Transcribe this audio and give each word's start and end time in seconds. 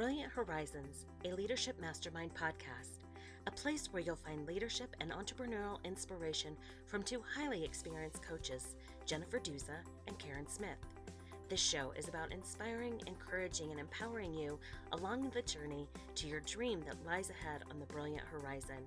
Brilliant 0.00 0.32
Horizons, 0.32 1.04
a 1.26 1.34
leadership 1.34 1.78
mastermind 1.78 2.34
podcast, 2.34 3.04
a 3.46 3.50
place 3.50 3.92
where 3.92 4.02
you'll 4.02 4.16
find 4.16 4.46
leadership 4.46 4.96
and 4.98 5.10
entrepreneurial 5.10 5.76
inspiration 5.84 6.56
from 6.86 7.02
two 7.02 7.22
highly 7.36 7.62
experienced 7.62 8.22
coaches, 8.22 8.76
Jennifer 9.04 9.38
Duza 9.38 9.76
and 10.08 10.18
Karen 10.18 10.48
Smith. 10.48 10.78
This 11.50 11.60
show 11.60 11.92
is 11.98 12.08
about 12.08 12.32
inspiring, 12.32 12.98
encouraging, 13.06 13.72
and 13.72 13.78
empowering 13.78 14.32
you 14.32 14.58
along 14.92 15.28
the 15.34 15.42
journey 15.42 15.86
to 16.14 16.26
your 16.26 16.40
dream 16.40 16.80
that 16.86 17.04
lies 17.04 17.28
ahead 17.28 17.64
on 17.70 17.78
the 17.78 17.84
brilliant 17.84 18.24
horizon. 18.24 18.86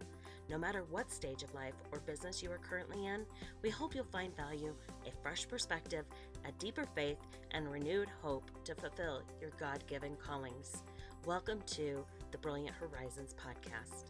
No 0.50 0.58
matter 0.58 0.84
what 0.90 1.12
stage 1.12 1.44
of 1.44 1.54
life 1.54 1.76
or 1.92 2.00
business 2.00 2.42
you 2.42 2.52
are 2.52 2.58
currently 2.58 3.06
in, 3.06 3.24
we 3.62 3.70
hope 3.70 3.94
you'll 3.94 4.06
find 4.06 4.36
value, 4.36 4.74
a 5.06 5.12
fresh 5.22 5.48
perspective, 5.48 6.06
a 6.48 6.52
deeper 6.54 6.88
faith, 6.96 7.20
and 7.52 7.72
renewed 7.72 8.10
hope 8.24 8.50
to 8.64 8.74
fulfill 8.74 9.22
your 9.40 9.52
God 9.60 9.84
given 9.86 10.16
callings. 10.16 10.82
Welcome 11.26 11.62
to 11.68 12.04
the 12.32 12.38
Brilliant 12.38 12.76
Horizons 12.76 13.34
podcast. 13.34 14.10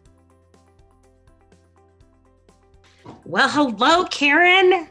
Well, 3.24 3.48
hello, 3.48 4.06
Karen. 4.06 4.88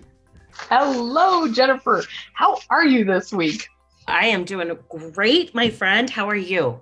Hello, 0.53 1.49
Jennifer. 1.53 2.05
How 2.35 2.59
are 2.71 2.85
you 2.85 3.05
this 3.05 3.33
week? 3.33 3.67
I 4.07 4.27
am 4.27 4.45
doing 4.45 4.79
great, 5.13 5.53
my 5.53 5.69
friend. 5.69 6.09
How 6.09 6.29
are 6.29 6.37
you? 6.37 6.81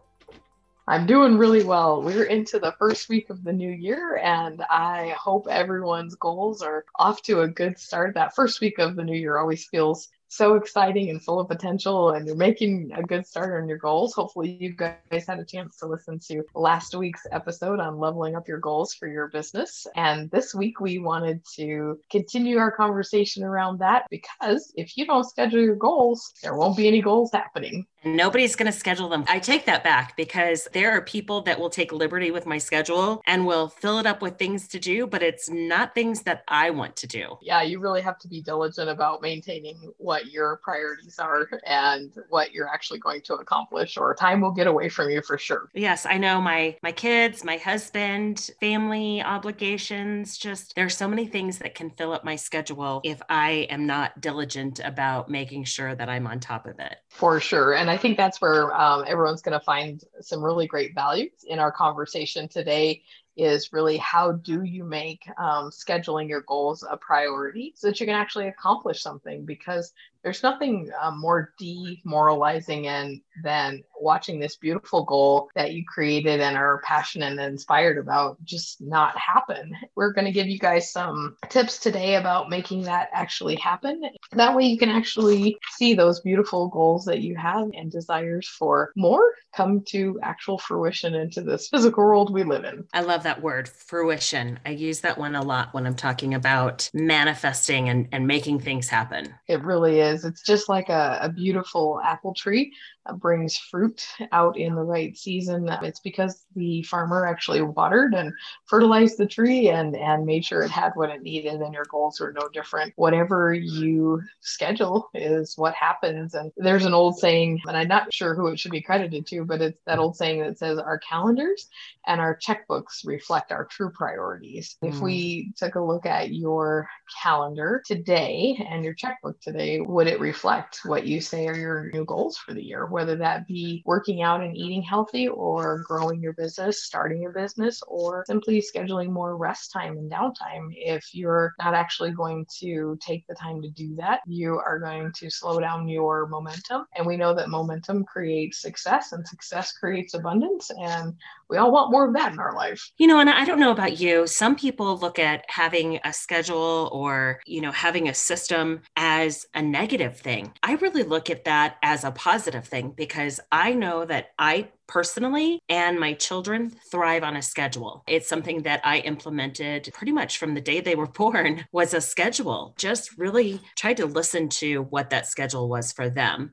I'm 0.87 1.07
doing 1.07 1.39
really 1.39 1.65
well. 1.65 2.03
We're 2.03 2.25
into 2.25 2.59
the 2.59 2.75
first 2.79 3.09
week 3.09 3.31
of 3.31 3.43
the 3.43 3.53
new 3.55 3.71
year, 3.71 4.19
and 4.23 4.61
I 4.69 5.15
hope 5.19 5.47
everyone's 5.49 6.17
goals 6.17 6.61
are 6.61 6.85
off 6.97 7.23
to 7.23 7.41
a 7.41 7.49
good 7.49 7.79
start. 7.79 8.13
That 8.15 8.35
first 8.35 8.61
week 8.61 8.79
of 8.79 8.95
the 8.95 9.05
new 9.05 9.17
year 9.17 9.39
always 9.39 9.65
feels 9.65 10.11
so 10.31 10.55
exciting 10.55 11.11
and 11.11 11.23
full 11.23 11.41
of 11.41 11.49
potential 11.49 12.11
and 12.11 12.27
you're 12.27 12.37
making 12.37 12.93
a 12.95 13.03
good 13.03 13.27
start 13.27 13.61
on 13.61 13.69
your 13.69 13.79
goals. 13.79 14.15
Hopefully 14.15 14.57
you 14.61 14.73
guys 14.73 15.27
had 15.27 15.41
a 15.41 15.45
chance 15.45 15.77
to 15.79 15.87
listen 15.87 16.21
to 16.21 16.45
last 16.55 16.95
week's 16.95 17.27
episode 17.33 17.81
on 17.81 17.99
leveling 17.99 18.37
up 18.37 18.47
your 18.47 18.59
goals 18.59 18.95
for 18.95 19.09
your 19.09 19.27
business. 19.29 19.89
And 19.97 20.31
this 20.31 20.55
week 20.55 20.81
we 20.81 21.01
wanted 21.01 21.45
to 21.57 21.99
continue 22.11 22.59
our 22.59 22.71
conversation 22.71 23.43
around 23.43 23.81
that 23.81 24.07
because 24.09 24.73
if 24.77 24.97
you 24.97 25.05
don't 25.05 25.29
schedule 25.29 25.61
your 25.61 25.75
goals, 25.75 26.33
there 26.43 26.55
won't 26.55 26.77
be 26.77 26.87
any 26.87 27.03
goals 27.03 27.31
happening. 27.33 27.87
Nobody's 28.05 28.55
going 28.55 28.71
to 28.71 28.79
schedule 28.79 29.09
them. 29.09 29.25
I 29.29 29.39
take 29.39 29.67
that 29.67 29.83
back 29.83 30.17
because 30.17 30.69
there 30.73 30.93
are 30.93 31.03
people 31.03 31.43
that 31.43 31.59
will 31.59 31.71
take 31.71 31.93
liberty 31.93 32.31
with 32.31 32.47
my 32.47 32.59
schedule 32.59 33.21
and 33.27 33.47
will 33.47 33.69
fill 33.69 33.99
it 33.99 34.07
up 34.07 34.23
with 34.23 34.39
things 34.39 34.69
to 34.69 34.79
do, 34.79 35.07
but 35.07 35.23
it's 35.23 35.51
not 35.51 35.95
things 35.95 36.23
that 36.23 36.45
I 36.47 36.71
want 36.71 36.95
to 36.97 37.07
do. 37.07 37.37
Yeah, 37.43 37.63
you 37.63 37.81
really 37.81 38.03
have 38.03 38.19
to 38.19 38.29
be 38.29 38.41
diligent 38.41 38.89
about 38.89 39.23
maintaining 39.23 39.93
what 39.97 40.21
what 40.21 40.33
your 40.33 40.57
priorities 40.63 41.19
are 41.19 41.49
and 41.67 42.13
what 42.29 42.53
you're 42.53 42.69
actually 42.69 42.99
going 42.99 43.23
to 43.23 43.35
accomplish 43.35 43.97
or 43.97 44.15
time 44.15 44.41
will 44.41 44.51
get 44.51 44.67
away 44.67 44.89
from 44.89 45.09
you 45.09 45.23
for 45.23 45.39
sure 45.39 45.69
yes 45.75 46.07
i 46.07 46.19
know 46.19 46.41
my 46.41 46.77
my 46.83 46.93
kids 46.93 47.45
my 47.45 47.57
husband 47.57 48.51
family 48.61 49.23
obligations 49.23 50.37
just 50.37 50.75
there's 50.75 50.97
so 50.97 51.09
many 51.09 51.27
things 51.27 51.59
that 51.59 51.75
can 51.75 51.91
fill 51.91 52.13
up 52.13 52.25
my 52.25 52.37
schedule 52.37 53.01
if 53.05 53.21
i 53.29 53.67
am 53.71 53.87
not 53.87 54.21
diligent 54.21 54.81
about 54.85 55.31
making 55.31 55.65
sure 55.65 55.95
that 55.95 56.09
i'm 56.09 56.27
on 56.27 56.39
top 56.39 56.67
of 56.67 56.79
it 56.79 56.97
for 57.09 57.41
sure 57.41 57.75
and 57.75 57.90
i 57.91 57.97
think 57.97 58.17
that's 58.17 58.41
where 58.41 58.75
um, 58.75 59.05
everyone's 59.07 59.43
going 59.43 59.59
to 59.59 59.65
find 59.65 60.05
some 60.21 60.43
really 60.43 60.67
great 60.67 60.95
values 60.95 61.45
in 61.47 61.59
our 61.59 61.73
conversation 61.73 62.49
today 62.49 63.03
is 63.37 63.73
really 63.73 63.97
how 63.97 64.33
do 64.33 64.63
you 64.63 64.85
make 64.85 65.23
um, 65.39 65.71
scheduling 65.71 66.29
your 66.29 66.43
goals 66.43 66.85
a 66.89 66.97
priority 66.97 67.73
so 67.77 67.87
that 67.89 67.99
you 68.01 68.07
can 68.07 68.15
actually 68.15 68.49
accomplish 68.49 69.03
something? 69.03 69.45
Because 69.47 69.93
there's 70.23 70.43
nothing 70.43 70.91
uh, 71.01 71.11
more 71.11 71.53
demoralizing 71.59 72.89
and 72.89 73.21
than 73.43 73.83
watching 74.01 74.39
this 74.39 74.57
beautiful 74.57 75.05
goal 75.05 75.49
that 75.55 75.73
you 75.73 75.85
created 75.87 76.41
and 76.41 76.57
are 76.57 76.83
passionate 76.85 77.33
and 77.33 77.41
inspired 77.41 77.99
about 77.99 78.43
just 78.45 78.81
not 78.81 79.17
happen. 79.17 79.73
We're 79.95 80.13
going 80.13 80.25
to 80.27 80.33
give 80.33 80.47
you 80.47 80.59
guys 80.59 80.93
some 80.93 81.37
tips 81.49 81.79
today 81.79 82.17
about 82.17 82.51
making 82.51 82.83
that 82.83 83.09
actually 83.13 83.57
happen. 83.57 84.03
That 84.33 84.55
way 84.57 84.65
you 84.65 84.79
can 84.79 84.89
actually 84.91 85.59
see 85.73 85.95
those 85.95 86.21
beautiful 86.21 86.69
goals 86.69 87.05
that 87.07 87.21
you 87.21 87.37
have 87.37 87.69
and 87.75 87.91
desires 87.91 88.49
for 88.49 88.93
more 88.97 89.33
come 89.55 89.83
to 89.89 90.19
actual 90.23 90.59
fruition 90.59 91.15
into 91.15 91.43
this 91.43 91.69
physical 91.69 92.05
world 92.05 92.33
we 92.33 92.45
live 92.45 92.65
in. 92.65 92.85
I 92.93 93.01
love 93.01 93.23
that 93.25 93.43
word, 93.43 93.69
fruition. 93.69 94.61
I 94.65 94.71
use 94.71 95.01
that 95.01 95.19
one 95.19 95.35
a 95.35 95.43
lot 95.43 95.75
when 95.75 95.87
I'm 95.87 95.95
talking 95.95 96.35
about 96.35 96.89
manifesting 96.95 97.89
and, 97.89 98.09
and 98.13 98.27
making 98.27 98.61
things 98.61 98.89
happen. 98.89 99.35
It 99.49 99.63
really 99.65 100.01
is. 100.01 100.10
It's 100.13 100.43
just 100.43 100.69
like 100.69 100.89
a, 100.89 101.19
a 101.23 101.29
beautiful 101.29 102.01
apple 102.03 102.35
tree 102.35 102.73
brings 103.19 103.57
fruit 103.57 104.07
out 104.33 104.57
in 104.57 104.75
the 104.75 104.83
right 104.83 105.17
season. 105.17 105.69
It's 105.83 106.01
because 106.01 106.45
the 106.55 106.83
farmer 106.83 107.27
actually 107.27 107.63
watered 107.63 108.15
and 108.15 108.33
fertilized 108.67 109.19
the 109.19 109.27
tree 109.27 109.69
and, 109.69 109.97
and 109.97 110.27
made 110.27 110.45
sure 110.45 110.63
it 110.63 110.71
had 110.71 110.93
what 110.95 111.11
it 111.11 111.23
needed, 111.23 111.61
and 111.61 111.75
your 111.75 111.87
goals 111.87 112.21
are 112.21 112.33
no 112.33 112.49
different. 112.49 112.93
Whatever 112.97 113.55
you 113.55 114.23
schedule 114.41 115.09
is 115.15 115.57
what 115.57 115.75
happens. 115.75 116.35
And 116.35 116.53
there's 116.57 116.85
an 116.85 116.95
old 116.95 117.19
saying, 117.19 117.61
and 117.67 117.77
I'm 117.77 117.89
not 117.89 118.13
sure 118.13 118.35
who 118.35 118.49
it 118.49 118.59
should 118.59 118.73
be 118.73 118.83
credited 118.83 119.27
to, 119.29 119.45
but 119.45 119.61
it's 119.61 119.81
that 119.87 119.99
old 119.99 120.17
saying 120.17 120.41
that 120.41 120.59
says, 120.59 120.79
Our 120.79 120.99
calendars 120.99 121.69
and 122.07 122.21
our 122.21 122.39
checkbooks 122.39 123.05
reflect 123.05 123.53
our 123.53 123.65
true 123.67 123.91
priorities. 123.91 124.77
Mm. 124.83 124.89
If 124.89 125.01
we 125.01 125.45
hmm. 125.45 125.65
took 125.65 125.75
a 125.75 125.81
look 125.81 126.07
at 126.07 126.33
your 126.33 126.89
calendar 127.23 127.83
today 127.85 128.65
and 128.69 128.85
your 128.85 128.95
checkbook 128.95 129.41
today, 129.41 129.81
would 129.81 130.07
it 130.07 130.21
reflect 130.21 130.81
what 130.85 131.07
you 131.07 131.21
say 131.21 131.47
are 131.47 131.57
your 131.57 131.91
new 131.93 132.05
goals 132.05 132.37
for 132.37 132.55
the 132.55 132.63
year? 132.63 132.87
Whether 132.91 133.17
that 133.17 133.47
be 133.47 133.83
working 133.87 134.23
out 134.23 134.43
and 134.43 134.57
eating 134.57 134.83
healthy 134.83 135.29
or 135.29 135.83
growing 135.87 136.23
your 136.23 136.33
business, 136.35 136.85
starting 136.85 137.23
your 137.23 137.33
business, 137.33 137.83
or 137.87 138.25
simply 138.27 138.63
scheduling 138.63 139.11
more 139.11 139.37
rest 139.37 139.73
time 139.73 139.97
and 139.97 140.11
downtime. 140.11 140.69
If 140.73 141.15
you're 141.15 141.55
not 141.59 141.75
actually 141.75 142.13
going 142.13 142.47
to 142.59 142.99
take 143.01 143.27
the 143.27 143.35
time 143.35 143.63
to 143.63 143.71
do 143.71 143.95
that, 143.97 144.21
you 144.27 144.59
are 144.59 144.79
going 144.79 145.13
to 145.17 145.31
slow 145.31 145.61
down 145.61 145.89
your 145.89 146.27
momentum. 146.27 146.87
And 146.97 147.07
we 147.07 147.17
know 147.17 147.35
that 147.35 147.49
momentum 147.49 148.05
creates 148.05 148.61
success 148.61 149.13
and 149.13 149.27
success 149.27 149.73
creates 149.73 150.15
abundance. 150.15 150.71
And 150.71 151.15
we 151.51 151.57
all 151.57 151.73
want 151.73 151.91
more 151.91 152.07
of 152.07 152.15
that 152.15 152.33
in 152.33 152.39
our 152.39 152.55
life. 152.55 152.91
You 152.97 153.09
know, 153.09 153.19
and 153.19 153.29
I 153.29 153.45
don't 153.45 153.61
know 153.61 153.73
about 153.73 153.99
you. 153.99 154.27
Some 154.27 154.55
people 154.57 154.97
look 154.97 155.19
at 155.19 155.45
having 155.49 155.99
a 156.05 156.13
schedule 156.13 156.89
or, 156.93 157.41
you 157.45 157.61
know, 157.61 157.73
having 157.73 158.09
a 158.09 158.15
system 158.15 158.83
as 158.97 159.45
a 159.55 159.61
negative 159.61 160.19
thing. 160.19 160.53
I 160.63 160.75
really 160.75 161.03
look 161.03 161.29
at 161.29 161.45
that 161.45 161.77
as 161.83 162.05
a 162.05 162.13
positive 162.13 162.67
thing 162.67 162.95
because 162.97 163.41
I 163.51 163.75
know 163.75 164.05
that 164.05 164.29
I 164.39 164.69
personally 164.87 165.61
and 165.69 166.01
my 166.01 166.15
children 166.15 166.71
thrive 166.91 167.23
on 167.23 167.37
a 167.37 167.43
schedule. 167.43 168.03
It's 168.09 168.29
something 168.29 168.63
that 168.63 168.81
I 168.85 168.99
implemented 168.99 169.89
pretty 169.95 170.13
much 170.13 170.39
from 170.39 170.55
the 170.55 170.61
day 170.61 170.81
they 170.81 170.97
were 170.97 171.07
born 171.21 171.65
was 171.73 171.95
a 171.95 172.01
schedule. 172.01 172.75
Just 172.77 173.17
really 173.19 173.61
tried 173.77 173.99
to 173.99 174.07
listen 174.07 174.49
to 174.49 174.83
what 174.83 175.11
that 175.11 175.27
schedule 175.27 175.69
was 175.69 175.93
for 175.93 176.11
them. 176.11 176.53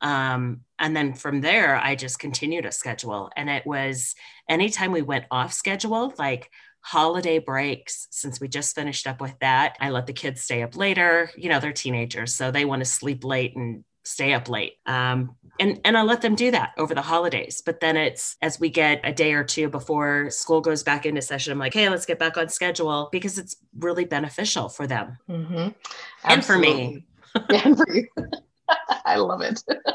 Um, 0.00 0.62
and 0.78 0.96
then 0.96 1.14
from 1.14 1.40
there, 1.40 1.76
I 1.76 1.94
just 1.94 2.18
continued 2.18 2.64
a 2.64 2.72
schedule. 2.72 3.30
And 3.36 3.50
it 3.50 3.66
was 3.66 4.14
anytime 4.48 4.92
we 4.92 5.02
went 5.02 5.24
off 5.30 5.52
schedule, 5.52 6.14
like 6.18 6.50
holiday 6.80 7.38
breaks, 7.38 8.06
since 8.10 8.40
we 8.40 8.48
just 8.48 8.74
finished 8.74 9.06
up 9.06 9.20
with 9.20 9.34
that, 9.40 9.76
I 9.80 9.90
let 9.90 10.06
the 10.06 10.12
kids 10.12 10.42
stay 10.42 10.62
up 10.62 10.76
later. 10.76 11.30
You 11.36 11.48
know, 11.48 11.60
they're 11.60 11.72
teenagers, 11.72 12.34
so 12.34 12.50
they 12.50 12.64
want 12.64 12.80
to 12.80 12.86
sleep 12.86 13.24
late 13.24 13.56
and 13.56 13.84
stay 14.04 14.32
up 14.32 14.48
late. 14.48 14.74
Um, 14.86 15.36
and, 15.60 15.80
and 15.84 15.98
I 15.98 16.02
let 16.02 16.22
them 16.22 16.34
do 16.34 16.50
that 16.52 16.72
over 16.78 16.94
the 16.94 17.02
holidays. 17.02 17.62
But 17.64 17.80
then 17.80 17.96
it's 17.96 18.36
as 18.40 18.58
we 18.58 18.70
get 18.70 19.00
a 19.04 19.12
day 19.12 19.34
or 19.34 19.44
two 19.44 19.68
before 19.68 20.30
school 20.30 20.60
goes 20.60 20.82
back 20.82 21.04
into 21.04 21.20
session, 21.20 21.52
I'm 21.52 21.58
like, 21.58 21.74
hey, 21.74 21.88
let's 21.88 22.06
get 22.06 22.18
back 22.18 22.36
on 22.36 22.48
schedule 22.48 23.08
because 23.12 23.38
it's 23.38 23.56
really 23.76 24.04
beneficial 24.04 24.68
for 24.68 24.86
them 24.86 25.18
mm-hmm. 25.28 25.68
and 26.24 26.44
for 26.44 26.56
me. 26.56 27.04
and 27.50 27.76
for 27.76 27.90
you. 27.92 28.06
I 29.04 29.16
love 29.16 29.42
it. 29.42 29.62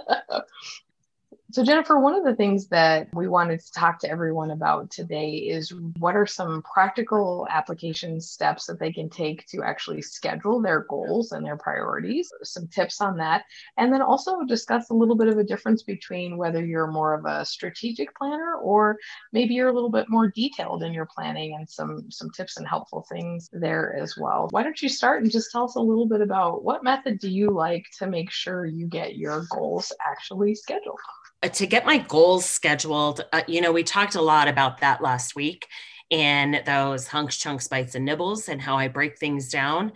So, 1.53 1.63
Jennifer, 1.63 1.99
one 1.99 2.15
of 2.15 2.23
the 2.23 2.35
things 2.35 2.67
that 2.69 3.09
we 3.13 3.27
wanted 3.27 3.59
to 3.59 3.71
talk 3.73 3.99
to 3.99 4.09
everyone 4.09 4.49
about 4.49 4.89
today 4.89 5.33
is 5.35 5.71
what 5.99 6.15
are 6.15 6.25
some 6.25 6.63
practical 6.63 7.45
application 7.47 8.19
steps 8.21 8.65
that 8.65 8.79
they 8.79 8.91
can 8.91 9.07
take 9.07 9.45
to 9.49 9.61
actually 9.61 10.01
schedule 10.01 10.59
their 10.59 10.87
goals 10.89 11.31
and 11.31 11.45
their 11.45 11.55
priorities, 11.55 12.31
some 12.41 12.67
tips 12.69 13.01
on 13.01 13.17
that, 13.17 13.43
and 13.77 13.93
then 13.93 14.01
also 14.01 14.43
discuss 14.45 14.89
a 14.89 14.95
little 14.95 15.15
bit 15.15 15.27
of 15.27 15.37
a 15.37 15.43
difference 15.43 15.83
between 15.83 16.37
whether 16.37 16.65
you're 16.65 16.87
more 16.87 17.13
of 17.13 17.25
a 17.25 17.45
strategic 17.45 18.15
planner 18.17 18.55
or 18.55 18.97
maybe 19.31 19.53
you're 19.53 19.69
a 19.69 19.73
little 19.73 19.91
bit 19.91 20.09
more 20.09 20.31
detailed 20.31 20.81
in 20.81 20.91
your 20.91 21.05
planning 21.05 21.53
and 21.53 21.69
some, 21.69 22.09
some 22.09 22.31
tips 22.31 22.57
and 22.57 22.67
helpful 22.67 23.05
things 23.07 23.47
there 23.53 23.95
as 23.95 24.17
well. 24.17 24.47
Why 24.49 24.63
don't 24.63 24.81
you 24.81 24.89
start 24.89 25.21
and 25.21 25.31
just 25.31 25.51
tell 25.51 25.65
us 25.65 25.75
a 25.75 25.79
little 25.79 26.07
bit 26.07 26.21
about 26.21 26.63
what 26.63 26.83
method 26.83 27.19
do 27.19 27.29
you 27.29 27.51
like 27.51 27.85
to 27.99 28.07
make 28.07 28.31
sure 28.31 28.65
you 28.65 28.87
get 28.87 29.17
your 29.17 29.45
goals 29.51 29.93
actually 30.03 30.55
scheduled? 30.55 30.97
Uh, 31.43 31.49
to 31.49 31.67
get 31.67 31.85
my 31.85 31.97
goals 31.97 32.45
scheduled, 32.45 33.25
uh, 33.33 33.41
you 33.47 33.59
know, 33.59 33.71
we 33.71 33.83
talked 33.83 34.15
a 34.15 34.21
lot 34.21 34.47
about 34.47 34.79
that 34.79 35.01
last 35.01 35.35
week 35.35 35.67
and 36.09 36.61
those 36.65 37.07
hunks, 37.07 37.37
chunks, 37.37 37.67
bites, 37.67 37.95
and 37.95 38.05
nibbles 38.05 38.47
and 38.47 38.61
how 38.61 38.77
I 38.77 38.87
break 38.87 39.17
things 39.17 39.49
down. 39.49 39.91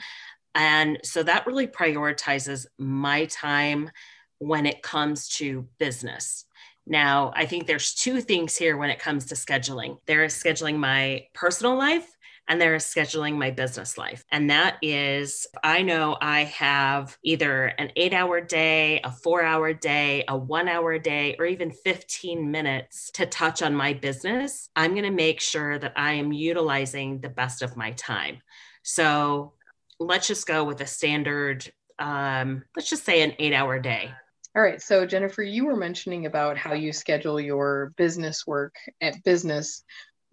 And 0.55 0.99
so 1.03 1.23
that 1.23 1.47
really 1.47 1.67
prioritizes 1.67 2.65
my 2.77 3.25
time 3.25 3.91
when 4.39 4.65
it 4.65 4.81
comes 4.81 5.29
to 5.37 5.67
business. 5.79 6.45
Now, 6.85 7.31
I 7.35 7.45
think 7.45 7.65
there's 7.65 7.93
two 7.93 8.21
things 8.21 8.57
here 8.57 8.75
when 8.75 8.89
it 8.89 8.99
comes 8.99 9.25
to 9.27 9.35
scheduling. 9.35 9.97
There 10.05 10.23
is 10.23 10.33
scheduling 10.33 10.77
my 10.77 11.27
personal 11.33 11.77
life 11.77 12.16
and 12.47 12.61
there 12.61 12.75
is 12.75 12.83
scheduling 12.83 13.35
my 13.35 13.51
business 13.51 13.97
life. 13.97 14.23
And 14.31 14.49
that 14.49 14.77
is, 14.81 15.47
I 15.63 15.81
know 15.81 16.17
I 16.21 16.45
have 16.45 17.17
either 17.23 17.65
an 17.65 17.91
eight 17.95 18.13
hour 18.13 18.41
day, 18.41 19.01
a 19.03 19.11
four 19.11 19.43
hour 19.43 19.73
day, 19.73 20.23
a 20.27 20.37
one 20.37 20.67
hour 20.67 20.97
day, 20.97 21.35
or 21.39 21.45
even 21.45 21.71
15 21.71 22.49
minutes 22.49 23.11
to 23.11 23.25
touch 23.25 23.61
on 23.61 23.75
my 23.75 23.93
business. 23.93 24.69
I'm 24.75 24.91
going 24.91 25.03
to 25.03 25.11
make 25.11 25.41
sure 25.41 25.77
that 25.79 25.93
I 25.95 26.13
am 26.13 26.31
utilizing 26.31 27.19
the 27.19 27.29
best 27.29 27.61
of 27.61 27.75
my 27.75 27.91
time. 27.91 28.41
So 28.83 29.53
let's 29.99 30.27
just 30.27 30.47
go 30.47 30.63
with 30.63 30.79
a 30.81 30.87
standard, 30.87 31.69
um, 31.99 32.63
let's 32.75 32.89
just 32.89 33.03
say 33.05 33.21
an 33.21 33.33
eight 33.39 33.53
hour 33.53 33.79
day. 33.79 34.11
All 34.55 34.63
right. 34.63 34.81
So, 34.81 35.05
Jennifer, 35.05 35.43
you 35.43 35.67
were 35.67 35.75
mentioning 35.75 36.25
about 36.25 36.57
how 36.57 36.73
you 36.73 36.91
schedule 36.91 37.39
your 37.39 37.93
business 37.95 38.47
work 38.47 38.75
at 39.01 39.23
business 39.23 39.83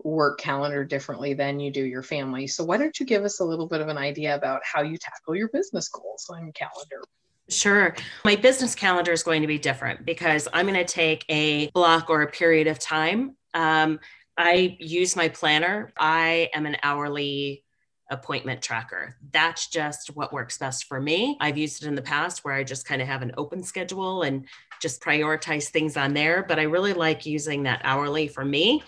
work 0.03 0.39
calendar 0.39 0.85
differently 0.85 1.35
than 1.35 1.61
you 1.61 1.71
do 1.71 1.85
your 1.85 2.03
family. 2.03 2.47
So, 2.47 2.65
why 2.65 2.77
don't 2.77 2.99
you 2.99 3.07
give 3.07 3.25
us 3.25 3.41
a 3.41 3.45
little 3.45 3.67
bit 3.67 3.81
of 3.81 3.89
an 3.89 3.99
idea 3.99 4.35
about 4.35 4.63
how 4.65 4.83
you 4.83 4.99
tackle 4.99 5.35
your 5.35 5.49
business 5.49 5.89
goals 5.89 6.27
on 6.31 6.53
calendar? 6.53 7.03
Sure. 7.49 7.95
My 8.25 8.37
business 8.37 8.75
calendar 8.75 9.13
is 9.13 9.23
going 9.23 9.43
to 9.43 9.47
be 9.47 9.59
different 9.59 10.07
because 10.07 10.49
I'm 10.53 10.67
going 10.67 10.79
to 10.79 10.85
take 10.85 11.25
a 11.29 11.71
block 11.71 12.09
or 12.09 12.23
a 12.23 12.31
period 12.31 12.67
of 12.67 12.79
time. 12.79 13.37
Um, 13.53 14.01
I 14.37 14.77
use 14.81 15.15
my 15.15 15.29
planner. 15.29 15.93
I 15.99 16.51
am 16.55 16.67
an 16.67 16.77
hourly 16.83 17.63
appointment 18.11 18.63
tracker. 18.63 19.17
That's 19.31 19.69
just 19.69 20.15
what 20.17 20.33
works 20.33 20.59
best 20.59 20.85
for 20.85 21.01
me. 21.01 21.37
I've 21.41 21.59
used 21.59 21.83
it 21.83 21.89
in 21.89 21.95
the 21.95 22.03
past 22.03 22.45
where 22.45 22.55
I 22.55 22.65
just 22.65 22.87
kind 22.87 23.03
of 23.03 23.09
have 23.09 23.23
an 23.23 23.33
open 23.37 23.63
schedule 23.63 24.23
and 24.23 24.47
just 24.81 25.03
prioritize 25.03 25.69
things 25.69 25.97
on 25.97 26.15
there. 26.15 26.45
But 26.47 26.59
I 26.59 26.65
really 26.65 26.93
like 26.93 27.27
using 27.27 27.63
that 27.65 27.81
hourly 27.85 28.29
for 28.29 28.45
me 28.45 28.83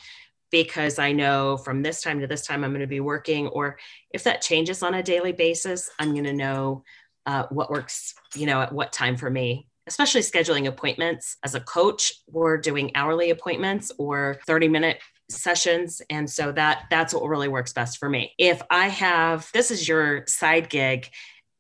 because 0.51 0.99
I 0.99 1.13
know 1.13 1.57
from 1.57 1.83
this 1.83 2.03
time 2.03 2.21
to 2.21 2.27
this 2.27 2.47
time 2.47 2.65
I'm 2.65 2.71
going 2.71 2.81
to 2.81 2.87
be 2.87 3.01
working, 3.01 3.49
or 3.49 3.79
if 4.11 4.25
that 4.25 4.43
changes 4.43 4.83
on 4.83 4.95
a 4.95 5.03
daily 5.03 5.33
basis, 5.33 5.91
I'm 5.99 6.13
going 6.13 6.25
to 6.25 6.33
know 6.33 6.85
uh, 7.27 7.47
what 7.51 7.71
works, 7.71 8.15
you 8.35 8.47
know, 8.47 8.61
at 8.61 8.73
what 8.73 8.93
time 8.93 9.17
for 9.17 9.31
me. 9.31 9.69
Especially 9.89 10.21
scheduling 10.21 10.67
appointments 10.67 11.37
as 11.45 11.55
a 11.55 11.61
coach, 11.61 12.13
we're 12.29 12.59
doing 12.59 12.91
hourly 12.97 13.31
appointments 13.31 13.93
or 13.99 14.39
30 14.47 14.69
minute 14.69 14.99
sessions 15.29 16.01
and 16.09 16.31
so 16.31 16.53
that 16.53 16.85
that's 16.89 17.13
what 17.13 17.25
really 17.25 17.49
works 17.49 17.73
best 17.73 17.99
for 17.99 18.09
me 18.09 18.33
if 18.39 18.63
i 18.71 18.87
have 18.87 19.51
this 19.53 19.73
is 19.73 19.89
your 19.89 20.25
side 20.29 20.71
gig 20.71 21.09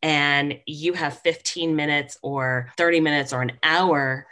and 0.02 0.60
you 0.66 0.92
have 0.92 1.18
15 1.18 1.74
minutes 1.74 2.16
or 2.22 2.70
30 2.76 3.00
minutes 3.00 3.32
or 3.32 3.42
an 3.42 3.52
hour 3.62 4.26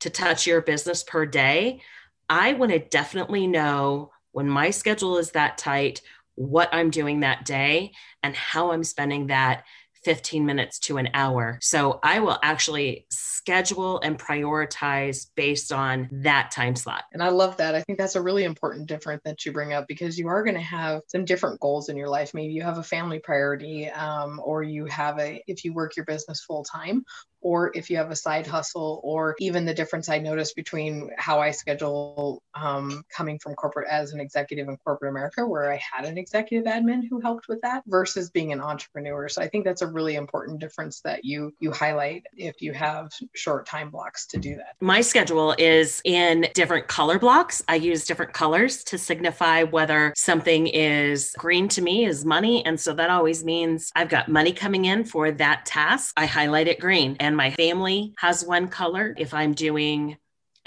to 0.00 0.08
touch 0.08 0.46
your 0.46 0.62
business 0.62 1.02
per 1.02 1.26
day 1.26 1.82
I 2.28 2.52
want 2.54 2.72
to 2.72 2.78
definitely 2.78 3.46
know 3.46 4.12
when 4.32 4.48
my 4.48 4.70
schedule 4.70 5.18
is 5.18 5.32
that 5.32 5.58
tight, 5.58 6.02
what 6.34 6.68
I'm 6.72 6.90
doing 6.90 7.20
that 7.20 7.44
day 7.44 7.92
and 8.22 8.36
how 8.36 8.70
I'm 8.70 8.84
spending 8.84 9.28
that 9.28 9.64
15 10.04 10.46
minutes 10.46 10.78
to 10.80 10.96
an 10.98 11.08
hour. 11.14 11.58
So 11.60 12.00
I 12.02 12.20
will 12.20 12.38
actually 12.42 13.06
schedule 13.10 14.00
and 14.00 14.18
prioritize 14.18 15.26
based 15.34 15.72
on 15.72 16.08
that 16.12 16.50
time 16.50 16.76
slot. 16.76 17.04
And 17.12 17.22
I 17.22 17.30
love 17.30 17.56
that. 17.58 17.74
I 17.74 17.82
think 17.82 17.98
that's 17.98 18.16
a 18.16 18.22
really 18.22 18.44
important 18.44 18.86
difference 18.86 19.22
that 19.24 19.44
you 19.46 19.52
bring 19.52 19.72
up 19.72 19.86
because 19.88 20.18
you 20.18 20.28
are 20.28 20.42
going 20.42 20.56
to 20.56 20.60
have 20.60 21.02
some 21.08 21.24
different 21.24 21.60
goals 21.60 21.88
in 21.88 21.96
your 21.96 22.08
life. 22.08 22.34
Maybe 22.34 22.52
you 22.52 22.62
have 22.62 22.78
a 22.78 22.82
family 22.82 23.18
priority, 23.18 23.88
um, 23.88 24.40
or 24.44 24.62
you 24.62 24.86
have 24.86 25.18
a, 25.18 25.42
if 25.46 25.64
you 25.64 25.72
work 25.72 25.96
your 25.96 26.04
business 26.04 26.44
full 26.44 26.64
time, 26.64 27.04
or 27.40 27.70
if 27.74 27.88
you 27.88 27.96
have 27.96 28.10
a 28.10 28.16
side 28.16 28.46
hustle, 28.46 29.00
or 29.04 29.36
even 29.38 29.64
the 29.64 29.74
difference 29.74 30.08
I 30.08 30.18
noticed 30.18 30.56
between 30.56 31.10
how 31.16 31.40
I 31.40 31.52
schedule 31.52 32.42
um, 32.54 33.04
coming 33.14 33.38
from 33.38 33.54
corporate 33.54 33.88
as 33.88 34.12
an 34.12 34.20
executive 34.20 34.68
in 34.68 34.76
corporate 34.78 35.10
America, 35.10 35.46
where 35.46 35.72
I 35.72 35.80
had 35.92 36.04
an 36.04 36.18
executive 36.18 36.66
admin 36.66 37.02
who 37.08 37.20
helped 37.20 37.48
with 37.48 37.60
that, 37.62 37.84
versus 37.86 38.30
being 38.30 38.52
an 38.52 38.60
entrepreneur. 38.60 39.28
So 39.28 39.40
I 39.40 39.48
think 39.48 39.64
that's 39.64 39.82
a 39.82 39.86
really 39.92 40.16
important 40.16 40.60
difference 40.60 41.00
that 41.00 41.24
you 41.24 41.52
you 41.60 41.72
highlight 41.72 42.24
if 42.36 42.60
you 42.60 42.72
have 42.72 43.10
short 43.34 43.66
time 43.66 43.90
blocks 43.90 44.26
to 44.28 44.38
do 44.38 44.56
that. 44.56 44.76
My 44.80 45.00
schedule 45.00 45.54
is 45.58 46.00
in 46.04 46.48
different 46.54 46.88
color 46.88 47.18
blocks. 47.18 47.62
I 47.68 47.76
use 47.76 48.04
different 48.04 48.32
colors 48.32 48.84
to 48.84 48.98
signify 48.98 49.64
whether 49.64 50.12
something 50.16 50.66
is 50.66 51.34
green 51.38 51.68
to 51.68 51.82
me 51.82 52.04
is 52.04 52.24
money, 52.24 52.64
and 52.64 52.78
so 52.78 52.92
that 52.94 53.10
always 53.10 53.44
means 53.44 53.90
I've 53.94 54.08
got 54.08 54.28
money 54.28 54.52
coming 54.52 54.84
in 54.84 55.04
for 55.04 55.30
that 55.32 55.66
task. 55.66 56.12
I 56.16 56.26
highlight 56.26 56.68
it 56.68 56.80
green 56.80 57.16
and 57.20 57.36
my 57.36 57.50
family 57.50 58.14
has 58.18 58.44
one 58.44 58.68
color. 58.68 59.14
If 59.18 59.34
I'm 59.34 59.52
doing 59.52 60.16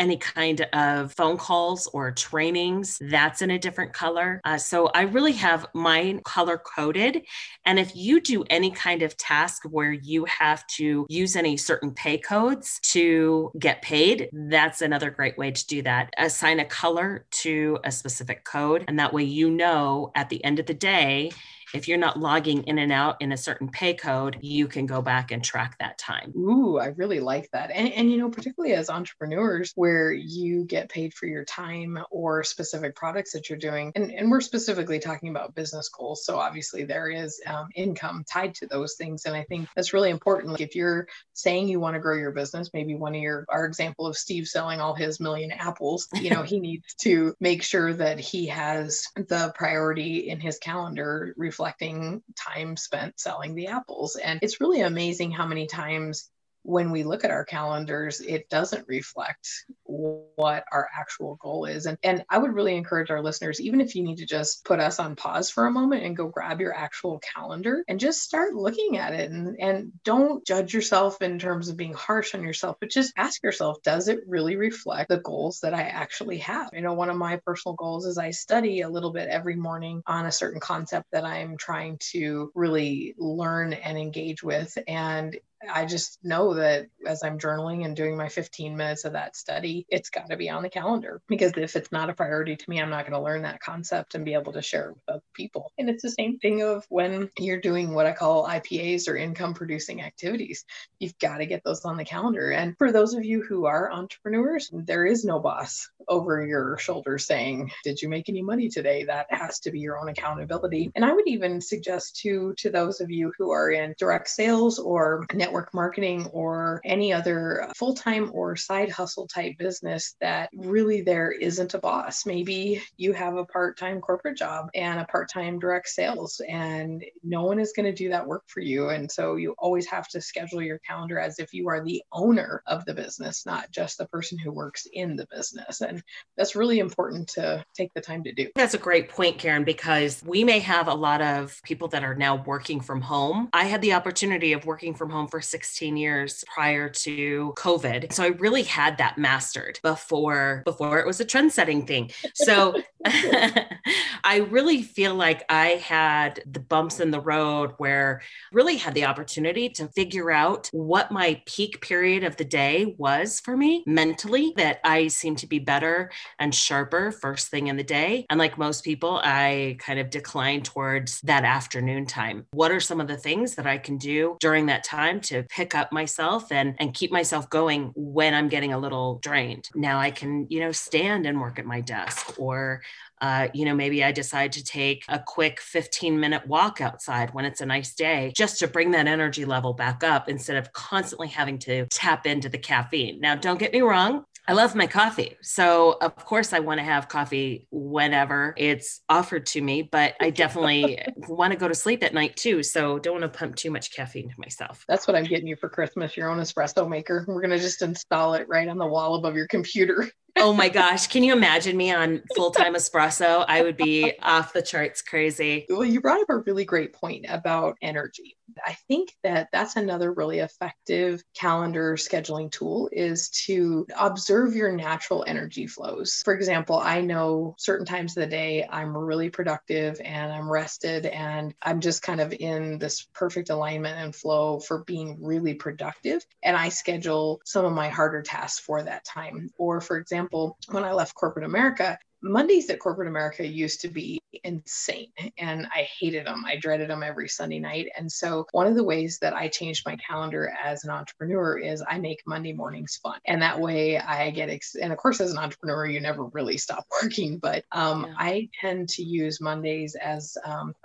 any 0.01 0.18
kind 0.18 0.62
of 0.74 1.13
phone 1.13 1.38
calls 1.38 1.88
or 1.94 2.12
trainings, 2.12 2.98
that's 3.01 3.44
in 3.44 3.51
a 3.51 3.59
different 3.59 3.94
color. 3.94 4.42
Uh, 4.44 4.57
so 4.57 4.88
I 4.88 5.03
really 5.03 5.33
have 5.33 5.68
mine 5.75 6.21
color 6.25 6.57
coded. 6.57 7.21
And 7.65 7.77
if 7.77 7.95
you 7.95 8.19
do 8.19 8.44
any 8.50 8.71
kind 8.71 9.03
of 9.03 9.15
task 9.15 9.62
where 9.69 9.92
you 9.92 10.25
have 10.25 10.65
to 10.77 11.06
use 11.07 11.36
any 11.36 11.56
certain 11.56 11.92
pay 11.92 12.18
codes 12.18 12.80
to 12.81 13.51
get 13.59 13.83
paid, 13.83 14.30
that's 14.33 14.81
another 14.81 15.12
great 15.12 15.38
way 15.38 15.51
to 15.51 15.68
do 15.68 15.83
that. 15.83 16.12
Assign 16.18 16.59
a 16.59 16.65
color 16.65 17.27
to 17.44 17.77
a 17.83 17.92
specific 17.92 18.44
code. 18.44 18.83
And 18.88 18.98
that 18.98 19.13
way 19.13 19.24
you 19.24 19.51
know 19.51 20.12
at 20.15 20.30
the 20.30 20.44
end 20.44 20.57
of 20.57 20.65
the 20.65 20.74
day, 20.74 21.31
if 21.73 21.88
you're 21.88 21.97
not 21.97 22.19
logging 22.19 22.63
in 22.63 22.77
and 22.77 22.91
out 22.91 23.18
in 23.21 23.31
a 23.31 23.38
certain 23.38 23.69
pay 23.69 23.94
code, 23.94 24.38
you 24.41 24.68
can 24.68 24.85
go 24.85 25.01
back 25.01 25.31
and 25.31 25.44
track 25.44 25.77
that 25.79 25.97
time. 25.97 26.33
Ooh, 26.35 26.77
I 26.77 26.88
really 26.88 27.19
like 27.19 27.50
that. 27.51 27.71
And, 27.71 27.91
and 27.94 28.12
you 28.12 28.18
know, 28.18 28.29
particularly 28.29 28.75
as 28.75 28.89
entrepreneurs, 28.89 29.71
where 29.75 30.12
you 30.12 30.65
get 30.65 30.89
paid 30.89 31.13
for 31.13 31.25
your 31.25 31.45
time 31.45 32.00
or 32.09 32.44
specific 32.44 32.95
products 32.95 33.33
that 33.33 33.50
you're 33.50 33.59
doing. 33.59 33.91
And, 33.95 34.12
and 34.12 34.29
we're 34.29 34.41
specifically 34.41 35.00
talking 35.00 35.29
about 35.29 35.56
business 35.56 35.89
goals. 35.89 36.25
So 36.25 36.38
obviously 36.38 36.83
there 36.83 37.09
is 37.09 37.39
um, 37.47 37.69
income 37.75 38.25
tied 38.29 38.56
to 38.56 38.67
those 38.67 38.95
things. 38.95 39.25
And 39.25 39.35
I 39.35 39.44
think 39.44 39.69
that's 39.75 39.94
really 39.94 40.09
important. 40.09 40.51
Like 40.51 40.62
if 40.62 40.75
you're 40.75 41.07
saying 41.33 41.67
you 41.67 41.79
want 41.79 41.95
to 41.95 42.00
grow 42.00 42.17
your 42.17 42.31
business, 42.31 42.69
maybe 42.74 42.95
one 42.95 43.15
of 43.15 43.21
your, 43.21 43.45
our 43.50 43.65
example 43.65 44.07
of 44.07 44.17
Steve 44.17 44.47
selling 44.47 44.81
all 44.81 44.94
his 44.94 45.19
million 45.19 45.51
apples, 45.51 46.07
you 46.13 46.29
know, 46.29 46.44
he 46.44 46.59
needs 46.62 46.94
to 46.95 47.33
make 47.39 47.63
sure 47.63 47.94
that 47.94 48.19
he 48.19 48.47
has 48.47 49.06
the 49.15 49.51
priority 49.56 50.29
in 50.29 50.39
his 50.39 50.57
calendar 50.57 51.33
reflect 51.38 51.60
reflecting 51.61 52.23
time 52.35 52.75
spent 52.75 53.19
selling 53.19 53.53
the 53.53 53.67
apples. 53.67 54.15
And 54.15 54.39
it's 54.41 54.59
really 54.59 54.81
amazing 54.81 55.29
how 55.31 55.45
many 55.45 55.67
times 55.67 56.27
when 56.63 56.91
we 56.91 57.03
look 57.03 57.24
at 57.24 57.32
our 57.32 57.46
calendars, 57.46 58.22
it 58.22 58.50
doesn't 58.50 58.88
reflect 58.88 59.48
what 59.86 60.63
our 60.72 60.88
actual 60.98 61.38
goal 61.41 61.65
is. 61.65 61.86
And, 61.86 61.98
and 62.03 62.24
I 62.30 62.38
would 62.38 62.53
really 62.53 62.75
encourage 62.75 63.10
our 63.10 63.22
listeners, 63.22 63.60
even 63.60 63.82
if 63.82 63.96
you 63.96 64.03
need 64.03 64.18
to 64.18 64.25
just 64.25 64.63
put 64.63 64.80
us 64.80 65.00
on 65.00 65.15
pause 65.15 65.50
for 65.50 65.65
a 65.65 65.72
moment 65.72 66.03
and 66.03 66.15
go 66.15 66.27
grab 66.27 66.62
your 66.62 66.75
actual 66.75 67.20
calendar 67.20 67.84
and 67.88 68.00
just 68.00 68.22
start 68.22 68.53
looking 68.53 68.98
at 68.98 69.13
it 69.13 69.32
and, 69.32 69.60
and 69.60 69.91
don't 70.03 70.46
judge 70.46 70.74
yourself 70.74 71.22
in 71.22 71.39
terms 71.39 71.70
of 71.70 71.77
being 71.77 71.94
harsh 71.94 72.36
on 72.36 72.44
yourself, 72.44 72.77
but 72.80 72.89
just 72.89 73.13
ask 73.18 73.44
yourself, 73.44 73.82
does 73.84 74.08
it 74.08 74.20
really 74.27 74.56
reflect 74.56 75.10
the 75.10 75.18
goals 75.18 75.60
that 75.62 75.74
I 75.74 75.84
actually 75.84 76.38
have? 76.39 76.70
You 76.74 76.82
know, 76.82 76.94
one 76.94 77.10
of 77.10 77.18
my 77.18 77.38
personal 77.46 77.75
goals 77.75 78.06
is 78.06 78.18
I 78.18 78.32
study 78.32 78.82
a 78.82 78.89
little 78.89 79.12
bit 79.12 79.30
every 79.30 79.56
morning 79.56 80.03
on 80.06 80.25
a 80.25 80.32
certain 80.32 80.60
concept 80.60 81.08
that 81.12 81.25
I'm 81.25 81.58
trying 81.58 81.98
to 82.12 82.51
really 82.53 83.15
learn 83.18 83.74
and 83.74 83.98
engage 83.98 84.44
with. 84.44 84.77
And 84.88 85.38
I 85.70 85.86
just 85.86 86.20
know 86.24 86.56
that 86.56 86.88
as 87.06 87.24
I'm 87.24 87.39
journaling 87.39 87.86
and 87.86 87.96
doing 87.96 88.18
my 88.18 88.30
15 88.30 88.75
minutes 88.75 89.06
of 89.06 89.13
that 89.13 89.36
study, 89.36 89.86
it's 89.89 90.10
got 90.10 90.30
to 90.30 90.38
be 90.38 90.50
on 90.50 90.63
the 90.63 90.70
calendar 90.70 91.22
because 91.27 91.53
if 91.56 91.75
it's 91.75 91.91
not 91.91 92.10
a 92.10 92.13
priority 92.13 92.56
to 92.56 92.70
me, 92.70 92.82
I'm 92.82 92.89
not 92.89 93.06
going 93.06 93.20
to 93.20 93.24
learn 93.24 93.44
that 93.44 93.60
concept 93.60 94.15
and 94.15 94.25
be 94.25 94.34
able 94.34 94.53
to 94.53 94.62
share 94.62 94.89
it 94.89 94.96
with 94.96 95.03
other 95.10 95.24
people. 95.34 95.72
And 95.77 95.89
it's 95.89 96.03
the 96.03 96.12
same 96.12 96.39
thing 96.39 96.62
of 96.63 96.86
when 96.89 97.30
you're 97.38 97.60
doing 97.60 97.94
what 97.94 98.06
I 98.06 98.13
call 98.13 98.48
IPAs 98.48 99.08
or 99.08 99.15
income 99.15 99.53
producing 99.53 100.01
activities. 100.01 100.65
You've 101.00 101.18
got 101.20 101.38
to 101.38 101.46
get 101.46 101.63
those 101.63 101.86
on 101.86 101.98
the 101.98 102.06
calendar. 102.06 102.51
And 102.51 102.77
for 102.77 102.91
those 102.91 103.13
of 103.13 103.24
you 103.25 103.44
who 103.44 103.65
are 103.65 103.91
entrepreneurs, 103.91 104.70
there 104.74 105.06
is 105.06 105.25
no 105.25 105.39
boss 105.39 105.89
over 106.08 106.46
your 106.46 106.77
shoulder 106.77 107.18
saying, 107.18 107.72
"Did 107.84 108.01
you 108.01 108.10
make 108.10 108.30
any 108.30 108.41
money 108.41 108.70
today?" 108.70 109.03
That 109.06 109.27
has 109.30 109.60
to 109.62 109.72
be 109.72 109.80
your 109.80 110.00
own 110.00 110.10
accountability. 110.10 110.91
And 110.96 111.06
I 111.06 111.13
would 111.13 111.27
even 111.27 111.62
suggest 111.62 112.18
to 112.22 112.53
to 112.58 112.70
those 112.70 113.01
of 113.01 113.10
you 113.10 113.32
who 113.38 113.51
are 113.51 113.70
in 113.72 113.96
direct 113.98 114.30
sales 114.30 114.80
or 114.80 115.25
net 115.34 115.50
network 115.51 115.74
marketing 115.74 116.25
or 116.27 116.79
any 116.86 117.12
other 117.12 117.63
uh, 117.63 117.74
full 117.75 117.93
time 117.93 118.31
or 118.34 118.55
side 118.55 118.89
hustle 118.89 119.27
type 119.27 119.58
business 119.58 120.15
that 120.22 120.50
really 120.55 121.01
there 121.01 121.29
isn't 121.29 121.74
a 121.74 121.77
boss. 121.77 122.25
Maybe 122.25 122.81
you 122.96 123.12
have 123.12 123.36
a 123.36 123.43
part 123.43 123.77
time 123.77 124.00
corporate 124.00 124.38
job 124.38 124.70
and 124.74 125.01
a 125.01 125.05
part 125.05 125.29
time 125.29 125.60
direct 125.60 125.89
sales, 125.89 126.41
and 126.48 127.03
no 127.22 127.43
one 127.43 127.60
is 127.60 127.74
going 127.75 127.86
to 127.86 127.91
do 127.91 128.08
that 128.10 128.25
work 128.25 128.43
for 128.48 128.62
you. 128.62 128.89
And 128.89 129.12
so 129.12 129.36
you 129.36 129.53
always 129.58 129.86
have 129.88 130.08
to 130.10 130.22
schedule 130.22 130.62
your 130.62 130.79
calendar 130.79 131.20
as 131.20 131.38
if 131.38 131.53
you 131.53 131.67
are 131.67 131.84
the 131.84 132.01
owner 132.13 132.63
of 132.65 132.86
the 132.86 132.93
business, 132.93 133.46
not 133.46 133.70
just 133.72 133.98
the 133.98 134.08
person 134.08 134.38
who 134.38 134.53
works 134.53 134.88
in 134.93 135.17
the 135.17 135.27
business. 135.29 135.81
And 135.81 136.01
that's 136.38 136.55
really 136.55 136.79
important 136.79 137.27
to 137.29 137.65
take 137.75 137.93
the 137.93 138.00
time 138.00 138.24
to 138.24 138.31
do. 138.31 138.48
That's 138.55 138.74
a 138.74 138.77
great 138.77 139.10
point, 139.10 139.38
Karen, 139.38 139.65
because 139.65 140.24
we 140.25 140.46
may 140.46 140.60
have 140.60 140.88
a 140.88 140.93
lot 140.93 141.22
of 141.22 141.60
people 141.63 141.89
that 141.89 142.05
are 142.05 142.15
now 142.15 142.41
working 142.46 142.79
from 142.79 143.01
home. 143.01 143.50
I 143.51 143.65
had 143.65 143.81
the 143.81 143.93
opportunity 143.93 144.53
of 144.53 144.65
working 144.65 144.93
from 144.93 145.10
home 145.10 145.27
for 145.27 145.40
for 145.41 145.45
16 145.45 145.98
years 145.98 146.43
prior 146.53 146.88
to 146.88 147.53
COVID. 147.57 148.13
So 148.13 148.24
I 148.24 148.27
really 148.27 148.63
had 148.63 148.98
that 149.00 149.17
mastered 149.17 149.79
before 149.81 150.62
before 150.65 151.00
it 151.00 151.07
was 151.07 151.19
a 151.19 151.25
trend 151.25 151.51
setting 151.51 151.86
thing. 151.86 152.12
So 152.36 152.75
I 154.24 154.48
really 154.50 154.84
feel 154.84 155.15
like 155.15 155.43
I 155.50 155.70
had 155.70 156.43
the 156.46 156.60
bumps 156.60 157.00
in 157.00 157.12
the 157.12 157.20
road 157.20 157.74
where 157.77 158.22
really 158.51 158.77
had 158.77 158.93
the 158.93 159.05
opportunity 159.05 159.70
to 159.70 159.88
figure 159.89 160.31
out 160.31 160.70
what 160.72 161.12
my 161.12 161.41
peak 161.46 161.81
period 161.81 162.24
of 162.24 162.38
the 162.38 162.46
day 162.46 162.96
was 162.98 163.39
for 163.39 163.58
me 163.58 163.84
mentally 163.88 164.53
that 164.58 164.79
I 164.84 165.08
seem 165.08 165.36
to 165.38 165.48
be 165.48 165.60
better 165.60 166.12
and 166.39 166.53
sharper 166.53 167.12
first 167.12 167.50
thing 167.50 167.67
in 167.67 167.77
the 167.77 167.84
day. 167.84 168.25
And 168.29 168.39
like 168.39 168.58
most 168.58 168.84
people, 168.84 169.20
I 169.24 169.77
kind 169.79 170.00
of 170.00 170.10
decline 170.10 170.62
towards 170.62 171.22
that 171.22 171.43
afternoon 171.43 172.05
time. 172.05 172.46
What 172.51 172.72
are 172.72 172.79
some 172.79 173.01
of 173.01 173.08
the 173.08 173.17
things 173.17 173.55
that 173.55 173.65
I 173.65 173.77
can 173.77 173.98
do 173.98 174.38
during 174.39 174.67
that 174.67 174.84
time 174.84 175.20
to 175.22 175.43
pick 175.43 175.75
up 175.75 175.91
myself 175.91 176.51
and 176.51 176.75
and 176.79 176.93
keep 176.93 177.12
myself 177.12 177.50
going 177.50 177.91
when 177.96 178.34
I'm 178.34 178.50
getting 178.50 178.74
a 178.74 178.79
little 178.79 179.20
drained? 179.20 179.70
Now 179.75 180.00
I 180.00 180.12
can, 180.12 180.48
you 180.50 180.60
know, 180.60 180.72
stand 180.72 181.25
and 181.25 181.39
work 181.41 181.58
at 181.60 181.65
my 181.65 181.81
desk 181.81 182.39
or 182.39 182.81
uh, 183.21 183.47
you 183.53 183.65
know, 183.65 183.75
maybe 183.75 184.03
I 184.03 184.11
decide 184.11 184.51
to 184.53 184.63
take 184.63 185.05
a 185.07 185.19
quick 185.19 185.61
15 185.61 186.19
minute 186.19 186.45
walk 186.47 186.81
outside 186.81 187.33
when 187.33 187.45
it's 187.45 187.61
a 187.61 187.65
nice 187.65 187.93
day 187.93 188.33
just 188.35 188.59
to 188.59 188.67
bring 188.67 188.91
that 188.91 189.07
energy 189.07 189.45
level 189.45 189.73
back 189.73 190.03
up 190.03 190.27
instead 190.27 190.57
of 190.57 190.73
constantly 190.73 191.27
having 191.27 191.59
to 191.59 191.85
tap 191.87 192.25
into 192.25 192.49
the 192.49 192.57
caffeine. 192.57 193.19
Now, 193.19 193.35
don't 193.35 193.59
get 193.59 193.71
me 193.71 193.81
wrong, 193.81 194.25
I 194.47 194.53
love 194.53 194.73
my 194.73 194.87
coffee. 194.87 195.37
So, 195.41 195.97
of 196.01 196.15
course, 196.15 196.51
I 196.51 196.59
want 196.59 196.79
to 196.79 196.83
have 196.83 197.07
coffee 197.07 197.67
whenever 197.69 198.55
it's 198.57 199.01
offered 199.07 199.45
to 199.47 199.61
me, 199.61 199.83
but 199.83 200.15
I 200.19 200.31
definitely 200.31 200.99
want 201.27 201.53
to 201.53 201.59
go 201.59 201.67
to 201.67 201.75
sleep 201.75 202.03
at 202.03 202.13
night 202.13 202.35
too. 202.35 202.63
So, 202.63 202.97
don't 202.97 203.21
want 203.21 203.31
to 203.31 203.39
pump 203.39 203.55
too 203.55 203.69
much 203.69 203.95
caffeine 203.95 204.29
to 204.29 204.35
myself. 204.39 204.83
That's 204.87 205.07
what 205.07 205.15
I'm 205.15 205.25
getting 205.25 205.47
you 205.47 205.55
for 205.55 205.69
Christmas 205.69 206.17
your 206.17 206.29
own 206.29 206.39
espresso 206.39 206.89
maker. 206.89 207.23
We're 207.27 207.41
going 207.41 207.51
to 207.51 207.59
just 207.59 207.81
install 207.81 208.33
it 208.33 208.47
right 208.49 208.67
on 208.67 208.77
the 208.77 208.87
wall 208.87 209.15
above 209.15 209.35
your 209.35 209.47
computer 209.47 210.09
oh 210.38 210.53
my 210.53 210.69
gosh. 210.69 211.07
Can 211.07 211.23
you 211.23 211.33
imagine 211.33 211.77
me 211.77 211.91
on 211.91 212.21
full 212.35 212.51
time 212.51 212.75
espresso? 212.75 213.45
I 213.47 213.61
would 213.61 213.77
be 213.77 214.13
off 214.21 214.53
the 214.53 214.61
charts 214.61 215.01
crazy. 215.01 215.65
Well, 215.69 215.85
you 215.85 216.01
brought 216.01 216.21
up 216.21 216.29
a 216.29 216.38
really 216.38 216.65
great 216.65 216.93
point 216.93 217.25
about 217.29 217.77
energy. 217.81 218.38
I 218.65 218.73
think 218.88 219.15
that 219.23 219.47
that's 219.51 219.75
another 219.77 220.11
really 220.11 220.39
effective 220.39 221.23
calendar 221.33 221.95
scheduling 221.95 222.51
tool 222.51 222.89
is 222.91 223.29
to 223.45 223.88
observe 223.97 224.55
your 224.55 224.71
natural 224.71 225.23
energy 225.25 225.67
flows. 225.67 226.21
For 226.25 226.33
example, 226.33 226.77
I 226.77 227.01
know 227.01 227.55
certain 227.57 227.85
times 227.85 228.17
of 228.17 228.21
the 228.21 228.27
day 228.27 228.67
I'm 228.69 228.95
really 228.95 229.29
productive 229.29 230.01
and 230.03 230.31
I'm 230.33 230.51
rested 230.51 231.05
and 231.05 231.53
I'm 231.61 231.79
just 231.79 232.01
kind 232.01 232.19
of 232.19 232.33
in 232.33 232.77
this 232.77 233.07
perfect 233.13 233.50
alignment 233.50 233.97
and 233.97 234.15
flow 234.15 234.59
for 234.59 234.83
being 234.83 235.17
really 235.21 235.53
productive. 235.53 236.25
And 236.43 236.57
I 236.57 236.69
schedule 236.69 237.41
some 237.45 237.65
of 237.65 237.73
my 237.73 237.89
harder 237.89 238.21
tasks 238.21 238.59
for 238.59 238.83
that 238.83 239.05
time. 239.05 239.50
Or, 239.57 239.79
for 239.81 239.97
example, 239.97 240.20
when 240.69 240.83
I 240.83 240.93
left 240.93 241.15
corporate 241.15 241.45
America, 241.45 241.97
Mondays 242.23 242.69
at 242.69 242.79
corporate 242.79 243.07
America 243.07 243.45
used 243.45 243.81
to 243.81 243.87
be 243.87 244.21
insane 244.43 245.09
and 245.37 245.67
I 245.73 245.87
hated 245.99 246.25
them. 246.25 246.43
I 246.45 246.55
dreaded 246.57 246.89
them 246.89 247.03
every 247.03 247.27
Sunday 247.27 247.59
night. 247.59 247.89
And 247.97 248.11
so, 248.11 248.47
one 248.51 248.67
of 248.67 248.75
the 248.75 248.83
ways 248.83 249.19
that 249.19 249.33
I 249.33 249.47
changed 249.47 249.85
my 249.85 249.97
calendar 249.97 250.53
as 250.63 250.83
an 250.83 250.89
entrepreneur 250.89 251.57
is 251.57 251.83
I 251.87 251.99
make 251.99 252.21
Monday 252.25 252.53
mornings 252.53 252.99
fun. 253.01 253.19
And 253.25 253.41
that 253.41 253.59
way 253.59 253.97
I 253.97 254.29
get, 254.31 254.49
ex- 254.49 254.75
and 254.75 254.91
of 254.91 254.97
course, 254.97 255.19
as 255.19 255.31
an 255.31 255.37
entrepreneur, 255.37 255.85
you 255.85 255.99
never 255.99 256.25
really 256.25 256.57
stop 256.57 256.85
working, 257.01 257.37
but 257.37 257.65
um, 257.71 258.05
yeah. 258.07 258.13
I 258.17 258.49
tend 258.59 258.89
to 258.89 259.03
use 259.03 259.41
Mondays 259.41 259.95
as 259.95 260.37
um, 260.45 260.75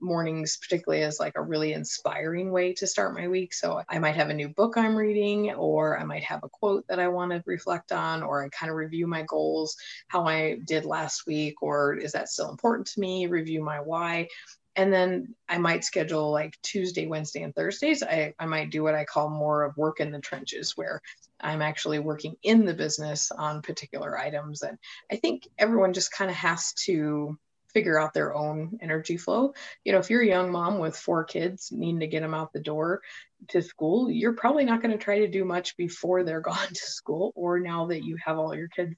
mornings, 0.00 0.56
particularly 0.56 1.04
as 1.04 1.20
like 1.20 1.34
a 1.36 1.42
really 1.42 1.72
inspiring 1.72 2.50
way 2.50 2.72
to 2.74 2.86
start 2.86 3.14
my 3.14 3.28
week. 3.28 3.54
So, 3.54 3.82
I 3.88 3.98
might 3.98 4.16
have 4.16 4.30
a 4.30 4.34
new 4.34 4.48
book 4.48 4.76
I'm 4.76 4.96
reading, 4.96 5.52
or 5.52 5.98
I 5.98 6.04
might 6.04 6.24
have 6.24 6.40
a 6.42 6.48
quote 6.48 6.86
that 6.88 6.98
I 6.98 7.08
want 7.08 7.32
to 7.32 7.42
reflect 7.46 7.92
on, 7.92 8.22
or 8.22 8.44
I 8.44 8.48
kind 8.48 8.70
of 8.70 8.76
review 8.76 9.06
my 9.06 9.22
goals, 9.22 9.76
how 10.08 10.26
I 10.26 10.58
did 10.64 10.85
last 10.86 11.26
week, 11.26 11.62
or 11.62 11.94
is 11.94 12.12
that 12.12 12.28
still 12.28 12.50
important 12.50 12.86
to 12.88 13.00
me? 13.00 13.26
Review 13.26 13.62
my 13.62 13.80
why. 13.80 14.28
And 14.76 14.92
then 14.92 15.34
I 15.48 15.56
might 15.56 15.84
schedule 15.84 16.30
like 16.30 16.54
Tuesday, 16.62 17.06
Wednesday, 17.06 17.42
and 17.42 17.54
Thursdays. 17.54 18.02
I, 18.02 18.34
I 18.38 18.44
might 18.44 18.70
do 18.70 18.82
what 18.82 18.94
I 18.94 19.06
call 19.06 19.30
more 19.30 19.62
of 19.62 19.76
work 19.76 20.00
in 20.00 20.10
the 20.10 20.20
trenches, 20.20 20.76
where 20.76 21.00
I'm 21.40 21.62
actually 21.62 21.98
working 21.98 22.36
in 22.42 22.66
the 22.66 22.74
business 22.74 23.30
on 23.30 23.62
particular 23.62 24.18
items. 24.18 24.62
And 24.62 24.76
I 25.10 25.16
think 25.16 25.48
everyone 25.58 25.94
just 25.94 26.12
kind 26.12 26.30
of 26.30 26.36
has 26.36 26.74
to 26.84 27.38
figure 27.76 28.00
out 28.00 28.14
their 28.14 28.34
own 28.34 28.78
energy 28.80 29.18
flow. 29.18 29.52
You 29.84 29.92
know, 29.92 29.98
if 29.98 30.08
you're 30.08 30.22
a 30.22 30.26
young 30.26 30.50
mom 30.50 30.78
with 30.78 30.96
four 30.96 31.24
kids 31.24 31.70
needing 31.70 32.00
to 32.00 32.06
get 32.06 32.20
them 32.20 32.32
out 32.32 32.52
the 32.54 32.60
door 32.60 33.02
to 33.48 33.60
school, 33.60 34.10
you're 34.10 34.32
probably 34.32 34.64
not 34.64 34.80
going 34.80 34.92
to 34.96 35.04
try 35.04 35.18
to 35.18 35.28
do 35.28 35.44
much 35.44 35.76
before 35.76 36.22
they're 36.22 36.40
gone 36.52 36.68
to 36.68 36.74
school 36.74 37.32
or 37.34 37.60
now 37.60 37.86
that 37.86 38.02
you 38.02 38.16
have 38.24 38.38
all 38.38 38.54
your 38.54 38.68
kids 38.68 38.94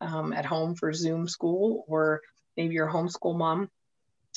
um, 0.00 0.32
at 0.32 0.44
home 0.44 0.74
for 0.74 0.92
Zoom 0.92 1.28
school, 1.28 1.84
or 1.88 2.20
maybe 2.56 2.74
you're 2.74 2.88
a 2.88 2.92
homeschool 2.92 3.36
mom, 3.36 3.70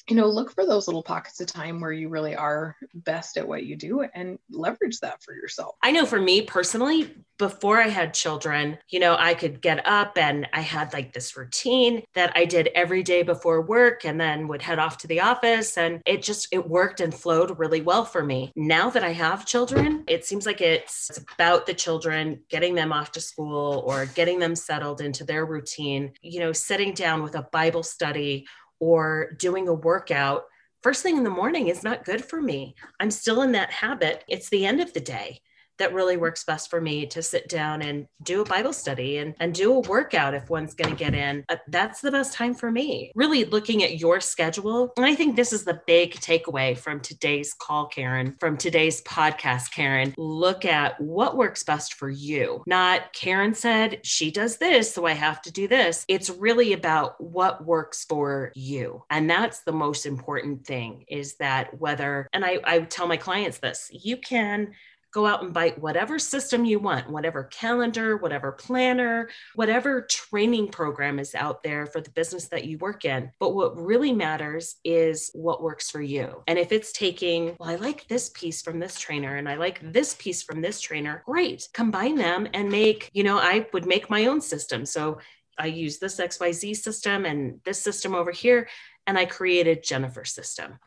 you 0.07 0.15
know, 0.15 0.27
look 0.27 0.51
for 0.51 0.65
those 0.65 0.87
little 0.87 1.03
pockets 1.03 1.39
of 1.41 1.47
time 1.47 1.79
where 1.81 1.91
you 1.91 2.09
really 2.09 2.35
are 2.35 2.75
best 2.93 3.37
at 3.37 3.47
what 3.47 3.65
you 3.65 3.75
do 3.75 4.01
and 4.01 4.39
leverage 4.49 4.99
that 4.99 5.21
for 5.23 5.33
yourself. 5.33 5.75
I 5.83 5.91
know 5.91 6.05
for 6.05 6.19
me 6.19 6.41
personally, 6.41 7.15
before 7.37 7.81
I 7.81 7.87
had 7.87 8.13
children, 8.13 8.77
you 8.89 8.99
know, 8.99 9.15
I 9.17 9.33
could 9.33 9.61
get 9.61 9.87
up 9.87 10.17
and 10.17 10.47
I 10.51 10.59
had 10.59 10.91
like 10.91 11.13
this 11.13 11.37
routine 11.37 12.03
that 12.13 12.33
I 12.35 12.43
did 12.43 12.69
every 12.75 13.01
day 13.01 13.23
before 13.23 13.61
work 13.61 14.03
and 14.03 14.19
then 14.19 14.47
would 14.49 14.61
head 14.61 14.77
off 14.77 14.97
to 14.99 15.07
the 15.07 15.21
office 15.21 15.77
and 15.77 16.01
it 16.05 16.21
just 16.21 16.49
it 16.51 16.67
worked 16.69 16.99
and 16.99 17.15
flowed 17.15 17.57
really 17.57 17.81
well 17.81 18.03
for 18.03 18.23
me. 18.23 18.51
Now 18.57 18.89
that 18.89 19.03
I 19.05 19.13
have 19.13 19.45
children, 19.45 20.03
it 20.07 20.25
seems 20.25 20.45
like 20.45 20.59
it's 20.59 21.17
about 21.33 21.65
the 21.65 21.73
children, 21.73 22.41
getting 22.49 22.75
them 22.75 22.91
off 22.91 23.13
to 23.13 23.21
school 23.21 23.83
or 23.87 24.05
getting 24.07 24.39
them 24.39 24.55
settled 24.55 24.99
into 24.99 25.23
their 25.23 25.45
routine, 25.45 26.11
you 26.21 26.41
know, 26.41 26.51
sitting 26.51 26.93
down 26.93 27.23
with 27.23 27.35
a 27.35 27.47
Bible 27.53 27.83
study 27.83 28.45
or 28.79 29.31
doing 29.37 29.67
a 29.67 29.73
workout 29.73 30.45
first 30.81 31.03
thing 31.03 31.17
in 31.17 31.23
the 31.23 31.29
morning 31.29 31.67
is 31.67 31.83
not 31.83 32.05
good 32.05 32.23
for 32.23 32.41
me. 32.41 32.75
I'm 32.99 33.11
still 33.11 33.41
in 33.41 33.51
that 33.53 33.71
habit. 33.71 34.23
It's 34.27 34.49
the 34.49 34.65
end 34.65 34.81
of 34.81 34.93
the 34.93 35.01
day 35.01 35.41
that 35.79 35.93
really 35.93 36.17
works 36.17 36.43
best 36.43 36.69
for 36.69 36.79
me 36.79 37.05
to 37.07 37.21
sit 37.21 37.49
down 37.49 37.81
and 37.81 38.07
do 38.23 38.41
a 38.41 38.45
Bible 38.45 38.73
study 38.73 39.17
and, 39.17 39.33
and 39.39 39.53
do 39.53 39.73
a 39.73 39.79
workout 39.79 40.33
if 40.33 40.49
one's 40.49 40.73
going 40.73 40.89
to 40.89 40.95
get 40.95 41.15
in. 41.15 41.43
Uh, 41.49 41.55
that's 41.67 42.01
the 42.01 42.11
best 42.11 42.33
time 42.33 42.53
for 42.53 42.71
me. 42.71 43.11
Really 43.15 43.45
looking 43.45 43.83
at 43.83 43.97
your 43.97 44.19
schedule. 44.19 44.93
And 44.97 45.05
I 45.05 45.15
think 45.15 45.35
this 45.35 45.51
is 45.53 45.63
the 45.63 45.81
big 45.87 46.13
takeaway 46.15 46.77
from 46.77 46.99
today's 46.99 47.53
call, 47.53 47.87
Karen, 47.87 48.35
from 48.39 48.57
today's 48.57 49.01
podcast, 49.03 49.71
Karen. 49.71 50.13
Look 50.17 50.65
at 50.65 50.99
what 50.99 51.37
works 51.37 51.63
best 51.63 51.95
for 51.95 52.09
you. 52.09 52.63
Not 52.67 53.13
Karen 53.13 53.53
said 53.53 54.01
she 54.03 54.31
does 54.31 54.57
this, 54.57 54.93
so 54.93 55.05
I 55.05 55.13
have 55.13 55.41
to 55.43 55.51
do 55.51 55.67
this. 55.67 56.05
It's 56.07 56.29
really 56.29 56.73
about 56.73 57.19
what 57.21 57.65
works 57.65 58.05
for 58.05 58.51
you. 58.55 59.03
And 59.09 59.29
that's 59.29 59.61
the 59.61 59.71
most 59.71 60.05
important 60.05 60.65
thing 60.65 61.05
is 61.07 61.35
that 61.35 61.79
whether, 61.79 62.27
and 62.33 62.43
I, 62.43 62.59
I 62.63 62.79
tell 62.81 63.07
my 63.07 63.17
clients 63.17 63.59
this, 63.59 63.89
you 63.91 64.17
can 64.17 64.73
go 65.11 65.25
out 65.25 65.43
and 65.43 65.53
buy 65.53 65.73
whatever 65.77 66.19
system 66.19 66.65
you 66.65 66.79
want, 66.79 67.09
whatever 67.09 67.43
calendar, 67.45 68.17
whatever 68.17 68.51
planner, 68.51 69.29
whatever 69.55 70.01
training 70.01 70.67
program 70.67 71.19
is 71.19 71.33
out 71.35 71.63
there 71.63 71.85
for 71.85 72.01
the 72.01 72.11
business 72.11 72.47
that 72.49 72.65
you 72.65 72.77
work 72.77 73.05
in. 73.05 73.31
But 73.39 73.55
what 73.55 73.77
really 73.77 74.11
matters 74.11 74.75
is 74.83 75.31
what 75.33 75.63
works 75.63 75.89
for 75.89 76.01
you. 76.01 76.43
And 76.47 76.59
if 76.59 76.71
it's 76.71 76.91
taking, 76.91 77.55
well, 77.59 77.69
I 77.69 77.75
like 77.75 78.07
this 78.07 78.29
piece 78.29 78.61
from 78.61 78.79
this 78.79 78.99
trainer 78.99 79.37
and 79.37 79.49
I 79.49 79.55
like 79.55 79.79
this 79.93 80.15
piece 80.15 80.43
from 80.43 80.61
this 80.61 80.79
trainer, 80.79 81.23
great. 81.25 81.67
Combine 81.73 82.15
them 82.15 82.47
and 82.53 82.69
make, 82.69 83.09
you 83.13 83.23
know, 83.23 83.37
I 83.37 83.67
would 83.73 83.85
make 83.85 84.09
my 84.09 84.27
own 84.27 84.41
system. 84.41 84.85
So 84.85 85.19
I 85.57 85.67
use 85.67 85.99
this 85.99 86.19
XYZ 86.19 86.77
system 86.77 87.25
and 87.25 87.59
this 87.65 87.81
system 87.81 88.15
over 88.15 88.31
here. 88.31 88.69
And 89.07 89.17
I 89.17 89.25
created 89.25 89.83
Jennifer's 89.83 90.31
system. 90.31 90.79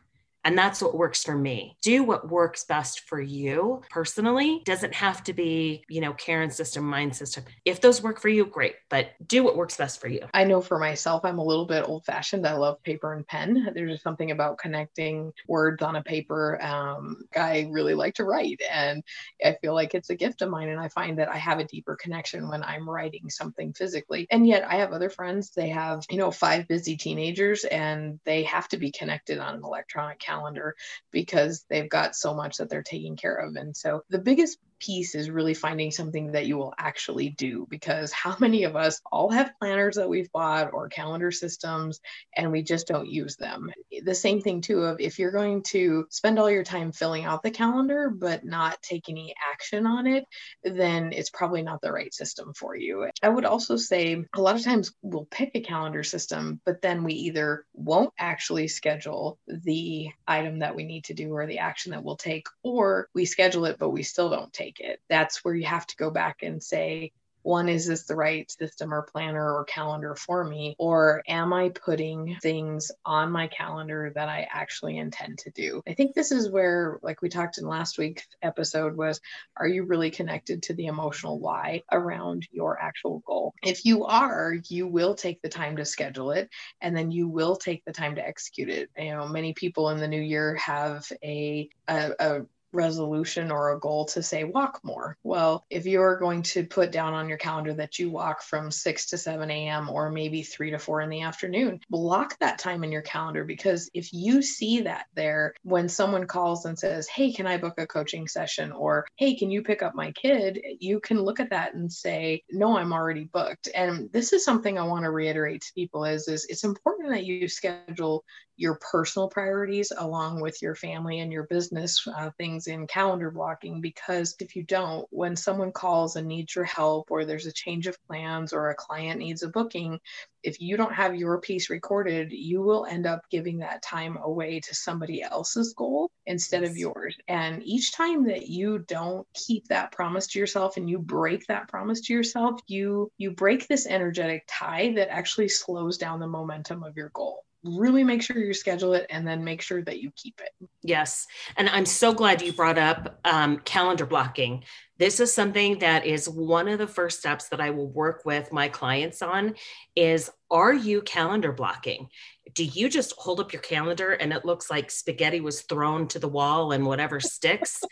And 0.45 0.57
that's 0.57 0.81
what 0.81 0.97
works 0.97 1.23
for 1.23 1.35
me. 1.35 1.77
Do 1.81 2.03
what 2.03 2.29
works 2.29 2.65
best 2.65 3.01
for 3.01 3.21
you 3.21 3.81
personally. 3.89 4.61
Doesn't 4.65 4.93
have 4.93 5.23
to 5.23 5.33
be, 5.33 5.85
you 5.87 6.01
know, 6.01 6.13
Karen's 6.13 6.55
system, 6.55 6.83
mind 6.83 7.15
system. 7.15 7.45
If 7.63 7.79
those 7.79 8.01
work 8.01 8.19
for 8.19 8.29
you, 8.29 8.45
great, 8.45 8.75
but 8.89 9.11
do 9.25 9.43
what 9.43 9.55
works 9.55 9.77
best 9.77 10.01
for 10.01 10.09
you. 10.09 10.25
I 10.33 10.43
know 10.43 10.61
for 10.61 10.77
myself, 10.77 11.23
I'm 11.23 11.39
a 11.39 11.43
little 11.43 11.65
bit 11.65 11.87
old 11.87 12.05
fashioned. 12.05 12.45
I 12.45 12.53
love 12.53 12.83
paper 12.83 13.13
and 13.13 13.25
pen. 13.25 13.71
There's 13.73 14.01
something 14.01 14.31
about 14.31 14.57
connecting 14.57 15.31
words 15.47 15.81
on 15.81 15.95
a 15.95 16.03
paper. 16.03 16.61
Um, 16.61 17.23
I 17.35 17.69
really 17.71 17.93
like 17.93 18.15
to 18.15 18.25
write, 18.25 18.61
and 18.69 19.01
I 19.43 19.55
feel 19.61 19.73
like 19.73 19.95
it's 19.95 20.09
a 20.09 20.15
gift 20.15 20.41
of 20.41 20.49
mine. 20.49 20.69
And 20.69 20.79
I 20.79 20.89
find 20.89 21.19
that 21.19 21.29
I 21.29 21.37
have 21.37 21.59
a 21.59 21.65
deeper 21.65 21.95
connection 21.95 22.49
when 22.49 22.63
I'm 22.63 22.89
writing 22.89 23.29
something 23.29 23.71
physically. 23.73 24.27
And 24.29 24.45
yet, 24.45 24.65
I 24.67 24.75
have 24.75 24.91
other 24.91 25.09
friends, 25.09 25.51
they 25.51 25.69
have, 25.69 26.03
you 26.09 26.17
know, 26.17 26.31
five 26.31 26.67
busy 26.67 26.97
teenagers, 26.97 27.63
and 27.63 28.19
they 28.25 28.43
have 28.43 28.67
to 28.69 28.77
be 28.77 28.91
connected 28.91 29.39
on 29.39 29.55
an 29.55 29.63
electronic 29.63 30.19
calendar 30.19 30.32
calendar 30.33 30.75
because 31.11 31.65
they've 31.69 31.89
got 31.89 32.15
so 32.15 32.33
much 32.33 32.57
that 32.57 32.69
they're 32.69 32.83
taking 32.83 33.15
care 33.15 33.35
of. 33.35 33.55
And 33.55 33.75
so 33.75 34.03
the 34.09 34.19
biggest 34.19 34.57
piece 34.83 35.15
is 35.15 35.29
really 35.29 35.53
finding 35.53 35.91
something 35.91 36.33
that 36.33 36.45
you 36.45 36.57
will 36.57 36.73
actually 36.77 37.29
do 37.29 37.65
because 37.69 38.11
how 38.23 38.35
many 38.39 38.63
of 38.63 38.75
us 38.75 39.01
all 39.11 39.29
have 39.31 39.53
planners 39.59 39.95
that 39.95 40.09
we've 40.09 40.31
bought 40.31 40.73
or 40.73 40.89
calendar 40.89 41.31
systems 41.31 41.99
and 42.35 42.51
we 42.51 42.61
just 42.61 42.87
don't 42.87 43.09
use 43.09 43.35
them? 43.37 43.71
The 44.03 44.15
same 44.15 44.41
thing 44.41 44.61
too 44.61 44.79
of 44.79 44.99
if 44.99 45.19
you're 45.19 45.31
going 45.31 45.63
to 45.63 46.05
spend 46.09 46.39
all 46.39 46.49
your 46.49 46.63
time 46.63 46.91
filling 46.91 47.23
out 47.23 47.43
the 47.43 47.51
calendar 47.51 48.09
but 48.09 48.43
not 48.43 48.81
take 48.81 49.09
any 49.09 49.33
action 49.51 49.85
on 49.85 50.07
it 50.07 50.25
then 50.63 51.11
it's 51.13 51.29
probably 51.29 51.61
not 51.61 51.81
the 51.81 51.91
right 51.91 52.13
system 52.13 52.53
for 52.53 52.75
you. 52.75 53.09
I 53.21 53.29
would 53.29 53.45
also 53.45 53.77
say 53.77 54.23
a 54.35 54.41
lot 54.41 54.55
of 54.55 54.63
times 54.63 54.93
we'll 55.01 55.25
pick 55.25 55.51
a 55.55 55.61
calendar 55.61 56.03
system 56.03 56.59
but 56.65 56.81
then 56.81 57.03
we 57.03 57.13
either 57.13 57.65
won't 57.73 58.13
actually 58.19 58.67
schedule 58.67 59.39
the 59.47 60.09
item 60.27 60.59
that 60.59 60.75
we 60.75 60.83
need 60.83 61.05
to 61.05 61.13
do 61.13 61.33
or 61.33 61.45
the 61.45 61.59
action 61.59 61.91
that 61.91 62.03
we'll 62.03 62.17
take 62.17 62.47
or 62.63 63.07
we 63.13 63.25
schedule 63.25 63.65
it 63.65 63.77
but 63.79 63.89
we 63.89 64.03
still 64.03 64.29
don't 64.29 64.51
take 64.53 64.72
it. 64.79 65.01
That's 65.09 65.43
where 65.43 65.55
you 65.55 65.65
have 65.65 65.87
to 65.87 65.95
go 65.95 66.09
back 66.09 66.43
and 66.43 66.61
say 66.61 67.11
one 67.43 67.67
is 67.69 67.85
this 67.85 68.05
the 68.05 68.15
right 68.15 68.49
system 68.49 68.93
or 68.93 69.03
planner 69.03 69.53
or 69.53 69.65
calendar 69.65 70.15
for 70.15 70.43
me? 70.43 70.75
Or 70.79 71.21
am 71.27 71.53
i 71.53 71.69
putting 71.69 72.37
things 72.41 72.91
on 73.05 73.31
my 73.31 73.47
calendar 73.47 74.11
that 74.15 74.29
i 74.29 74.47
actually 74.51 74.97
intend 74.97 75.39
to 75.39 75.51
do? 75.51 75.83
I 75.87 75.93
think 75.93 76.15
this 76.15 76.31
is 76.31 76.49
where 76.49 76.99
like 77.03 77.21
we 77.21 77.29
talked 77.29 77.57
in 77.57 77.67
last 77.67 77.97
week's 77.97 78.25
episode 78.41 78.95
was 78.95 79.21
are 79.57 79.67
you 79.67 79.83
really 79.83 80.09
connected 80.09 80.63
to 80.63 80.73
the 80.73 80.87
emotional 80.87 81.39
why 81.39 81.83
around 81.91 82.47
your 82.51 82.79
actual 82.81 83.19
goal? 83.27 83.53
If 83.61 83.85
you 83.85 84.05
are 84.05 84.55
you 84.69 84.87
will 84.87 85.13
take 85.13 85.41
the 85.41 85.49
time 85.49 85.75
to 85.77 85.85
schedule 85.85 86.31
it 86.31 86.49
and 86.81 86.95
then 86.95 87.11
you 87.11 87.27
will 87.27 87.57
take 87.57 87.83
the 87.85 87.93
time 87.93 88.15
to 88.15 88.25
execute 88.25 88.69
it. 88.69 88.89
You 88.97 89.11
know 89.11 89.27
many 89.27 89.53
people 89.53 89.89
in 89.89 89.99
the 89.99 90.07
new 90.07 90.21
year 90.21 90.55
have 90.55 91.05
a, 91.21 91.69
a, 91.89 92.11
a 92.19 92.41
resolution 92.73 93.51
or 93.51 93.71
a 93.71 93.79
goal 93.79 94.05
to 94.05 94.23
say 94.23 94.43
walk 94.43 94.79
more. 94.83 95.17
Well, 95.23 95.65
if 95.69 95.85
you're 95.85 96.17
going 96.17 96.41
to 96.43 96.65
put 96.65 96.91
down 96.91 97.13
on 97.13 97.29
your 97.29 97.37
calendar 97.37 97.73
that 97.75 97.99
you 97.99 98.09
walk 98.09 98.41
from 98.41 98.71
6 98.71 99.05
to 99.07 99.17
7 99.17 99.49
a.m. 99.49 99.89
or 99.89 100.09
maybe 100.09 100.43
3 100.43 100.71
to 100.71 100.79
4 100.79 101.01
in 101.01 101.09
the 101.09 101.21
afternoon, 101.21 101.79
block 101.89 102.37
that 102.39 102.59
time 102.59 102.83
in 102.83 102.91
your 102.91 103.01
calendar 103.01 103.43
because 103.43 103.89
if 103.93 104.11
you 104.13 104.41
see 104.41 104.81
that 104.81 105.05
there 105.13 105.53
when 105.63 105.87
someone 105.87 106.25
calls 106.27 106.65
and 106.65 106.77
says, 106.77 107.07
Hey, 107.07 107.31
can 107.31 107.47
I 107.47 107.57
book 107.57 107.75
a 107.77 107.87
coaching 107.87 108.27
session? 108.27 108.71
Or 108.71 109.05
Hey, 109.15 109.35
can 109.35 109.51
you 109.51 109.61
pick 109.61 109.81
up 109.83 109.95
my 109.95 110.11
kid? 110.11 110.59
You 110.79 110.99
can 110.99 111.21
look 111.21 111.39
at 111.39 111.51
that 111.51 111.73
and 111.75 111.91
say, 111.91 112.43
No, 112.51 112.77
I'm 112.77 112.93
already 112.93 113.25
booked. 113.25 113.69
And 113.75 114.11
this 114.11 114.33
is 114.33 114.43
something 114.43 114.77
I 114.77 114.83
want 114.83 115.03
to 115.03 115.11
reiterate 115.11 115.61
to 115.61 115.73
people 115.73 116.05
is, 116.05 116.27
is 116.27 116.45
it's 116.49 116.63
important 116.63 117.09
that 117.09 117.25
you 117.25 117.47
schedule 117.47 118.23
your 118.57 118.79
personal 118.91 119.27
priorities 119.27 119.91
along 119.97 120.41
with 120.41 120.61
your 120.61 120.75
family 120.75 121.19
and 121.19 121.31
your 121.31 121.43
business 121.43 122.07
uh, 122.15 122.29
things 122.37 122.67
in 122.67 122.87
calendar 122.87 123.31
blocking 123.31 123.81
because 123.81 124.35
if 124.39 124.55
you 124.55 124.63
don't 124.63 125.07
when 125.09 125.35
someone 125.35 125.71
calls 125.71 126.15
and 126.15 126.27
needs 126.27 126.55
your 126.55 126.65
help 126.65 127.09
or 127.09 127.25
there's 127.25 127.45
a 127.45 127.51
change 127.51 127.87
of 127.87 127.97
plans 128.07 128.53
or 128.53 128.69
a 128.69 128.75
client 128.75 129.19
needs 129.19 129.43
a 129.43 129.49
booking 129.49 129.99
if 130.43 130.59
you 130.59 130.75
don't 130.77 130.93
have 130.93 131.15
your 131.15 131.39
piece 131.39 131.69
recorded 131.69 132.31
you 132.31 132.61
will 132.61 132.85
end 132.85 133.05
up 133.05 133.21
giving 133.31 133.59
that 133.59 133.81
time 133.81 134.17
away 134.23 134.59
to 134.59 134.75
somebody 134.75 135.23
else's 135.23 135.73
goal 135.73 136.11
instead 136.25 136.63
of 136.63 136.77
yours. 136.77 137.15
And 137.27 137.63
each 137.63 137.93
time 137.93 138.25
that 138.25 138.47
you 138.47 138.79
don't 138.79 139.27
keep 139.33 139.67
that 139.67 139.91
promise 139.91 140.27
to 140.27 140.39
yourself 140.39 140.77
and 140.77 140.89
you 140.89 140.99
break 140.99 141.45
that 141.47 141.67
promise 141.67 142.01
to 142.01 142.13
yourself 142.13 142.59
you 142.67 143.11
you 143.17 143.31
break 143.31 143.67
this 143.67 143.87
energetic 143.87 144.43
tie 144.47 144.93
that 144.95 145.11
actually 145.11 145.49
slows 145.49 145.97
down 145.97 146.19
the 146.19 146.27
momentum 146.27 146.83
of 146.83 146.95
your 146.95 147.09
goal 147.09 147.43
really 147.63 148.03
make 148.03 148.21
sure 148.21 148.37
you 148.37 148.53
schedule 148.53 148.93
it 148.93 149.05
and 149.09 149.27
then 149.27 149.43
make 149.43 149.61
sure 149.61 149.81
that 149.83 150.01
you 150.01 150.11
keep 150.15 150.41
it. 150.41 150.67
Yes. 150.81 151.27
And 151.55 151.69
I'm 151.69 151.85
so 151.85 152.13
glad 152.13 152.41
you 152.41 152.53
brought 152.53 152.77
up 152.77 153.19
um, 153.25 153.59
calendar 153.59 154.05
blocking. 154.05 154.63
This 154.97 155.19
is 155.19 155.33
something 155.33 155.79
that 155.79 156.05
is 156.05 156.29
one 156.29 156.67
of 156.67 156.79
the 156.79 156.87
first 156.87 157.19
steps 157.19 157.49
that 157.49 157.61
I 157.61 157.71
will 157.71 157.89
work 157.89 158.23
with 158.25 158.51
my 158.51 158.67
clients 158.69 159.21
on 159.21 159.55
is 159.95 160.29
are 160.51 160.73
you 160.73 161.01
calendar 161.01 161.51
blocking? 161.51 162.09
Do 162.53 162.63
you 162.63 162.89
just 162.89 163.13
hold 163.17 163.39
up 163.39 163.53
your 163.53 163.61
calendar 163.61 164.11
and 164.11 164.31
it 164.31 164.45
looks 164.45 164.69
like 164.69 164.91
spaghetti 164.91 165.41
was 165.41 165.61
thrown 165.61 166.07
to 166.09 166.19
the 166.19 166.27
wall 166.27 166.71
and 166.71 166.85
whatever 166.85 167.19
sticks? 167.19 167.81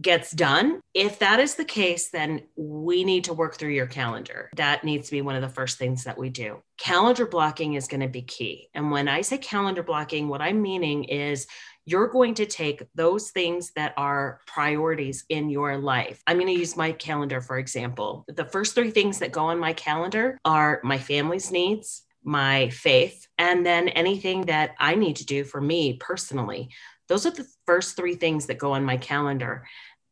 gets 0.00 0.30
done. 0.30 0.80
If 0.94 1.18
that 1.20 1.40
is 1.40 1.54
the 1.54 1.64
case, 1.64 2.10
then 2.10 2.42
we 2.56 3.04
need 3.04 3.24
to 3.24 3.34
work 3.34 3.56
through 3.56 3.70
your 3.70 3.86
calendar. 3.86 4.50
That 4.56 4.84
needs 4.84 5.06
to 5.08 5.12
be 5.12 5.22
one 5.22 5.36
of 5.36 5.42
the 5.42 5.48
first 5.48 5.78
things 5.78 6.04
that 6.04 6.18
we 6.18 6.30
do. 6.30 6.62
Calendar 6.78 7.26
blocking 7.26 7.74
is 7.74 7.88
going 7.88 8.00
to 8.00 8.08
be 8.08 8.22
key. 8.22 8.68
And 8.74 8.90
when 8.90 9.08
I 9.08 9.22
say 9.22 9.38
calendar 9.38 9.82
blocking, 9.82 10.28
what 10.28 10.42
I'm 10.42 10.62
meaning 10.62 11.04
is 11.04 11.46
you're 11.86 12.08
going 12.08 12.34
to 12.34 12.46
take 12.46 12.82
those 12.96 13.30
things 13.30 13.70
that 13.76 13.94
are 13.96 14.40
priorities 14.46 15.24
in 15.28 15.48
your 15.48 15.78
life. 15.78 16.20
I'm 16.26 16.36
going 16.36 16.52
to 16.52 16.60
use 16.60 16.76
my 16.76 16.90
calendar, 16.90 17.40
for 17.40 17.58
example. 17.58 18.24
The 18.28 18.44
first 18.44 18.74
three 18.74 18.90
things 18.90 19.20
that 19.20 19.30
go 19.30 19.46
on 19.46 19.58
my 19.60 19.72
calendar 19.72 20.36
are 20.44 20.80
my 20.82 20.98
family's 20.98 21.52
needs, 21.52 22.02
my 22.24 22.70
faith, 22.70 23.28
and 23.38 23.64
then 23.64 23.88
anything 23.88 24.42
that 24.46 24.74
I 24.80 24.96
need 24.96 25.16
to 25.16 25.26
do 25.26 25.44
for 25.44 25.60
me 25.60 25.94
personally. 25.94 26.70
Those 27.08 27.24
are 27.24 27.30
the 27.30 27.46
first 27.66 27.94
three 27.96 28.16
things 28.16 28.46
that 28.46 28.58
go 28.58 28.72
on 28.72 28.84
my 28.84 28.96
calendar. 28.96 29.64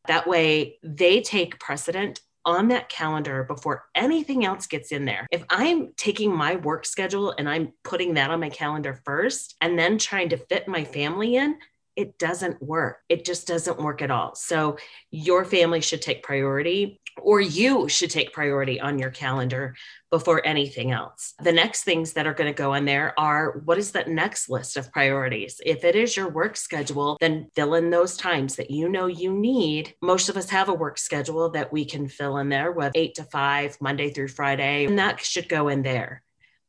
That 0.07 0.27
way, 0.27 0.79
they 0.81 1.21
take 1.21 1.59
precedent 1.59 2.21
on 2.45 2.67
that 2.69 2.89
calendar 2.89 3.43
before 3.43 3.85
anything 3.95 4.45
else 4.45 4.67
gets 4.67 4.91
in 4.91 5.05
there. 5.05 5.27
If 5.31 5.43
I'm 5.49 5.93
taking 5.97 6.35
my 6.35 6.55
work 6.55 6.85
schedule 6.85 7.33
and 7.37 7.49
I'm 7.49 7.73
putting 7.83 8.13
that 8.15 8.31
on 8.31 8.39
my 8.39 8.49
calendar 8.49 9.01
first 9.05 9.55
and 9.61 9.77
then 9.77 9.97
trying 9.97 10.29
to 10.29 10.37
fit 10.37 10.67
my 10.67 10.83
family 10.83 11.35
in, 11.35 11.57
it 11.95 12.17
doesn't 12.17 12.61
work. 12.61 12.99
It 13.09 13.25
just 13.25 13.47
doesn't 13.47 13.79
work 13.79 14.01
at 14.01 14.11
all. 14.11 14.35
So, 14.35 14.77
your 15.11 15.45
family 15.45 15.81
should 15.81 16.01
take 16.01 16.23
priority 16.23 16.99
or 17.21 17.39
you 17.39 17.87
should 17.87 18.09
take 18.09 18.33
priority 18.33 18.79
on 18.79 18.99
your 18.99 19.09
calendar 19.09 19.75
before 20.11 20.45
anything 20.45 20.91
else. 20.91 21.33
The 21.41 21.51
next 21.51 21.83
things 21.83 22.13
that 22.13 22.27
are 22.27 22.33
going 22.33 22.51
to 22.51 22.57
go 22.57 22.73
in 22.73 22.85
there 22.85 23.17
are 23.17 23.61
what 23.65 23.77
is 23.77 23.91
that 23.93 24.09
next 24.09 24.49
list 24.49 24.77
of 24.77 24.91
priorities? 24.91 25.61
If 25.65 25.83
it 25.83 25.95
is 25.95 26.15
your 26.15 26.29
work 26.29 26.57
schedule, 26.57 27.17
then 27.19 27.49
fill 27.55 27.75
in 27.75 27.89
those 27.89 28.17
times 28.17 28.55
that 28.55 28.71
you 28.71 28.89
know 28.89 29.07
you 29.07 29.33
need. 29.33 29.93
Most 30.01 30.29
of 30.29 30.37
us 30.37 30.49
have 30.49 30.69
a 30.69 30.73
work 30.73 30.97
schedule 30.97 31.49
that 31.51 31.71
we 31.71 31.85
can 31.85 32.07
fill 32.07 32.37
in 32.37 32.49
there 32.49 32.71
with 32.71 32.91
eight 32.95 33.15
to 33.15 33.23
five, 33.23 33.77
Monday 33.79 34.09
through 34.09 34.29
Friday, 34.29 34.85
and 34.85 34.99
that 34.99 35.19
should 35.21 35.49
go 35.49 35.69
in 35.69 35.81
there. 35.81 36.21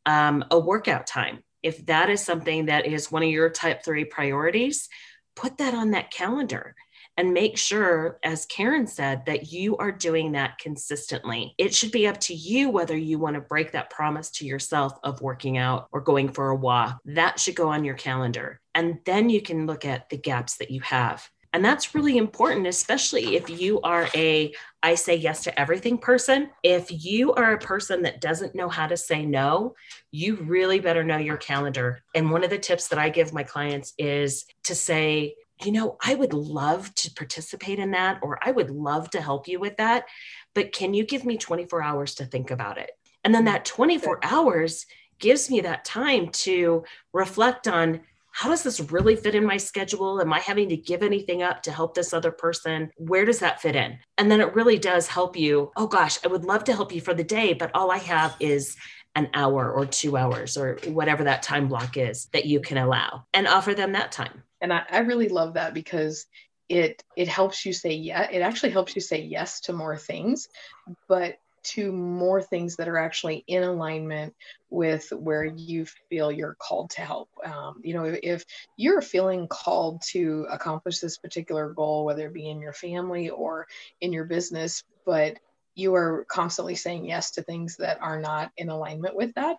Um, 0.07 0.45
a 0.51 0.59
workout 0.59 1.07
time. 1.07 1.41
If 1.62 1.87
that 1.87 2.11
is 2.11 2.23
something 2.23 2.67
that 2.67 2.87
is 2.87 3.11
one 3.11 3.25
of 3.25 3.29
your 3.29 3.51
type 3.51 3.85
three 3.85 4.05
priorities, 4.05 4.89
put 5.37 5.59
that 5.59 5.75
on 5.75 5.92
that 5.92 6.11
calendar 6.11 6.75
and 7.18 7.33
make 7.33 7.57
sure, 7.57 8.18
as 8.22 8.46
Karen 8.46 8.87
said, 8.87 9.25
that 9.27 9.51
you 9.53 9.77
are 9.79 9.92
doing 9.92 10.33
that 10.33 10.59
consistently. 10.59 11.55
It 11.57 11.75
should 11.75 11.92
be 11.92 12.07
up 12.07 12.18
to 12.20 12.35
you 12.35 12.68
whether 12.68 12.96
you 12.96 13.18
want 13.18 13.35
to 13.35 13.40
break 13.40 13.72
that 13.72 13.90
promise 13.90 14.31
to 14.33 14.46
yourself 14.46 14.99
of 15.03 15.22
working 15.22 15.57
out 15.57 15.88
or 15.92 16.01
going 16.01 16.29
for 16.29 16.51
a 16.51 16.57
walk. 16.57 16.99
That 17.07 17.40
should 17.40 17.55
go 17.55 17.68
on 17.70 17.85
your 17.85 17.94
calendar. 17.94 18.61
And 18.75 18.99
then 19.07 19.31
you 19.31 19.40
can 19.40 19.66
look 19.66 19.85
at 19.85 20.11
the 20.11 20.18
gaps 20.18 20.59
that 20.59 20.70
you 20.70 20.81
have. 20.83 21.27
And 21.57 21.64
that's 21.64 21.95
really 21.95 22.19
important, 22.19 22.66
especially 22.66 23.35
if 23.35 23.49
you 23.49 23.81
are 23.81 24.11
a 24.14 24.53
I 24.83 24.95
say 24.95 25.14
yes 25.14 25.42
to 25.45 25.59
everything 25.59 25.97
person. 25.97 26.51
If 26.62 26.88
you 27.03 27.33
are 27.33 27.55
a 27.55 27.59
person 27.59 28.03
that 28.03 28.21
doesn't 28.21 28.55
know 28.55 28.69
how 28.69 28.87
to 28.87 28.97
say 28.99 29.25
no, 29.25 29.75
you 30.11 30.37
really 30.37 30.81
better 30.81 31.03
know 31.03 31.16
your 31.16 31.38
calendar. 31.38 32.03
And 32.14 32.31
one 32.31 32.45
of 32.45 32.51
the 32.51 32.59
tips 32.59 32.88
that 32.88 32.99
I 32.99 33.09
give 33.09 33.33
my 33.33 33.42
clients 33.42 33.95
is 33.97 34.45
to 34.64 34.75
say, 34.75 35.37
you 35.64 35.73
know, 35.73 35.97
I 36.05 36.14
would 36.14 36.35
love 36.35 36.95
to 36.97 37.11
participate 37.14 37.79
in 37.79 37.92
that, 37.92 38.19
or 38.21 38.38
I 38.42 38.51
would 38.51 38.69
love 38.69 39.09
to 39.12 39.23
help 39.23 39.49
you 39.49 39.59
with 39.59 39.79
that. 39.79 40.05
But 40.55 40.75
can 40.75 40.92
you 40.92 41.07
give 41.07 41.25
me 41.25 41.38
24 41.38 41.83
hours 41.83 42.16
to 42.16 42.27
think 42.27 42.51
about 42.51 42.77
it? 42.77 42.90
And 43.25 43.35
then 43.35 43.47
that 43.47 43.64
24 43.64 44.21
hours 44.23 44.85
gives 45.19 45.51
me 45.51 45.62
that 45.62 45.87
time 45.87 46.29
to 46.29 46.85
reflect 47.14 47.66
on 47.66 48.03
how 48.37 48.51
does 48.51 48.62
this 48.62 48.81
really 48.92 49.16
fit 49.16 49.35
in 49.35 49.46
my 49.46 49.57
schedule? 49.57 50.20
Am 50.20 50.31
I 50.31 50.40
having 50.40 50.68
to 50.68 50.77
give 50.77 51.03
anything 51.03 51.42
up 51.42 51.62
to 51.62 51.72
help 51.72 51.94
this 51.94 52.12
other 52.12 52.31
person? 52.31 52.90
Where 52.99 53.25
does 53.25 53.38
that 53.38 53.62
fit 53.62 53.75
in? 53.75 53.99
And 54.18 54.31
then 54.31 54.42
it 54.42 54.55
really 54.55 54.79
does 54.79 55.07
help 55.07 55.38
you. 55.38 55.72
Oh 55.75 55.87
gosh, 55.87 56.18
I 56.22 56.29
would 56.29 56.44
love 56.44 56.62
to 56.64 56.75
help 56.75 56.92
you 56.92 57.01
for 57.01 57.14
the 57.14 57.25
day, 57.25 57.55
but 57.55 57.70
all 57.72 57.90
I 57.90 57.96
have 57.96 58.37
is 58.38 58.77
an 59.14 59.31
hour 59.33 59.72
or 59.72 59.87
two 59.87 60.18
hours 60.18 60.59
or 60.59 60.79
whatever 60.85 61.25
that 61.25 61.42
time 61.42 61.68
block 61.68 61.96
is 61.96 62.27
that 62.35 62.44
you 62.44 62.61
can 62.61 62.77
allow 62.77 63.25
and 63.33 63.49
offer 63.49 63.72
them 63.72 63.92
that 63.92 64.12
time 64.12 64.42
and 64.61 64.70
I, 64.70 64.83
I 64.90 64.99
really 64.99 65.31
love 65.31 65.55
that 65.55 65.72
because 65.72 66.27
it 66.68 67.03
it 67.16 67.27
helps 67.27 67.64
you 67.64 67.72
say 67.72 67.94
yeah 67.94 68.29
it 68.31 68.40
actually 68.40 68.72
helps 68.72 68.94
you 68.94 69.01
say 69.01 69.22
yes 69.22 69.61
to 69.62 69.72
more 69.72 69.96
things 69.96 70.49
but 71.09 71.38
to 71.66 71.92
more 71.92 72.42
things 72.42 72.76
that 72.76 72.88
are 72.88 72.98
actually 72.98 73.44
in 73.46 73.62
alignment 73.62 74.35
with 74.70 75.11
where 75.12 75.44
you 75.44 75.87
feel 76.09 76.33
you're 76.33 76.57
called 76.59 76.90
to 76.90 77.00
help. 77.00 77.29
Um, 77.44 77.81
you 77.83 77.94
know, 77.94 78.16
if, 78.22 78.44
you're 78.76 79.02
feeling 79.02 79.48
called 79.48 80.02
to 80.11 80.46
accomplish 80.50 81.00
this 81.00 81.18
particular 81.18 81.70
goal, 81.70 82.05
whether 82.05 82.26
it 82.26 82.35
be 82.35 82.48
in 82.48 82.61
your 82.61 82.72
family 82.72 83.31
or 83.31 83.66
in 84.00 84.12
your 84.12 84.24
business, 84.24 84.85
but 85.05 85.38
you 85.77 85.95
are 85.95 86.25
constantly 86.29 86.75
saying 86.75 87.05
yes 87.05 87.33
to 87.33 87.43
things 87.43 87.77
that 87.77 88.01
are 88.01 88.19
not 88.19 88.51
in 88.57 88.71
alignment 88.71 89.15
with 89.15 89.35
that, 89.35 89.59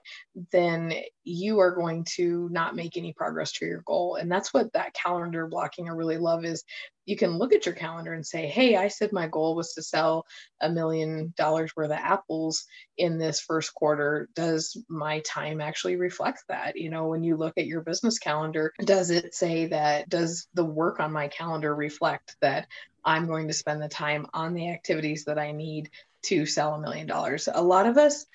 then 0.51 0.91
you 1.23 1.59
are 1.59 1.75
going 1.75 2.05
to 2.15 2.49
not 2.51 2.75
make 2.75 2.97
any 2.97 3.13
progress 3.13 3.51
to 3.53 3.65
your 3.65 3.83
goal. 3.85 4.15
And 4.15 4.29
that's 4.29 4.51
what 4.51 4.73
that 4.73 4.95
calendar 4.95 5.45
blocking 5.45 5.87
I 5.87 5.93
really 5.93 6.17
love 6.17 6.43
is 6.43 6.63
you 7.05 7.15
can 7.15 7.37
look 7.37 7.53
at 7.53 7.65
your 7.65 7.75
calendar 7.75 8.13
and 8.13 8.25
say, 8.25 8.47
hey, 8.47 8.75
I 8.75 8.87
said 8.87 9.13
my 9.13 9.27
goal 9.27 9.55
was 9.55 9.73
to 9.73 9.83
sell 9.83 10.25
a 10.59 10.69
million 10.69 11.33
dollars 11.37 11.71
worth 11.75 11.91
of 11.91 11.97
apples 11.97 12.65
in 12.97 13.19
this 13.19 13.39
first 13.39 13.73
quarter. 13.75 14.27
Does 14.35 14.75
my 14.89 15.19
time 15.19 15.61
actually 15.61 15.97
reflect 15.97 16.43
that? 16.49 16.77
You 16.77 16.89
know, 16.89 17.07
when 17.07 17.23
you 17.23 17.37
look 17.37 17.53
at 17.57 17.67
your 17.67 17.81
business 17.81 18.17
calendar, 18.17 18.73
does 18.83 19.11
it 19.11 19.35
say 19.35 19.67
that, 19.67 20.09
does 20.09 20.47
the 20.55 20.65
work 20.65 20.99
on 20.99 21.13
my 21.13 21.27
calendar 21.27 21.73
reflect 21.73 22.35
that 22.41 22.67
I'm 23.05 23.27
going 23.27 23.47
to 23.47 23.53
spend 23.53 23.81
the 23.81 23.87
time 23.87 24.27
on 24.33 24.53
the 24.53 24.69
activities 24.69 25.25
that 25.25 25.39
I 25.39 25.53
need 25.53 25.89
to 26.27 26.45
sell 26.45 26.73
a 26.73 26.81
million 26.81 27.07
dollars? 27.07 27.49
A 27.53 27.61
lot 27.61 27.87
of 27.87 27.97
us 27.97 28.25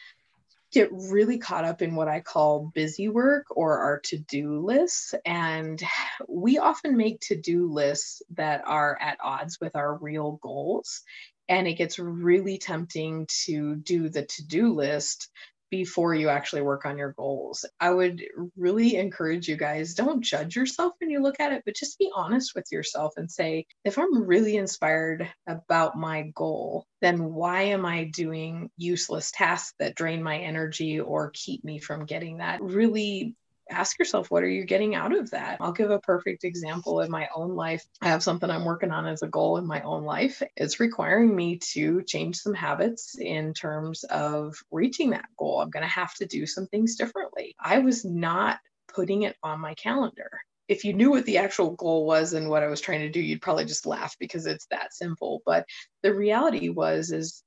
get 0.72 0.88
really 0.90 1.38
caught 1.38 1.64
up 1.64 1.82
in 1.82 1.94
what 1.94 2.08
I 2.08 2.20
call 2.20 2.70
busy 2.74 3.08
work 3.08 3.46
or 3.50 3.78
our 3.78 4.00
to 4.00 4.18
do 4.18 4.64
lists. 4.64 5.14
And 5.24 5.82
we 6.26 6.58
often 6.58 6.96
make 6.96 7.20
to 7.22 7.36
do 7.36 7.70
lists 7.70 8.22
that 8.34 8.62
are 8.66 8.98
at 9.00 9.18
odds 9.22 9.58
with 9.60 9.76
our 9.76 9.94
real 9.96 10.40
goals. 10.42 11.02
And 11.48 11.68
it 11.68 11.74
gets 11.74 11.98
really 11.98 12.56
tempting 12.56 13.26
to 13.44 13.76
do 13.76 14.08
the 14.08 14.24
to 14.24 14.46
do 14.46 14.72
list 14.72 15.28
before 15.72 16.14
you 16.14 16.28
actually 16.28 16.60
work 16.60 16.84
on 16.84 16.98
your 16.98 17.14
goals. 17.14 17.64
I 17.80 17.90
would 17.90 18.22
really 18.58 18.96
encourage 18.96 19.48
you 19.48 19.56
guys 19.56 19.94
don't 19.94 20.20
judge 20.20 20.54
yourself 20.54 20.92
when 21.00 21.08
you 21.08 21.22
look 21.22 21.40
at 21.40 21.52
it, 21.52 21.62
but 21.64 21.74
just 21.74 21.98
be 21.98 22.10
honest 22.14 22.52
with 22.54 22.66
yourself 22.70 23.14
and 23.16 23.30
say, 23.30 23.64
if 23.82 23.98
I'm 23.98 24.24
really 24.24 24.58
inspired 24.58 25.32
about 25.46 25.96
my 25.96 26.30
goal, 26.34 26.84
then 27.00 27.32
why 27.32 27.62
am 27.62 27.86
I 27.86 28.04
doing 28.04 28.70
useless 28.76 29.30
tasks 29.30 29.72
that 29.78 29.94
drain 29.94 30.22
my 30.22 30.36
energy 30.40 31.00
or 31.00 31.30
keep 31.32 31.64
me 31.64 31.78
from 31.78 32.04
getting 32.04 32.36
that? 32.36 32.60
Really 32.60 33.34
ask 33.70 33.98
yourself 33.98 34.30
what 34.30 34.42
are 34.42 34.48
you 34.48 34.64
getting 34.64 34.94
out 34.94 35.16
of 35.16 35.30
that? 35.30 35.58
I'll 35.60 35.72
give 35.72 35.90
a 35.90 35.98
perfect 35.98 36.44
example 36.44 37.00
in 37.00 37.10
my 37.10 37.28
own 37.34 37.54
life. 37.54 37.84
I 38.00 38.08
have 38.08 38.22
something 38.22 38.50
i'm 38.50 38.64
working 38.64 38.90
on 38.90 39.06
as 39.06 39.22
a 39.22 39.28
goal 39.28 39.56
in 39.56 39.66
my 39.66 39.80
own 39.82 40.04
life. 40.04 40.42
It's 40.56 40.80
requiring 40.80 41.34
me 41.34 41.58
to 41.72 42.02
change 42.02 42.36
some 42.36 42.54
habits 42.54 43.16
in 43.18 43.54
terms 43.54 44.04
of 44.04 44.56
reaching 44.70 45.10
that 45.10 45.28
goal. 45.38 45.60
I'm 45.60 45.70
going 45.70 45.84
to 45.84 45.88
have 45.88 46.14
to 46.16 46.26
do 46.26 46.46
some 46.46 46.66
things 46.66 46.96
differently. 46.96 47.54
I 47.60 47.78
was 47.80 48.04
not 48.04 48.58
putting 48.94 49.22
it 49.22 49.36
on 49.42 49.60
my 49.60 49.74
calendar. 49.74 50.30
If 50.68 50.84
you 50.84 50.94
knew 50.94 51.10
what 51.10 51.26
the 51.26 51.38
actual 51.38 51.72
goal 51.72 52.06
was 52.06 52.32
and 52.32 52.48
what 52.48 52.62
I 52.62 52.68
was 52.68 52.80
trying 52.80 53.00
to 53.00 53.10
do, 53.10 53.20
you'd 53.20 53.42
probably 53.42 53.64
just 53.64 53.86
laugh 53.86 54.16
because 54.18 54.46
it's 54.46 54.66
that 54.70 54.94
simple. 54.94 55.42
But 55.44 55.66
the 56.02 56.14
reality 56.14 56.68
was 56.68 57.10
is 57.10 57.42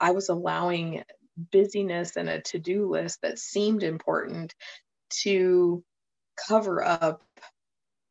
I 0.00 0.12
was 0.12 0.28
allowing 0.28 1.02
busyness 1.52 2.16
and 2.16 2.28
a 2.28 2.40
to-do 2.40 2.90
list 2.90 3.20
that 3.22 3.38
seemed 3.38 3.82
important 3.82 4.54
to 5.22 5.84
cover 6.48 6.82
up 6.84 7.22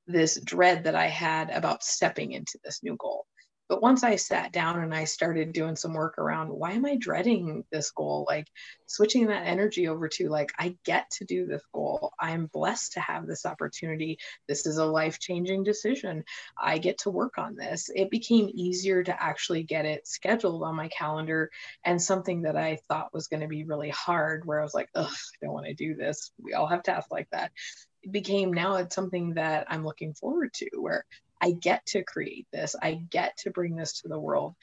this 0.07 0.39
dread 0.41 0.83
that 0.85 0.95
I 0.95 1.07
had 1.07 1.49
about 1.49 1.83
stepping 1.83 2.33
into 2.33 2.59
this 2.63 2.81
new 2.83 2.95
goal. 2.97 3.25
But 3.69 3.81
once 3.81 4.03
I 4.03 4.17
sat 4.17 4.51
down 4.51 4.79
and 4.81 4.93
I 4.93 5.05
started 5.05 5.53
doing 5.53 5.75
some 5.75 5.93
work 5.93 6.19
around 6.19 6.49
why 6.49 6.73
am 6.73 6.85
I 6.85 6.97
dreading 6.97 7.65
this 7.71 7.91
goal? 7.91 8.25
Like 8.27 8.47
switching 8.87 9.27
that 9.27 9.47
energy 9.47 9.87
over 9.87 10.07
to 10.09 10.29
like, 10.29 10.51
I 10.59 10.77
get 10.85 11.09
to 11.13 11.25
do 11.25 11.47
this 11.47 11.63
goal. 11.73 12.13
I'm 12.19 12.47
blessed 12.47 12.93
to 12.93 12.99
have 13.01 13.27
this 13.27 13.45
opportunity. 13.45 14.19
This 14.47 14.65
is 14.67 14.77
a 14.77 14.85
life 14.85 15.19
changing 15.19 15.63
decision. 15.63 16.23
I 16.61 16.77
get 16.77 16.99
to 16.99 17.09
work 17.09 17.37
on 17.37 17.55
this. 17.55 17.89
It 17.95 18.11
became 18.11 18.51
easier 18.53 19.03
to 19.03 19.23
actually 19.23 19.63
get 19.63 19.85
it 19.85 20.07
scheduled 20.07 20.63
on 20.63 20.75
my 20.75 20.89
calendar 20.89 21.49
and 21.85 22.01
something 22.01 22.43
that 22.43 22.57
I 22.57 22.79
thought 22.89 23.13
was 23.13 23.27
going 23.27 23.41
to 23.41 23.47
be 23.47 23.63
really 23.65 23.89
hard, 23.89 24.45
where 24.45 24.59
I 24.59 24.63
was 24.63 24.73
like, 24.73 24.89
ugh, 24.95 25.07
I 25.11 25.45
don't 25.45 25.53
want 25.53 25.67
to 25.67 25.73
do 25.73 25.95
this. 25.95 26.31
We 26.39 26.53
all 26.53 26.67
have 26.67 26.83
tasks 26.83 27.11
like 27.11 27.29
that 27.31 27.51
It 28.03 28.11
became 28.11 28.53
now 28.53 28.75
it's 28.77 28.95
something 28.95 29.35
that 29.35 29.67
I'm 29.69 29.85
looking 29.85 30.13
forward 30.13 30.53
to 30.55 30.69
where 30.79 31.05
I 31.43 31.51
get 31.51 31.85
to 31.87 32.03
create 32.03 32.47
this, 32.53 32.73
I 32.81 32.93
get 32.93 33.35
to 33.39 33.51
bring 33.51 33.75
this 33.75 34.01
to 34.01 34.07
the 34.07 34.17
world. 34.17 34.55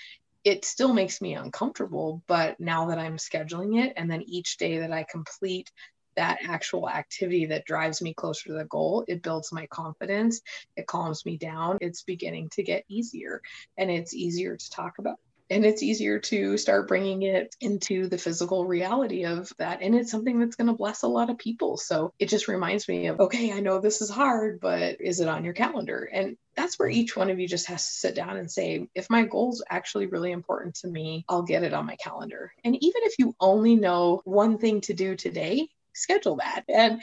It 0.45 0.65
still 0.65 0.95
makes 0.95 1.21
me 1.21 1.35
uncomfortable, 1.35 2.23
but 2.27 2.59
now 2.59 2.87
that 2.87 2.99
I'm 2.99 3.19
scheduling 3.19 3.85
it, 3.85 3.93
and 3.99 4.11
then 4.11 4.23
each 4.23 4.57
day 4.57 4.79
that 4.79 4.91
I 4.91 5.03
complete 5.03 5.71
that 6.17 6.39
actual 6.49 6.89
activity 6.89 7.45
that 7.47 7.67
drives 7.67 8.01
me 8.01 8.15
closer 8.15 8.49
to 8.49 8.55
the 8.55 8.65
goal, 8.65 9.05
it 9.09 9.23
builds 9.23 9.53
my 9.53 9.67
confidence, 9.67 10.41
it 10.75 10.87
calms 10.87 11.27
me 11.27 11.37
down, 11.37 11.77
it's 11.83 12.03
beginning 12.03 12.49
to 12.53 12.63
get 12.63 12.87
easier, 12.89 13.43
and 13.77 13.91
it's 13.91 14.15
easier 14.15 14.57
to 14.57 14.71
talk 14.71 14.99
about 14.99 15.19
and 15.51 15.67
it's 15.67 15.83
easier 15.83 16.19
to 16.19 16.57
start 16.57 16.89
bringing 16.89 17.23
it 17.23 17.55
into 17.61 18.09
the 18.09 18.19
physical 18.19 18.65
reality 18.65 19.25
of 19.25 19.53
that 19.59 19.83
and 19.83 19.95
it's 19.95 20.11
something 20.11 20.39
that's 20.39 20.57
going 20.57 20.69
to 20.69 20.73
bless 20.73 21.03
a 21.03 21.09
lot 21.09 21.29
of 21.29 21.39
people. 21.39 21.77
So 21.77 22.13
it 22.19 22.29
just 22.29 22.49
reminds 22.49 22.89
me 22.89 23.09
of 23.09 23.21
okay 23.21 23.53
i 23.53 23.61
know 23.61 23.81
this 23.81 24.01
is 24.01 24.11
hard 24.11 24.61
but 24.61 25.01
is 25.01 25.21
it 25.21 25.29
on 25.29 25.45
your 25.45 25.55
calendar? 25.55 26.09
And 26.13 26.37
that's 26.57 26.79
where 26.79 26.89
each 26.89 27.17
one 27.17 27.31
of 27.31 27.39
you 27.39 27.49
just 27.49 27.67
has 27.69 27.87
to 27.87 27.93
sit 27.95 28.15
down 28.15 28.37
and 28.37 28.51
say 28.51 28.89
if 28.95 29.11
my 29.11 29.25
goal 29.25 29.53
is 29.53 29.65
actually 29.69 30.07
really 30.07 30.33
important 30.33 30.77
to 30.77 30.89
me 30.89 31.25
i'll 31.29 31.43
get 31.43 31.65
it 31.65 31.75
on 31.75 31.87
my 31.87 31.97
calendar. 31.97 32.53
And 32.65 32.77
even 32.77 33.03
if 33.05 33.19
you 33.19 33.35
only 33.41 33.77
know 33.77 34.23
one 34.25 34.59
thing 34.59 34.81
to 34.83 34.95
do 34.95 35.17
today 35.17 35.69
schedule 35.93 36.37
that. 36.37 36.65
And 36.69 37.03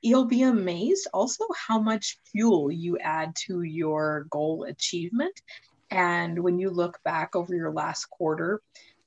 you'll 0.00 0.26
be 0.26 0.42
amazed 0.42 1.08
also 1.12 1.44
how 1.56 1.80
much 1.80 2.18
fuel 2.30 2.70
you 2.70 2.98
add 2.98 3.34
to 3.46 3.62
your 3.62 4.26
goal 4.30 4.64
achievement 4.64 5.40
and 5.90 6.38
when 6.38 6.58
you 6.58 6.70
look 6.70 7.02
back 7.04 7.36
over 7.36 7.54
your 7.54 7.70
last 7.70 8.06
quarter 8.06 8.60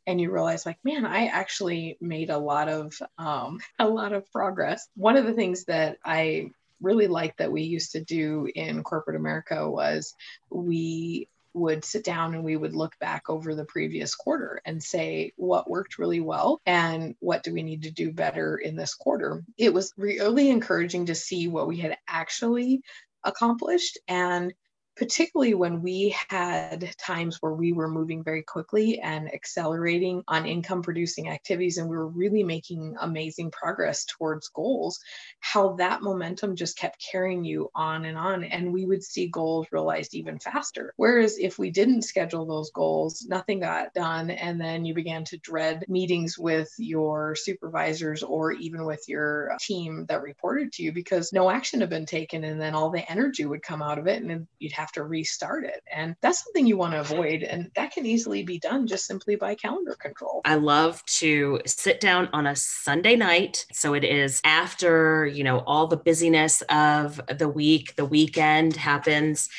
and 0.07 0.19
you 0.19 0.31
realize 0.31 0.65
like, 0.65 0.79
man, 0.83 1.05
I 1.05 1.27
actually 1.27 1.97
made 2.01 2.29
a 2.29 2.37
lot 2.37 2.69
of 2.69 2.93
um, 3.17 3.59
a 3.79 3.87
lot 3.87 4.13
of 4.13 4.31
progress. 4.31 4.87
One 4.95 5.17
of 5.17 5.25
the 5.25 5.33
things 5.33 5.65
that 5.65 5.97
I 6.03 6.51
really 6.81 7.07
liked 7.07 7.37
that 7.37 7.51
we 7.51 7.61
used 7.61 7.91
to 7.91 8.03
do 8.03 8.47
in 8.53 8.83
corporate 8.83 9.15
America 9.15 9.69
was 9.69 10.15
we 10.49 11.27
would 11.53 11.83
sit 11.83 12.03
down 12.03 12.33
and 12.33 12.43
we 12.43 12.55
would 12.55 12.73
look 12.73 12.97
back 12.99 13.29
over 13.29 13.53
the 13.53 13.65
previous 13.65 14.15
quarter 14.15 14.61
and 14.65 14.81
say 14.81 15.33
what 15.35 15.69
worked 15.69 15.99
really 15.99 16.21
well 16.21 16.61
and 16.65 17.13
what 17.19 17.43
do 17.43 17.53
we 17.53 17.61
need 17.61 17.83
to 17.83 17.91
do 17.91 18.11
better 18.11 18.57
in 18.57 18.75
this 18.75 18.93
quarter. 18.93 19.43
It 19.57 19.73
was 19.73 19.93
really 19.97 20.49
encouraging 20.49 21.07
to 21.07 21.15
see 21.15 21.47
what 21.47 21.67
we 21.67 21.77
had 21.77 21.97
actually 22.07 22.81
accomplished 23.23 23.99
and 24.07 24.53
particularly 25.01 25.55
when 25.55 25.81
we 25.81 26.15
had 26.29 26.93
times 26.99 27.37
where 27.41 27.53
we 27.53 27.73
were 27.73 27.87
moving 27.87 28.23
very 28.23 28.43
quickly 28.43 28.99
and 28.99 29.33
accelerating 29.33 30.23
on 30.27 30.45
income 30.45 30.83
producing 30.83 31.27
activities 31.27 31.79
and 31.79 31.89
we 31.89 31.97
were 31.97 32.07
really 32.07 32.43
making 32.43 32.95
amazing 33.01 33.49
progress 33.49 34.05
towards 34.05 34.49
goals 34.49 34.99
how 35.39 35.73
that 35.73 36.03
momentum 36.03 36.55
just 36.55 36.77
kept 36.77 37.03
carrying 37.11 37.43
you 37.43 37.67
on 37.73 38.05
and 38.05 38.15
on 38.15 38.43
and 38.43 38.71
we 38.71 38.85
would 38.85 39.03
see 39.03 39.25
goals 39.25 39.65
realized 39.71 40.13
even 40.13 40.37
faster. 40.37 40.93
Whereas 40.97 41.39
if 41.39 41.57
we 41.57 41.71
didn't 41.71 42.03
schedule 42.03 42.45
those 42.45 42.69
goals 42.69 43.25
nothing 43.27 43.61
got 43.61 43.95
done 43.95 44.29
and 44.29 44.61
then 44.61 44.85
you 44.85 44.93
began 44.93 45.23
to 45.23 45.37
dread 45.39 45.83
meetings 45.87 46.37
with 46.37 46.69
your 46.77 47.35
supervisors 47.35 48.21
or 48.21 48.51
even 48.51 48.85
with 48.85 49.03
your 49.07 49.57
team 49.59 50.05
that 50.09 50.21
reported 50.21 50.71
to 50.73 50.83
you 50.83 50.91
because 50.91 51.33
no 51.33 51.49
action 51.49 51.79
had 51.79 51.89
been 51.89 52.05
taken 52.05 52.43
and 52.43 52.61
then 52.61 52.75
all 52.75 52.91
the 52.91 53.11
energy 53.11 53.47
would 53.47 53.63
come 53.63 53.81
out 53.81 53.97
of 53.97 54.05
it 54.05 54.21
and 54.21 54.47
you'd 54.59 54.73
have 54.73 54.90
to 54.93 55.03
restart 55.03 55.65
it. 55.65 55.81
And 55.91 56.15
that's 56.21 56.43
something 56.43 56.65
you 56.65 56.77
want 56.77 56.93
to 56.93 56.99
avoid. 56.99 57.43
And 57.43 57.71
that 57.75 57.91
can 57.91 58.05
easily 58.05 58.43
be 58.43 58.59
done 58.59 58.87
just 58.87 59.05
simply 59.05 59.35
by 59.35 59.55
calendar 59.55 59.95
control. 59.99 60.41
I 60.45 60.55
love 60.55 61.03
to 61.05 61.61
sit 61.65 61.99
down 61.99 62.29
on 62.33 62.47
a 62.47 62.55
Sunday 62.55 63.15
night. 63.15 63.65
So 63.73 63.93
it 63.93 64.03
is 64.03 64.41
after, 64.43 65.25
you 65.25 65.43
know, 65.43 65.59
all 65.59 65.87
the 65.87 65.97
busyness 65.97 66.61
of 66.69 67.19
the 67.27 67.49
week, 67.49 67.95
the 67.95 68.05
weekend 68.05 68.75
happens, 68.75 69.49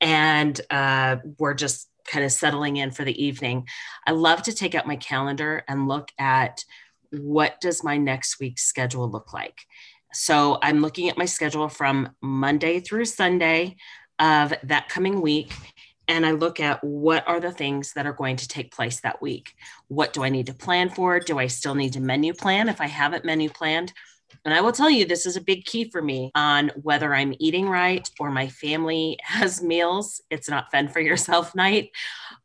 and 0.00 0.60
uh, 0.70 1.16
we're 1.38 1.54
just 1.54 1.88
kind 2.06 2.24
of 2.24 2.32
settling 2.32 2.76
in 2.76 2.90
for 2.90 3.04
the 3.04 3.22
evening. 3.22 3.66
I 4.06 4.12
love 4.12 4.42
to 4.44 4.52
take 4.52 4.74
out 4.74 4.86
my 4.86 4.96
calendar 4.96 5.62
and 5.68 5.88
look 5.88 6.10
at 6.18 6.64
what 7.10 7.60
does 7.60 7.84
my 7.84 7.96
next 7.96 8.40
week's 8.40 8.64
schedule 8.64 9.10
look 9.10 9.32
like. 9.32 9.60
So 10.12 10.58
I'm 10.62 10.80
looking 10.80 11.08
at 11.08 11.18
my 11.18 11.24
schedule 11.24 11.68
from 11.68 12.10
Monday 12.20 12.80
through 12.80 13.04
Sunday 13.04 13.76
of 14.20 14.54
that 14.64 14.88
coming 14.88 15.20
week 15.20 15.52
and 16.10 16.26
I 16.26 16.32
look 16.32 16.58
at 16.58 16.82
what 16.82 17.26
are 17.28 17.38
the 17.38 17.52
things 17.52 17.92
that 17.92 18.04
are 18.04 18.12
going 18.12 18.34
to 18.36 18.48
take 18.48 18.74
place 18.74 19.00
that 19.00 19.22
week. 19.22 19.54
What 19.86 20.12
do 20.12 20.24
I 20.24 20.28
need 20.28 20.46
to 20.46 20.54
plan 20.54 20.90
for? 20.90 21.20
Do 21.20 21.38
I 21.38 21.46
still 21.46 21.76
need 21.76 21.92
to 21.92 22.00
menu 22.00 22.34
plan 22.34 22.68
if 22.68 22.80
I 22.80 22.88
haven't 22.88 23.24
menu 23.24 23.48
planned? 23.48 23.92
And 24.44 24.54
I 24.54 24.60
will 24.60 24.72
tell 24.72 24.90
you, 24.90 25.04
this 25.04 25.26
is 25.26 25.36
a 25.36 25.40
big 25.40 25.64
key 25.64 25.90
for 25.90 26.00
me 26.00 26.30
on 26.34 26.70
whether 26.82 27.14
I'm 27.14 27.34
eating 27.38 27.68
right 27.68 28.08
or 28.18 28.30
my 28.30 28.48
family 28.48 29.18
has 29.22 29.62
meals. 29.62 30.22
It's 30.30 30.48
not 30.48 30.70
fend 30.70 30.92
for 30.92 31.00
yourself 31.00 31.54
night, 31.54 31.90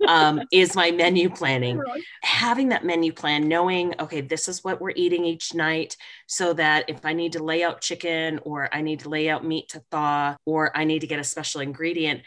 um, 0.08 0.42
is 0.52 0.76
my 0.76 0.92
menu 0.92 1.30
planning. 1.30 1.82
Having 2.22 2.70
that 2.70 2.86
menu 2.86 3.14
plan, 3.14 3.48
knowing, 3.48 3.94
okay, 4.00 4.22
this 4.22 4.48
is 4.48 4.64
what 4.64 4.82
we're 4.82 4.94
eating 4.96 5.26
each 5.26 5.54
night, 5.54 5.96
so 6.28 6.54
that 6.54 6.90
if 6.90 7.06
I 7.06 7.14
need 7.14 7.34
to 7.34 7.44
lay 7.44 7.64
out 7.64 7.82
chicken 7.82 8.40
or 8.44 8.74
I 8.74 8.82
need 8.82 9.02
to 9.02 9.10
lay 9.10 9.30
out 9.30 9.46
meat 9.46 9.70
to 9.70 9.80
thaw 9.92 10.36
or 10.46 10.76
I 10.76 10.84
need 10.84 11.00
to 11.00 11.08
get 11.08 11.20
a 11.20 11.24
special 11.24 11.62
ingredient, 11.62 12.22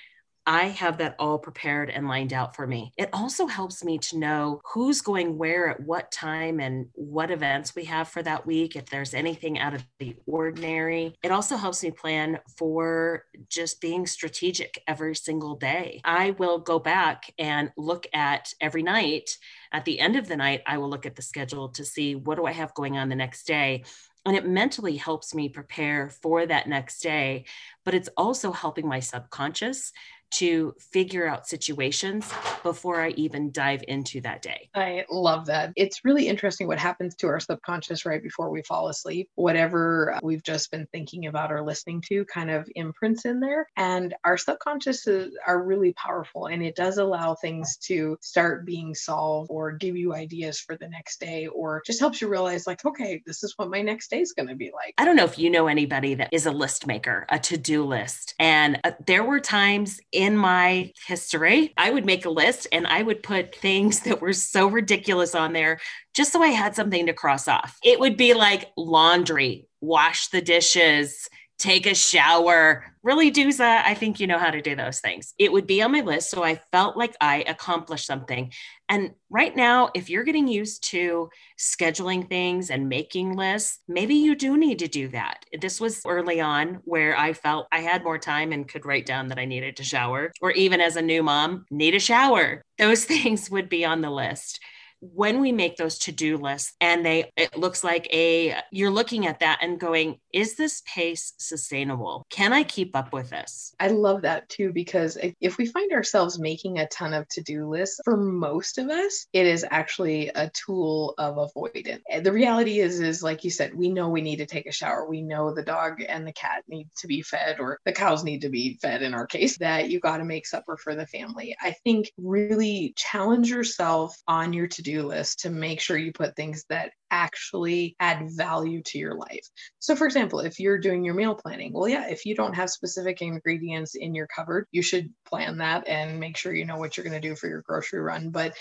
I 0.48 0.68
have 0.68 0.96
that 0.96 1.14
all 1.18 1.38
prepared 1.38 1.90
and 1.90 2.08
lined 2.08 2.32
out 2.32 2.56
for 2.56 2.66
me. 2.66 2.94
It 2.96 3.10
also 3.12 3.46
helps 3.46 3.84
me 3.84 3.98
to 3.98 4.16
know 4.16 4.62
who's 4.64 5.02
going 5.02 5.36
where 5.36 5.68
at 5.68 5.80
what 5.80 6.10
time 6.10 6.58
and 6.58 6.86
what 6.94 7.30
events 7.30 7.76
we 7.76 7.84
have 7.84 8.08
for 8.08 8.22
that 8.22 8.46
week, 8.46 8.74
if 8.74 8.86
there's 8.86 9.12
anything 9.12 9.58
out 9.58 9.74
of 9.74 9.84
the 9.98 10.16
ordinary. 10.24 11.14
It 11.22 11.32
also 11.32 11.58
helps 11.58 11.82
me 11.82 11.90
plan 11.90 12.38
for 12.56 13.26
just 13.50 13.82
being 13.82 14.06
strategic 14.06 14.82
every 14.88 15.14
single 15.14 15.54
day. 15.54 16.00
I 16.02 16.30
will 16.30 16.60
go 16.60 16.78
back 16.78 17.30
and 17.38 17.70
look 17.76 18.06
at 18.14 18.50
every 18.58 18.82
night. 18.82 19.36
At 19.70 19.84
the 19.84 20.00
end 20.00 20.16
of 20.16 20.28
the 20.28 20.36
night, 20.38 20.62
I 20.66 20.78
will 20.78 20.88
look 20.88 21.04
at 21.04 21.14
the 21.14 21.20
schedule 21.20 21.68
to 21.72 21.84
see 21.84 22.14
what 22.14 22.36
do 22.36 22.46
I 22.46 22.52
have 22.52 22.72
going 22.72 22.96
on 22.96 23.10
the 23.10 23.16
next 23.16 23.46
day 23.46 23.84
and 24.26 24.36
it 24.36 24.46
mentally 24.46 24.96
helps 24.96 25.34
me 25.34 25.48
prepare 25.48 26.10
for 26.10 26.44
that 26.44 26.68
next 26.68 27.00
day 27.00 27.44
but 27.84 27.94
it's 27.94 28.10
also 28.16 28.52
helping 28.52 28.86
my 28.86 29.00
subconscious 29.00 29.92
to 30.30 30.74
figure 30.78 31.26
out 31.26 31.46
situations 31.46 32.32
before 32.62 33.00
I 33.00 33.10
even 33.10 33.50
dive 33.52 33.82
into 33.88 34.20
that 34.22 34.42
day. 34.42 34.68
I 34.74 35.04
love 35.10 35.46
that. 35.46 35.72
It's 35.76 36.04
really 36.04 36.28
interesting 36.28 36.66
what 36.66 36.78
happens 36.78 37.14
to 37.16 37.28
our 37.28 37.40
subconscious 37.40 38.04
right 38.04 38.22
before 38.22 38.50
we 38.50 38.62
fall 38.62 38.88
asleep. 38.88 39.28
Whatever 39.34 40.18
we've 40.22 40.42
just 40.42 40.70
been 40.70 40.86
thinking 40.92 41.26
about 41.26 41.52
or 41.52 41.62
listening 41.62 42.02
to 42.08 42.24
kind 42.26 42.50
of 42.50 42.68
imprints 42.74 43.24
in 43.24 43.40
there. 43.40 43.66
And 43.76 44.14
our 44.24 44.36
subconsciouses 44.36 45.30
are 45.46 45.62
really 45.62 45.92
powerful 45.94 46.46
and 46.46 46.62
it 46.62 46.76
does 46.76 46.98
allow 46.98 47.34
things 47.34 47.76
to 47.84 48.16
start 48.20 48.66
being 48.66 48.94
solved 48.94 49.50
or 49.50 49.72
give 49.72 49.96
you 49.96 50.14
ideas 50.14 50.60
for 50.60 50.76
the 50.76 50.88
next 50.88 51.20
day 51.20 51.46
or 51.46 51.82
just 51.86 52.00
helps 52.00 52.20
you 52.20 52.28
realize, 52.28 52.66
like, 52.66 52.84
okay, 52.84 53.22
this 53.26 53.42
is 53.42 53.54
what 53.56 53.70
my 53.70 53.82
next 53.82 54.10
day 54.10 54.20
is 54.20 54.32
going 54.32 54.48
to 54.48 54.54
be 54.54 54.70
like. 54.74 54.94
I 54.98 55.04
don't 55.04 55.16
know 55.16 55.24
if 55.24 55.38
you 55.38 55.50
know 55.50 55.66
anybody 55.66 56.14
that 56.14 56.28
is 56.32 56.46
a 56.46 56.50
list 56.50 56.86
maker, 56.86 57.26
a 57.28 57.38
to 57.38 57.56
do 57.56 57.84
list. 57.84 58.34
And 58.38 58.80
uh, 58.84 58.92
there 59.06 59.24
were 59.24 59.40
times 59.40 60.00
in 60.18 60.36
my 60.36 60.90
history, 61.06 61.72
I 61.76 61.90
would 61.90 62.04
make 62.04 62.24
a 62.24 62.30
list 62.30 62.66
and 62.72 62.88
I 62.88 63.04
would 63.04 63.22
put 63.22 63.54
things 63.54 64.00
that 64.04 64.20
were 64.20 64.32
so 64.32 64.66
ridiculous 64.66 65.34
on 65.34 65.52
there 65.52 65.78
just 66.12 66.32
so 66.32 66.42
I 66.42 66.48
had 66.48 66.74
something 66.74 67.06
to 67.06 67.12
cross 67.12 67.46
off. 67.46 67.78
It 67.84 68.00
would 68.00 68.16
be 68.16 68.34
like 68.34 68.72
laundry, 68.76 69.68
wash 69.80 70.26
the 70.28 70.42
dishes, 70.42 71.28
take 71.58 71.86
a 71.86 71.94
shower. 71.94 72.84
Really, 73.02 73.32
Duza, 73.32 73.82
I 73.84 73.94
think 73.94 74.20
you 74.20 74.26
know 74.26 74.38
how 74.38 74.50
to 74.50 74.62
do 74.62 74.76
those 74.76 75.00
things. 75.00 75.34
It 75.38 75.52
would 75.52 75.66
be 75.66 75.82
on 75.82 75.92
my 75.92 76.00
list. 76.00 76.30
So 76.30 76.42
I 76.44 76.60
felt 76.72 76.96
like 76.96 77.16
I 77.20 77.44
accomplished 77.48 78.06
something. 78.06 78.52
And 78.88 79.12
right 79.28 79.54
now, 79.54 79.90
if 79.94 80.08
you're 80.08 80.24
getting 80.24 80.48
used 80.48 80.84
to 80.90 81.28
scheduling 81.58 82.28
things 82.28 82.70
and 82.70 82.88
making 82.88 83.36
lists, 83.36 83.80
maybe 83.88 84.14
you 84.14 84.34
do 84.34 84.56
need 84.56 84.78
to 84.78 84.88
do 84.88 85.08
that. 85.08 85.44
This 85.60 85.80
was 85.80 86.02
early 86.06 86.40
on 86.40 86.80
where 86.84 87.16
I 87.16 87.32
felt 87.32 87.66
I 87.72 87.80
had 87.80 88.04
more 88.04 88.18
time 88.18 88.52
and 88.52 88.68
could 88.68 88.86
write 88.86 89.06
down 89.06 89.28
that 89.28 89.38
I 89.38 89.44
needed 89.44 89.76
to 89.76 89.84
shower, 89.84 90.32
or 90.40 90.52
even 90.52 90.80
as 90.80 90.96
a 90.96 91.02
new 91.02 91.22
mom, 91.22 91.66
need 91.70 91.94
a 91.94 92.00
shower. 92.00 92.62
Those 92.78 93.04
things 93.06 93.50
would 93.50 93.68
be 93.68 93.84
on 93.84 94.00
the 94.00 94.10
list 94.10 94.60
when 95.00 95.40
we 95.40 95.52
make 95.52 95.76
those 95.76 95.98
to-do 95.98 96.36
lists 96.36 96.74
and 96.80 97.06
they 97.06 97.30
it 97.36 97.56
looks 97.56 97.84
like 97.84 98.12
a 98.12 98.56
you're 98.72 98.90
looking 98.90 99.26
at 99.26 99.40
that 99.40 99.58
and 99.62 99.78
going 99.78 100.18
is 100.32 100.56
this 100.56 100.82
pace 100.86 101.32
sustainable? 101.38 102.26
Can 102.30 102.52
i 102.52 102.62
keep 102.62 102.94
up 102.94 103.12
with 103.12 103.30
this? 103.30 103.74
I 103.80 103.88
love 103.88 104.22
that 104.22 104.48
too 104.48 104.72
because 104.72 105.18
if 105.40 105.58
we 105.58 105.66
find 105.66 105.92
ourselves 105.92 106.38
making 106.38 106.78
a 106.78 106.88
ton 106.88 107.14
of 107.14 107.28
to-do 107.28 107.68
lists 107.68 108.00
for 108.04 108.16
most 108.16 108.78
of 108.78 108.88
us 108.88 109.26
it 109.32 109.46
is 109.46 109.64
actually 109.70 110.28
a 110.28 110.50
tool 110.50 111.14
of 111.18 111.38
avoidance. 111.38 112.02
The 112.22 112.32
reality 112.32 112.80
is 112.80 113.00
is 113.00 113.22
like 113.22 113.44
you 113.44 113.50
said 113.50 113.74
we 113.74 113.88
know 113.88 114.08
we 114.08 114.22
need 114.22 114.36
to 114.36 114.46
take 114.46 114.66
a 114.66 114.72
shower. 114.72 115.08
We 115.08 115.22
know 115.22 115.54
the 115.54 115.62
dog 115.62 116.02
and 116.06 116.26
the 116.26 116.32
cat 116.32 116.62
need 116.68 116.88
to 116.98 117.06
be 117.06 117.22
fed 117.22 117.60
or 117.60 117.78
the 117.84 117.92
cows 117.92 118.24
need 118.24 118.42
to 118.42 118.48
be 118.48 118.78
fed 118.80 119.02
in 119.02 119.14
our 119.14 119.26
case 119.38 119.58
that 119.58 119.90
you 119.90 120.00
got 120.00 120.18
to 120.18 120.24
make 120.24 120.46
supper 120.46 120.76
for 120.76 120.94
the 120.94 121.06
family. 121.06 121.56
I 121.60 121.74
think 121.84 122.10
really 122.18 122.92
challenge 122.96 123.50
yourself 123.50 124.16
on 124.26 124.52
your 124.52 124.68
to 124.68 124.82
do 124.82 125.02
list 125.02 125.40
to 125.40 125.50
make 125.50 125.80
sure 125.80 125.96
you 125.96 126.12
put 126.12 126.36
things 126.36 126.64
that 126.68 126.92
actually 127.10 127.96
add 128.00 128.28
value 128.36 128.82
to 128.82 128.98
your 128.98 129.14
life. 129.14 129.46
So, 129.78 129.96
for 129.96 130.06
example, 130.06 130.40
if 130.40 130.60
you're 130.60 130.78
doing 130.78 131.04
your 131.04 131.14
meal 131.14 131.34
planning, 131.34 131.72
well, 131.72 131.88
yeah, 131.88 132.08
if 132.08 132.24
you 132.26 132.34
don't 132.34 132.54
have 132.54 132.70
specific 132.70 133.22
ingredients 133.22 133.94
in 133.94 134.14
your 134.14 134.26
cupboard, 134.34 134.66
you 134.72 134.82
should 134.82 135.12
plan 135.26 135.58
that 135.58 135.86
and 135.88 136.20
make 136.20 136.36
sure 136.36 136.54
you 136.54 136.64
know 136.64 136.78
what 136.78 136.96
you're 136.96 137.04
going 137.04 137.20
to 137.20 137.28
do 137.28 137.36
for 137.36 137.48
your 137.48 137.62
grocery 137.62 138.00
run. 138.00 138.30
But 138.30 138.54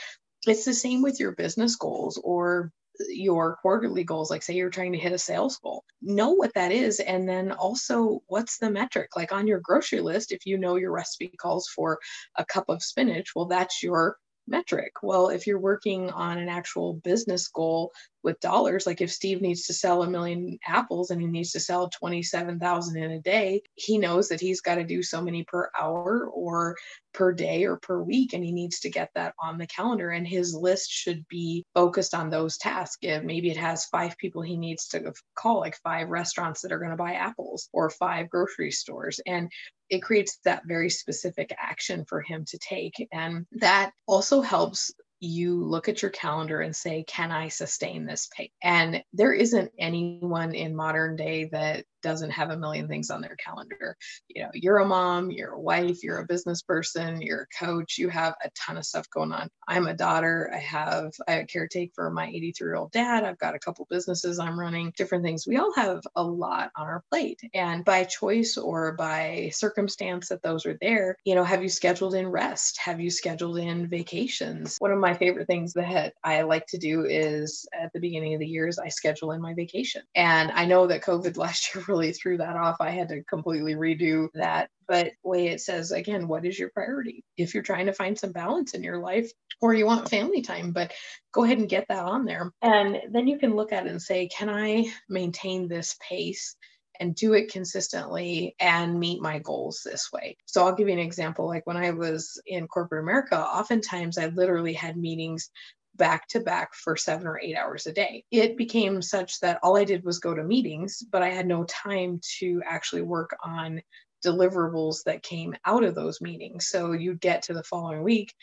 it's 0.45 0.65
the 0.65 0.73
same 0.73 1.01
with 1.01 1.19
your 1.19 1.33
business 1.33 1.75
goals 1.75 2.19
or 2.23 2.71
your 3.09 3.57
quarterly 3.61 4.03
goals 4.03 4.31
like 4.31 4.41
say 4.41 4.55
you're 4.55 4.69
trying 4.69 4.91
to 4.91 4.97
hit 4.97 5.11
a 5.11 5.17
sales 5.17 5.59
goal 5.61 5.83
know 6.01 6.31
what 6.31 6.53
that 6.55 6.71
is 6.71 6.99
and 6.99 7.29
then 7.29 7.51
also 7.51 8.21
what's 8.27 8.57
the 8.57 8.69
metric 8.69 9.09
like 9.15 9.31
on 9.31 9.45
your 9.47 9.59
grocery 9.59 10.01
list 10.01 10.31
if 10.31 10.45
you 10.45 10.57
know 10.57 10.75
your 10.75 10.91
recipe 10.91 11.31
calls 11.39 11.67
for 11.75 11.99
a 12.37 12.45
cup 12.45 12.65
of 12.69 12.81
spinach 12.81 13.33
well 13.35 13.45
that's 13.45 13.83
your 13.83 14.17
metric. 14.47 14.93
Well, 15.03 15.29
if 15.29 15.45
you're 15.47 15.59
working 15.59 16.09
on 16.09 16.37
an 16.37 16.49
actual 16.49 16.93
business 16.93 17.47
goal 17.47 17.91
with 18.23 18.39
dollars, 18.39 18.85
like 18.85 19.01
if 19.01 19.11
Steve 19.11 19.41
needs 19.41 19.67
to 19.67 19.73
sell 19.73 20.03
a 20.03 20.09
million 20.09 20.57
apples 20.67 21.11
and 21.11 21.21
he 21.21 21.27
needs 21.27 21.51
to 21.51 21.59
sell 21.59 21.89
27,000 21.89 22.97
in 22.97 23.11
a 23.11 23.19
day, 23.19 23.61
he 23.75 23.97
knows 23.97 24.29
that 24.29 24.41
he's 24.41 24.61
got 24.61 24.75
to 24.75 24.83
do 24.83 25.03
so 25.03 25.21
many 25.21 25.43
per 25.43 25.69
hour 25.77 26.27
or 26.33 26.75
per 27.13 27.33
day 27.33 27.65
or 27.65 27.77
per 27.77 28.01
week 28.01 28.33
and 28.33 28.43
he 28.43 28.51
needs 28.51 28.79
to 28.81 28.91
get 28.91 29.09
that 29.15 29.33
on 29.41 29.57
the 29.57 29.65
calendar 29.65 30.11
and 30.11 30.27
his 30.27 30.53
list 30.53 30.91
should 30.91 31.27
be 31.27 31.65
focused 31.73 32.13
on 32.13 32.29
those 32.29 32.57
tasks 32.57 32.97
if 33.01 33.23
maybe 33.23 33.49
it 33.49 33.57
has 33.57 33.85
five 33.85 34.15
people 34.19 34.43
he 34.43 34.55
needs 34.55 34.87
to 34.87 35.11
call 35.35 35.59
like 35.59 35.75
five 35.77 36.09
restaurants 36.09 36.61
that 36.61 36.71
are 36.71 36.77
going 36.77 36.91
to 36.91 36.95
buy 36.95 37.13
apples 37.13 37.69
or 37.73 37.89
five 37.89 38.29
grocery 38.29 38.69
stores 38.69 39.19
and 39.25 39.51
it 39.89 40.01
creates 40.01 40.39
that 40.45 40.63
very 40.65 40.89
specific 40.89 41.53
action 41.57 42.05
for 42.05 42.21
him 42.21 42.45
to 42.45 42.57
take 42.57 43.07
and 43.11 43.45
that 43.51 43.91
also 44.07 44.41
helps 44.41 44.91
you 45.19 45.63
look 45.63 45.89
at 45.89 46.01
your 46.01 46.11
calendar 46.11 46.61
and 46.61 46.75
say, 46.75 47.03
Can 47.07 47.31
I 47.31 47.47
sustain 47.47 48.05
this 48.05 48.27
pace? 48.35 48.51
And 48.63 49.03
there 49.13 49.33
isn't 49.33 49.71
anyone 49.79 50.53
in 50.53 50.75
modern 50.75 51.15
day 51.15 51.45
that 51.45 51.85
doesn't 52.01 52.31
have 52.31 52.49
a 52.49 52.57
million 52.57 52.87
things 52.87 53.09
on 53.09 53.21
their 53.21 53.35
calendar. 53.35 53.95
You 54.27 54.43
know, 54.43 54.49
you're 54.53 54.77
a 54.77 54.85
mom, 54.85 55.31
you're 55.31 55.53
a 55.53 55.59
wife, 55.59 56.03
you're 56.03 56.19
a 56.19 56.25
business 56.25 56.61
person, 56.61 57.21
you're 57.21 57.47
a 57.51 57.65
coach, 57.65 57.97
you 57.97 58.09
have 58.09 58.35
a 58.43 58.49
ton 58.55 58.77
of 58.77 58.85
stuff 58.85 59.09
going 59.09 59.31
on. 59.31 59.49
I'm 59.67 59.87
a 59.87 59.93
daughter, 59.93 60.51
I 60.53 60.59
have 60.59 61.11
I 61.27 61.45
caretake 61.51 61.91
for 61.95 62.09
my 62.09 62.27
83 62.27 62.67
year 62.67 62.75
old 62.75 62.91
dad, 62.91 63.23
I've 63.23 63.39
got 63.39 63.55
a 63.55 63.59
couple 63.59 63.87
businesses 63.89 64.39
I'm 64.39 64.59
running, 64.59 64.93
different 64.97 65.23
things. 65.23 65.45
We 65.47 65.57
all 65.57 65.73
have 65.75 66.01
a 66.15 66.23
lot 66.23 66.71
on 66.75 66.87
our 66.87 67.03
plate. 67.09 67.39
And 67.53 67.83
by 67.83 68.03
choice 68.03 68.57
or 68.57 68.93
by 68.93 69.49
circumstance 69.53 70.29
that 70.29 70.43
those 70.43 70.65
are 70.65 70.77
there, 70.81 71.17
you 71.25 71.35
know, 71.35 71.43
have 71.43 71.63
you 71.63 71.69
scheduled 71.69 72.15
in 72.15 72.27
rest? 72.27 72.77
Have 72.79 72.99
you 72.99 73.09
scheduled 73.09 73.57
in 73.57 73.87
vacations? 73.87 74.77
One 74.79 74.91
of 74.91 74.99
my 74.99 75.13
favorite 75.13 75.47
things 75.47 75.73
that 75.73 76.13
I 76.23 76.41
like 76.43 76.67
to 76.67 76.77
do 76.77 77.05
is 77.05 77.67
at 77.73 77.91
the 77.93 77.99
beginning 77.99 78.33
of 78.33 78.39
the 78.39 78.47
years, 78.47 78.79
I 78.79 78.89
schedule 78.89 79.31
in 79.31 79.41
my 79.41 79.53
vacation. 79.53 80.03
And 80.15 80.51
I 80.51 80.65
know 80.65 80.87
that 80.87 81.03
COVID 81.03 81.37
last 81.47 81.73
year 81.73 81.83
really 81.87 81.96
threw 82.13 82.37
that 82.37 82.55
off. 82.55 82.77
I 82.79 82.91
had 82.91 83.09
to 83.09 83.23
completely 83.23 83.75
redo 83.75 84.27
that. 84.33 84.69
But 84.87 85.11
way 85.23 85.47
it 85.47 85.61
says 85.61 85.91
again, 85.91 86.27
what 86.27 86.45
is 86.45 86.57
your 86.57 86.69
priority? 86.69 87.23
If 87.35 87.53
you're 87.53 87.63
trying 87.63 87.87
to 87.87 87.93
find 87.93 88.17
some 88.17 88.31
balance 88.31 88.73
in 88.73 88.83
your 88.83 88.99
life 88.99 89.31
or 89.61 89.73
you 89.73 89.85
want 89.85 90.09
family 90.09 90.41
time, 90.41 90.71
but 90.71 90.93
go 91.33 91.43
ahead 91.43 91.57
and 91.57 91.69
get 91.69 91.85
that 91.89 92.05
on 92.05 92.25
there. 92.25 92.51
And 92.61 92.97
then 93.11 93.27
you 93.27 93.37
can 93.37 93.55
look 93.55 93.73
at 93.73 93.85
it 93.85 93.91
and 93.91 94.01
say, 94.01 94.27
can 94.27 94.49
I 94.49 94.85
maintain 95.09 95.67
this 95.67 95.97
pace? 96.07 96.55
and 96.99 97.15
do 97.15 97.33
it 97.33 97.51
consistently 97.51 98.55
and 98.59 98.99
meet 98.99 99.21
my 99.21 99.39
goals 99.39 99.81
this 99.83 100.11
way. 100.11 100.37
So 100.45 100.65
I'll 100.65 100.75
give 100.75 100.87
you 100.87 100.93
an 100.93 100.99
example. 100.99 101.47
Like 101.47 101.67
when 101.67 101.77
I 101.77 101.91
was 101.91 102.41
in 102.45 102.67
corporate 102.67 103.03
America, 103.03 103.39
oftentimes 103.39 104.17
I 104.17 104.27
literally 104.27 104.73
had 104.73 104.97
meetings 104.97 105.49
back 105.97 106.27
to 106.29 106.39
back 106.39 106.73
for 106.73 106.95
seven 106.95 107.27
or 107.27 107.39
eight 107.39 107.55
hours 107.55 107.87
a 107.87 107.91
day. 107.91 108.23
It 108.31 108.57
became 108.57 109.01
such 109.01 109.39
that 109.39 109.59
all 109.63 109.77
I 109.77 109.83
did 109.83 110.03
was 110.03 110.19
go 110.19 110.33
to 110.33 110.43
meetings, 110.43 111.03
but 111.11 111.21
I 111.21 111.29
had 111.29 111.47
no 111.47 111.63
time 111.65 112.21
to 112.39 112.61
actually 112.65 113.01
work 113.01 113.35
on 113.43 113.81
deliverables 114.25 115.03
that 115.03 115.23
came 115.23 115.55
out 115.65 115.83
of 115.83 115.95
those 115.95 116.21
meetings. 116.21 116.67
So 116.67 116.93
you'd 116.93 117.21
get 117.21 117.43
to 117.43 117.53
the 117.53 117.63
following 117.63 118.03
week 118.03 118.33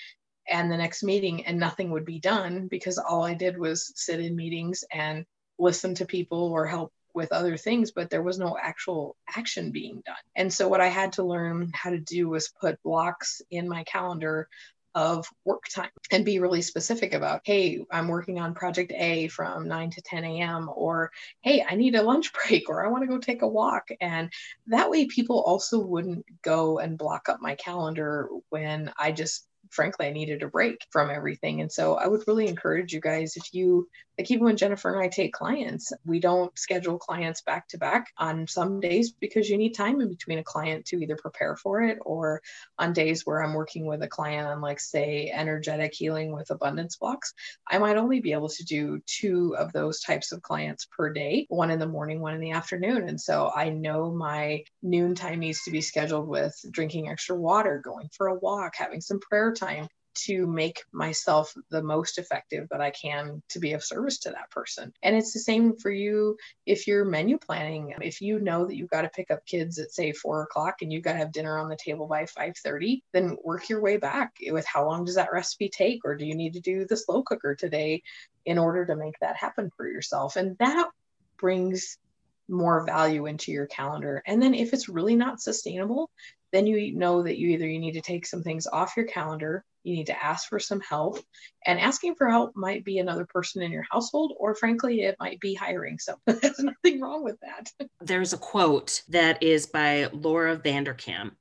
and 0.49 0.71
the 0.71 0.77
next 0.77 1.03
meeting 1.03 1.47
and 1.47 1.59
nothing 1.59 1.91
would 1.91 2.05
be 2.05 2.19
done 2.19 2.69
because 2.69 2.99
all 2.99 3.25
I 3.25 3.35
did 3.35 3.59
was 3.59 3.93
sit 3.97 4.21
in 4.21 4.37
meetings 4.37 4.85
and 4.93 5.25
listen 5.59 5.95
to 5.95 6.05
people 6.05 6.53
or 6.53 6.67
help 6.67 6.93
with 7.15 7.33
other 7.33 7.57
things, 7.57 7.93
but 7.93 8.11
there 8.11 8.23
was 8.23 8.39
no 8.39 8.59
actual 8.61 9.17
action 9.37 9.71
being 9.71 10.03
done. 10.05 10.17
And 10.35 10.53
so, 10.53 10.69
what 10.69 10.81
I 10.81 10.89
had 10.89 11.13
to 11.15 11.23
learn 11.23 11.71
how 11.73 11.91
to 11.91 11.99
do 11.99 12.29
was 12.29 12.53
put 12.61 12.83
blocks 12.83 13.41
in 13.51 13.69
my 13.69 13.85
calendar 13.85 14.49
of 14.95 15.27
work 15.45 15.65
time 15.69 15.91
and 16.13 16.25
be 16.25 16.39
really 16.39 16.63
specific 16.63 17.15
about, 17.15 17.41
hey, 17.45 17.85
I'm 17.91 18.09
working 18.09 18.39
on 18.39 18.55
project 18.55 18.93
A 18.95 19.29
from 19.29 19.69
9 19.69 19.91
to 19.91 20.03
10 20.03 20.25
a.m., 20.25 20.71
or 20.75 21.11
hey, 21.43 21.65
I 21.69 21.75
need 21.75 21.95
a 21.95 22.03
lunch 22.03 22.33
break, 22.47 22.69
or 22.69 22.85
I 22.85 22.91
want 22.91 23.03
to 23.03 23.09
go 23.09 23.19
take 23.19 23.43
a 23.43 23.49
walk. 23.49 23.89
And 24.01 24.31
that 24.69 24.91
way, 24.91 25.07
people 25.07 25.43
also 25.43 25.79
wouldn't 25.79 26.25
go 26.43 26.79
and 26.79 26.99
block 26.99 27.29
up 27.29 27.39
my 27.41 27.55
calendar 27.57 28.29
when 28.51 28.93
I 28.99 29.13
just 29.13 29.47
frankly, 29.71 30.07
I 30.07 30.13
needed 30.13 30.43
a 30.43 30.49
break 30.49 30.79
from 30.91 31.11
everything. 31.11 31.61
And 31.61 31.71
so 31.71 31.95
I 31.95 32.07
would 32.07 32.23
really 32.27 32.49
encourage 32.49 32.93
you 32.93 33.01
guys 33.01 33.37
if 33.37 33.53
you, 33.53 33.89
like, 34.19 34.31
even 34.31 34.45
when 34.45 34.57
Jennifer 34.57 34.93
and 34.95 35.03
I 35.03 35.09
take 35.09 35.33
clients, 35.33 35.93
we 36.05 36.21
don't 36.21 36.57
schedule 36.59 36.99
clients 36.99 37.43
back 37.43 37.69
to 37.69 37.79
back 37.79 38.13
on 38.17 38.47
some 38.47 38.81
days 38.81 39.13
because 39.13 39.49
you 39.49 39.57
need 39.57 39.75
time 39.75 40.01
in 40.01 40.09
between 40.09 40.39
a 40.39 40.45
client 40.45 40.87
to 40.87 41.03
either 41.03 41.17
prepare 41.17 41.57
for 41.57 41.83
it 41.83 41.99
or 42.03 42.41
on 42.79 42.93
days 42.93 43.27
where 43.27 43.43
I'm 43.43 43.55
working 43.55 43.87
with 43.87 44.03
a 44.03 44.09
client 44.09 44.47
on, 44.47 44.61
like, 44.61 44.79
say, 44.79 45.31
energetic 45.35 45.95
healing 45.95 46.33
with 46.33 46.51
abundance 46.51 46.97
blocks, 46.97 47.35
I 47.67 47.79
might 47.79 47.97
only 47.97 48.21
be 48.21 48.33
able 48.33 48.51
to 48.51 48.65
do 48.65 49.01
two 49.07 49.57
of 49.57 49.73
those 49.73 50.01
types 50.01 50.33
of 50.33 50.43
clients 50.43 50.87
per 50.87 51.13
day, 51.13 51.47
one 51.49 51.71
in 51.71 51.79
the 51.79 51.87
morning, 51.87 52.21
one 52.21 52.35
in 52.35 52.41
the 52.41 52.53
afternoon. 52.53 53.09
And 53.09 53.21
so 53.21 53.51
I 53.55 53.71
know 53.71 54.13
my 54.13 54.65
noon 54.83 55.15
time 55.15 55.41
needs 55.41 55.65
to 55.65 55.71
be 55.71 55.81
scheduled 55.81 56.29
with 56.29 56.55
drinking 56.71 57.09
extra 57.09 57.37
water, 57.37 57.81
going 57.85 58.09
for 58.17 58.29
a 58.29 58.39
walk, 58.39 58.75
having 58.77 59.01
some 59.01 59.19
prayer 59.19 59.53
time 59.53 59.89
to 60.15 60.47
make 60.47 60.83
myself 60.93 61.55
the 61.71 61.83
most 61.83 62.19
effective 62.19 62.69
that 62.71 62.81
I 62.81 62.91
can 62.91 63.43
to 63.51 63.59
be 63.59 63.73
of 63.73 63.85
service 63.85 64.19
to 64.21 64.31
that 64.31 64.51
person. 64.51 64.93
And 65.03 65.17
it's 65.17 65.33
the 65.33 65.41
same 65.41 65.77
for 65.77 65.91
you 65.91 66.37
if 66.67 66.87
you're 66.87 67.05
menu 67.05 67.39
planning. 67.39 67.95
If 68.01 68.21
you 68.21 68.39
know 68.39 68.67
that 68.67 68.77
you've 68.77 68.91
got 68.91 69.03
to 69.03 69.09
pick 69.09 69.31
up 69.31 69.47
kids 69.47 69.79
at 69.79 69.93
say 69.93 70.13
four 70.13 70.43
o'clock 70.43 70.77
and 70.83 70.93
you've 70.93 71.05
got 71.05 71.13
to 71.13 71.19
have 71.19 71.33
dinner 71.33 71.59
on 71.59 71.69
the 71.69 71.77
table 71.77 72.07
by 72.07 72.25
5:30, 72.25 73.03
then 73.13 73.37
work 73.43 73.69
your 73.69 73.81
way 73.81 73.97
back 73.97 74.37
with 74.49 74.67
how 74.67 74.87
long 74.87 75.05
does 75.05 75.17
that 75.17 75.33
recipe 75.33 75.69
take? 75.69 76.05
Or 76.05 76.15
do 76.17 76.25
you 76.25 76.35
need 76.35 76.55
to 76.55 76.61
do 76.61 76.87
the 76.87 76.97
slow 76.97 77.23
cooker 77.23 77.55
today 77.55 78.03
in 78.45 78.59
order 78.59 78.87
to 78.87 78.97
make 78.97 79.19
that 79.21 79.37
happen 79.37 79.71
for 79.77 79.89
yourself? 79.89 80.37
And 80.37 80.57
that 80.59 80.89
brings 81.39 81.99
more 82.49 82.85
value 82.85 83.27
into 83.27 83.53
your 83.53 83.67
calendar. 83.67 84.23
And 84.27 84.43
then 84.43 84.55
if 84.55 84.73
it's 84.73 84.89
really 84.89 85.17
not 85.17 85.41
sustainable, 85.41 86.11
then 86.55 86.67
you 86.67 86.95
know 86.95 87.23
that 87.23 87.37
you 87.37 87.49
either 87.49 87.67
you 87.67 87.81
need 87.81 87.93
to 87.93 88.01
take 88.01 88.27
some 88.27 88.43
things 88.43 88.67
off 88.67 88.97
your 88.97 89.07
calendar, 89.07 89.65
you 89.83 89.95
need 89.95 90.07
to 90.07 90.25
ask 90.25 90.49
for 90.49 90.61
some 90.61 90.81
help, 90.81 91.19
and 91.67 91.81
asking 91.81 92.15
for 92.15 92.29
help 92.29 92.53
might 92.55 92.85
be 92.85 92.99
another 92.99 93.27
person 93.27 93.61
in 93.61 93.73
your 93.73 93.85
household, 93.91 94.33
or 94.39 94.55
frankly, 94.55 95.03
it 95.03 95.17
might 95.19 95.41
be 95.41 95.55
hiring 95.55 95.99
So 95.99 96.15
There's 96.27 96.61
nothing 96.61 97.01
wrong 97.01 97.25
with 97.25 97.39
that. 97.41 97.89
There's 98.01 98.33
a 98.33 98.39
quote 98.39 99.03
that 99.09 99.43
is 99.43 99.67
by 99.67 100.09
Laura 100.13 100.57
Vanderkam, 100.57 101.33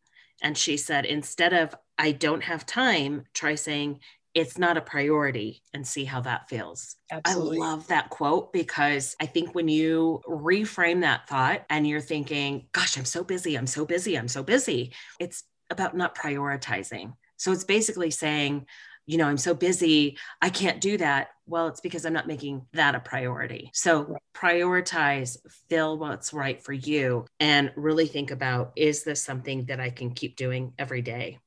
and 0.42 0.58
she 0.58 0.78
said, 0.78 1.06
instead 1.06 1.54
of 1.54 1.76
I 1.98 2.12
don't 2.12 2.44
have 2.44 2.66
time, 2.66 3.26
try 3.34 3.56
saying 3.56 4.00
it's 4.34 4.58
not 4.58 4.78
a 4.78 4.82
priority 4.82 5.62
and 5.74 5.88
see 5.88 6.06
how 6.06 6.22
that 6.22 6.50
feels. 6.50 6.96
Absolutely. 7.12 7.58
I 7.58 7.62
love 7.62 7.88
that 7.88 8.10
quote 8.10 8.52
because 8.52 9.16
I 9.20 9.26
think 9.26 9.54
when 9.54 9.68
you 9.68 10.22
reframe 10.28 11.02
that 11.02 11.28
thought 11.28 11.64
and 11.70 11.88
you're 11.88 12.02
thinking, 12.02 12.68
gosh, 12.72 12.98
I'm 12.98 13.06
so 13.06 13.24
busy, 13.24 13.56
I'm 13.56 13.68
so 13.68 13.86
busy, 13.86 14.18
I'm 14.18 14.28
so 14.28 14.44
busy, 14.44 14.94
it's 15.20 15.44
about 15.70 15.96
not 15.96 16.16
prioritizing. 16.16 17.14
So 17.38 17.52
it's 17.52 17.64
basically 17.64 18.12
saying, 18.12 18.66
you 19.06 19.18
know, 19.18 19.28
I'm 19.28 19.38
so 19.38 19.54
busy, 19.54 20.18
I 20.42 20.50
can't 20.50 20.80
do 20.80 20.98
that. 20.98 21.28
Well, 21.46 21.68
it's 21.68 21.82
because 21.82 22.06
I'm 22.06 22.14
not 22.14 22.28
making 22.28 22.66
that 22.74 22.96
a 22.96 23.02
priority. 23.02 23.70
So 23.74 24.16
prioritize, 24.34 25.38
fill 25.70 25.98
what's 25.98 26.34
right 26.34 26.64
for 26.64 26.72
you, 26.72 27.26
and 27.40 27.72
really 27.76 28.08
think 28.08 28.32
about 28.32 28.72
is 28.78 29.04
this 29.04 29.22
something 29.22 29.66
that 29.66 29.82
I 29.82 29.90
can 29.90 30.12
keep 30.12 30.38
doing 30.38 30.74
every 30.80 31.02
day? 31.02 31.40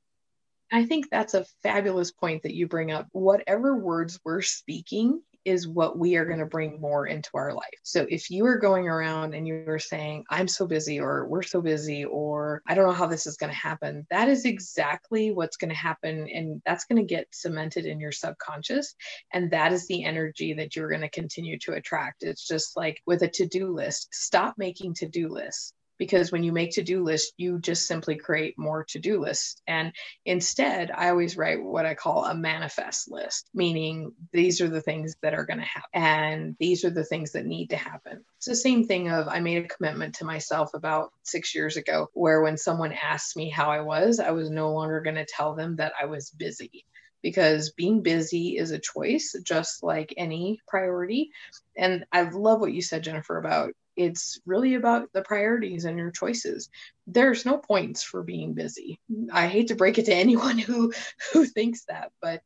I 0.72 0.84
think 0.84 1.08
that's 1.10 1.34
a 1.34 1.46
fabulous 1.62 2.10
point 2.10 2.42
that 2.42 2.54
you 2.54 2.66
bring 2.66 2.90
up. 2.90 3.06
Whatever 3.12 3.76
words 3.76 4.18
we're 4.24 4.42
speaking 4.42 5.22
is 5.46 5.68
what 5.68 5.96
we 5.96 6.16
are 6.16 6.24
going 6.24 6.40
to 6.40 6.44
bring 6.44 6.80
more 6.80 7.06
into 7.06 7.30
our 7.34 7.54
life. 7.54 7.78
So 7.84 8.04
if 8.10 8.32
you 8.32 8.44
are 8.46 8.58
going 8.58 8.88
around 8.88 9.32
and 9.32 9.46
you're 9.46 9.78
saying, 9.78 10.24
I'm 10.28 10.48
so 10.48 10.66
busy, 10.66 10.98
or 10.98 11.28
we're 11.28 11.44
so 11.44 11.60
busy, 11.60 12.04
or 12.04 12.62
I 12.66 12.74
don't 12.74 12.86
know 12.86 12.92
how 12.92 13.06
this 13.06 13.28
is 13.28 13.36
going 13.36 13.52
to 13.52 13.56
happen, 13.56 14.08
that 14.10 14.28
is 14.28 14.44
exactly 14.44 15.30
what's 15.30 15.56
going 15.56 15.70
to 15.70 15.76
happen. 15.76 16.28
And 16.28 16.60
that's 16.66 16.84
going 16.84 17.00
to 17.00 17.14
get 17.14 17.28
cemented 17.30 17.86
in 17.86 18.00
your 18.00 18.10
subconscious. 18.10 18.96
And 19.32 19.52
that 19.52 19.72
is 19.72 19.86
the 19.86 20.04
energy 20.04 20.52
that 20.54 20.74
you're 20.74 20.88
going 20.90 21.00
to 21.02 21.10
continue 21.10 21.60
to 21.60 21.74
attract. 21.74 22.24
It's 22.24 22.46
just 22.46 22.76
like 22.76 23.00
with 23.06 23.22
a 23.22 23.28
to 23.28 23.46
do 23.46 23.72
list, 23.72 24.08
stop 24.12 24.54
making 24.58 24.94
to 24.94 25.06
do 25.06 25.28
lists 25.28 25.74
because 25.98 26.32
when 26.32 26.42
you 26.42 26.52
make 26.52 26.72
to-do 26.72 27.02
lists 27.02 27.32
you 27.36 27.58
just 27.58 27.86
simply 27.86 28.16
create 28.16 28.58
more 28.58 28.84
to-do 28.84 29.20
lists 29.20 29.62
and 29.66 29.92
instead 30.24 30.90
i 30.90 31.08
always 31.08 31.36
write 31.36 31.62
what 31.62 31.86
i 31.86 31.94
call 31.94 32.24
a 32.24 32.34
manifest 32.34 33.10
list 33.10 33.48
meaning 33.54 34.12
these 34.32 34.60
are 34.60 34.68
the 34.68 34.80
things 34.80 35.16
that 35.22 35.34
are 35.34 35.44
going 35.46 35.60
to 35.60 35.64
happen 35.64 35.88
and 35.94 36.56
these 36.58 36.84
are 36.84 36.90
the 36.90 37.04
things 37.04 37.32
that 37.32 37.46
need 37.46 37.70
to 37.70 37.76
happen 37.76 38.24
it's 38.36 38.46
the 38.46 38.56
same 38.56 38.86
thing 38.86 39.10
of 39.10 39.28
i 39.28 39.40
made 39.40 39.64
a 39.64 39.68
commitment 39.68 40.14
to 40.14 40.24
myself 40.24 40.74
about 40.74 41.12
six 41.22 41.54
years 41.54 41.76
ago 41.76 42.08
where 42.14 42.42
when 42.42 42.56
someone 42.56 42.92
asked 42.92 43.36
me 43.36 43.50
how 43.50 43.70
i 43.70 43.80
was 43.80 44.20
i 44.20 44.30
was 44.30 44.50
no 44.50 44.72
longer 44.72 45.00
going 45.00 45.16
to 45.16 45.26
tell 45.26 45.54
them 45.54 45.76
that 45.76 45.92
i 46.00 46.06
was 46.06 46.30
busy 46.30 46.84
because 47.22 47.70
being 47.72 48.02
busy 48.02 48.56
is 48.56 48.70
a 48.70 48.78
choice, 48.78 49.34
just 49.42 49.82
like 49.82 50.14
any 50.16 50.60
priority. 50.68 51.30
And 51.76 52.04
I 52.12 52.22
love 52.22 52.60
what 52.60 52.72
you 52.72 52.82
said, 52.82 53.02
Jennifer, 53.02 53.36
about 53.36 53.72
it's 53.96 54.40
really 54.46 54.74
about 54.74 55.12
the 55.12 55.22
priorities 55.22 55.84
and 55.84 55.98
your 55.98 56.10
choices. 56.10 56.68
There's 57.06 57.46
no 57.46 57.58
points 57.58 58.02
for 58.02 58.22
being 58.22 58.54
busy. 58.54 59.00
I 59.32 59.46
hate 59.46 59.68
to 59.68 59.74
break 59.74 59.98
it 59.98 60.06
to 60.06 60.14
anyone 60.14 60.58
who 60.58 60.92
who 61.32 61.44
thinks 61.44 61.84
that 61.86 62.12
but 62.20 62.42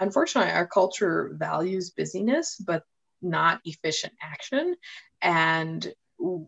unfortunately 0.00 0.52
our 0.52 0.66
culture 0.66 1.30
values 1.34 1.90
busyness 1.90 2.56
but 2.58 2.84
not 3.22 3.60
efficient 3.64 4.12
action. 4.22 4.76
And 5.22 5.92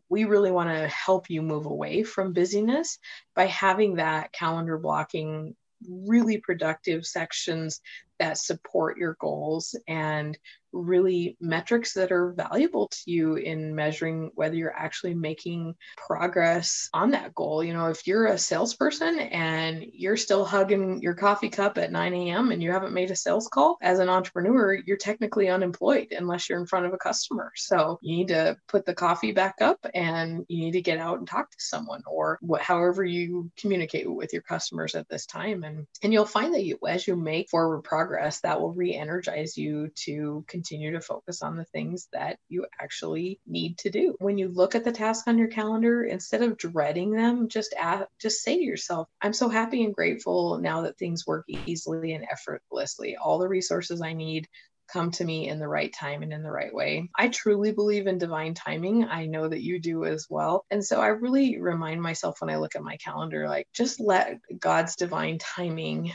we 0.08 0.24
really 0.24 0.50
want 0.50 0.70
to 0.70 0.86
help 0.88 1.28
you 1.28 1.42
move 1.42 1.66
away 1.66 2.02
from 2.02 2.32
busyness 2.32 2.98
by 3.34 3.46
having 3.46 3.96
that 3.96 4.32
calendar 4.32 4.78
blocking 4.78 5.56
really 5.88 6.38
productive 6.38 7.04
sections 7.04 7.80
that 8.18 8.38
support 8.38 8.98
your 8.98 9.16
goals 9.20 9.74
and 9.86 10.38
really 10.76 11.36
metrics 11.40 11.94
that 11.94 12.12
are 12.12 12.32
valuable 12.32 12.88
to 12.88 12.98
you 13.06 13.36
in 13.36 13.74
measuring 13.74 14.30
whether 14.34 14.54
you're 14.54 14.76
actually 14.76 15.14
making 15.14 15.74
progress 15.96 16.88
on 16.92 17.10
that 17.12 17.34
goal. 17.34 17.64
You 17.64 17.72
know, 17.72 17.86
if 17.86 18.06
you're 18.06 18.26
a 18.26 18.38
salesperson 18.38 19.18
and 19.18 19.84
you're 19.92 20.16
still 20.16 20.44
hugging 20.44 21.00
your 21.02 21.14
coffee 21.14 21.48
cup 21.48 21.78
at 21.78 21.92
9 21.92 22.14
a.m. 22.14 22.50
and 22.50 22.62
you 22.62 22.72
haven't 22.72 22.92
made 22.92 23.10
a 23.10 23.16
sales 23.16 23.48
call, 23.48 23.78
as 23.80 23.98
an 23.98 24.08
entrepreneur, 24.08 24.74
you're 24.74 24.96
technically 24.96 25.48
unemployed 25.48 26.08
unless 26.10 26.48
you're 26.48 26.60
in 26.60 26.66
front 26.66 26.86
of 26.86 26.92
a 26.92 26.98
customer. 26.98 27.52
So 27.56 27.98
you 28.02 28.16
need 28.16 28.28
to 28.28 28.56
put 28.68 28.84
the 28.84 28.94
coffee 28.94 29.32
back 29.32 29.56
up 29.60 29.78
and 29.94 30.44
you 30.48 30.64
need 30.64 30.72
to 30.72 30.82
get 30.82 30.98
out 30.98 31.18
and 31.18 31.26
talk 31.26 31.50
to 31.50 31.56
someone 31.58 32.02
or 32.06 32.38
what, 32.40 32.60
however 32.60 33.04
you 33.04 33.50
communicate 33.56 34.10
with 34.10 34.32
your 34.32 34.42
customers 34.42 34.94
at 34.94 35.08
this 35.08 35.26
time. 35.26 35.64
And, 35.64 35.86
and 36.02 36.12
you'll 36.12 36.26
find 36.26 36.54
that 36.54 36.64
you, 36.64 36.78
as 36.86 37.06
you 37.06 37.16
make 37.16 37.48
forward 37.48 37.82
progress, 37.82 38.05
that 38.42 38.60
will 38.60 38.72
re 38.72 38.94
energize 38.94 39.56
you 39.56 39.90
to 40.04 40.44
continue 40.48 40.92
to 40.92 41.00
focus 41.00 41.42
on 41.42 41.56
the 41.56 41.64
things 41.64 42.08
that 42.12 42.38
you 42.48 42.66
actually 42.80 43.40
need 43.46 43.78
to 43.78 43.90
do. 43.90 44.14
When 44.18 44.38
you 44.38 44.48
look 44.48 44.74
at 44.74 44.84
the 44.84 44.92
task 44.92 45.26
on 45.28 45.38
your 45.38 45.48
calendar, 45.48 46.04
instead 46.04 46.42
of 46.42 46.56
dreading 46.56 47.12
them, 47.12 47.48
just 47.48 47.74
add, 47.78 48.06
just 48.20 48.42
say 48.42 48.56
to 48.56 48.62
yourself, 48.62 49.08
I'm 49.20 49.32
so 49.32 49.48
happy 49.48 49.84
and 49.84 49.94
grateful 49.94 50.58
now 50.58 50.82
that 50.82 50.98
things 50.98 51.26
work 51.26 51.44
easily 51.48 52.12
and 52.12 52.26
effortlessly. 52.30 53.16
All 53.16 53.38
the 53.38 53.48
resources 53.48 54.00
I 54.02 54.12
need 54.12 54.46
come 54.88 55.10
to 55.10 55.24
me 55.24 55.48
in 55.48 55.58
the 55.58 55.68
right 55.68 55.92
time 55.92 56.22
and 56.22 56.32
in 56.32 56.42
the 56.42 56.50
right 56.50 56.72
way. 56.72 57.08
I 57.16 57.28
truly 57.28 57.72
believe 57.72 58.06
in 58.06 58.18
divine 58.18 58.54
timing. 58.54 59.04
I 59.04 59.26
know 59.26 59.48
that 59.48 59.62
you 59.62 59.80
do 59.80 60.04
as 60.04 60.26
well. 60.30 60.64
And 60.70 60.84
so 60.84 61.00
I 61.00 61.08
really 61.08 61.60
remind 61.60 62.00
myself 62.00 62.40
when 62.40 62.50
I 62.50 62.56
look 62.56 62.76
at 62.76 62.82
my 62.82 62.96
calendar, 62.98 63.48
like 63.48 63.66
just 63.74 64.00
let 64.00 64.38
God's 64.58 64.96
divine 64.96 65.38
timing 65.38 66.12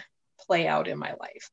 play 0.47 0.67
out 0.67 0.87
in 0.87 0.97
my 0.97 1.13
life. 1.19 1.49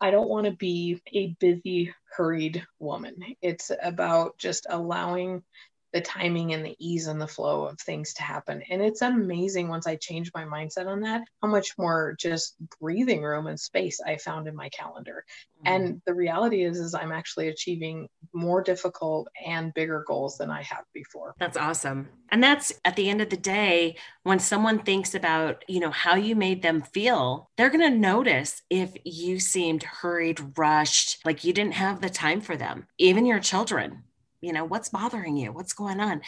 I 0.00 0.10
don't 0.10 0.28
want 0.28 0.46
to 0.46 0.52
be 0.52 1.02
a 1.12 1.36
busy, 1.40 1.92
hurried 2.16 2.64
woman. 2.78 3.16
It's 3.42 3.70
about 3.82 4.38
just 4.38 4.66
allowing 4.70 5.42
the 5.92 6.00
timing 6.00 6.52
and 6.52 6.64
the 6.64 6.76
ease 6.78 7.06
and 7.06 7.20
the 7.20 7.26
flow 7.26 7.64
of 7.64 7.78
things 7.80 8.12
to 8.14 8.22
happen. 8.22 8.62
And 8.70 8.82
it's 8.82 9.02
amazing 9.02 9.68
once 9.68 9.86
I 9.86 9.96
changed 9.96 10.32
my 10.34 10.44
mindset 10.44 10.86
on 10.86 11.00
that, 11.00 11.22
how 11.42 11.48
much 11.48 11.76
more 11.78 12.14
just 12.18 12.56
breathing 12.80 13.22
room 13.22 13.46
and 13.46 13.58
space 13.58 14.00
I 14.00 14.16
found 14.16 14.48
in 14.48 14.54
my 14.54 14.68
calendar. 14.68 15.24
Mm-hmm. 15.58 15.66
And 15.66 16.02
the 16.06 16.14
reality 16.14 16.64
is 16.64 16.78
is 16.78 16.94
I'm 16.94 17.12
actually 17.12 17.48
achieving 17.48 18.08
more 18.32 18.62
difficult 18.62 19.28
and 19.44 19.72
bigger 19.72 20.04
goals 20.06 20.36
than 20.36 20.50
I 20.50 20.62
have 20.62 20.84
before. 20.92 21.34
That's 21.38 21.56
awesome. 21.56 22.08
And 22.30 22.42
that's 22.42 22.72
at 22.84 22.96
the 22.96 23.08
end 23.08 23.22
of 23.22 23.30
the 23.30 23.36
day 23.36 23.96
when 24.24 24.38
someone 24.38 24.80
thinks 24.80 25.14
about, 25.14 25.64
you 25.68 25.80
know, 25.80 25.90
how 25.90 26.16
you 26.16 26.36
made 26.36 26.60
them 26.62 26.82
feel, 26.82 27.48
they're 27.56 27.70
going 27.70 27.90
to 27.90 27.98
notice 27.98 28.62
if 28.68 28.94
you 29.04 29.40
seemed 29.40 29.82
hurried, 29.82 30.58
rushed, 30.58 31.24
like 31.24 31.44
you 31.44 31.54
didn't 31.54 31.74
have 31.74 32.02
the 32.02 32.10
time 32.10 32.42
for 32.42 32.56
them. 32.56 32.86
Even 32.98 33.24
your 33.24 33.40
children, 33.40 34.04
you 34.40 34.52
know 34.52 34.64
what's 34.64 34.88
bothering 34.88 35.36
you? 35.36 35.52
What's 35.52 35.72
going 35.72 36.00
on? 36.00 36.22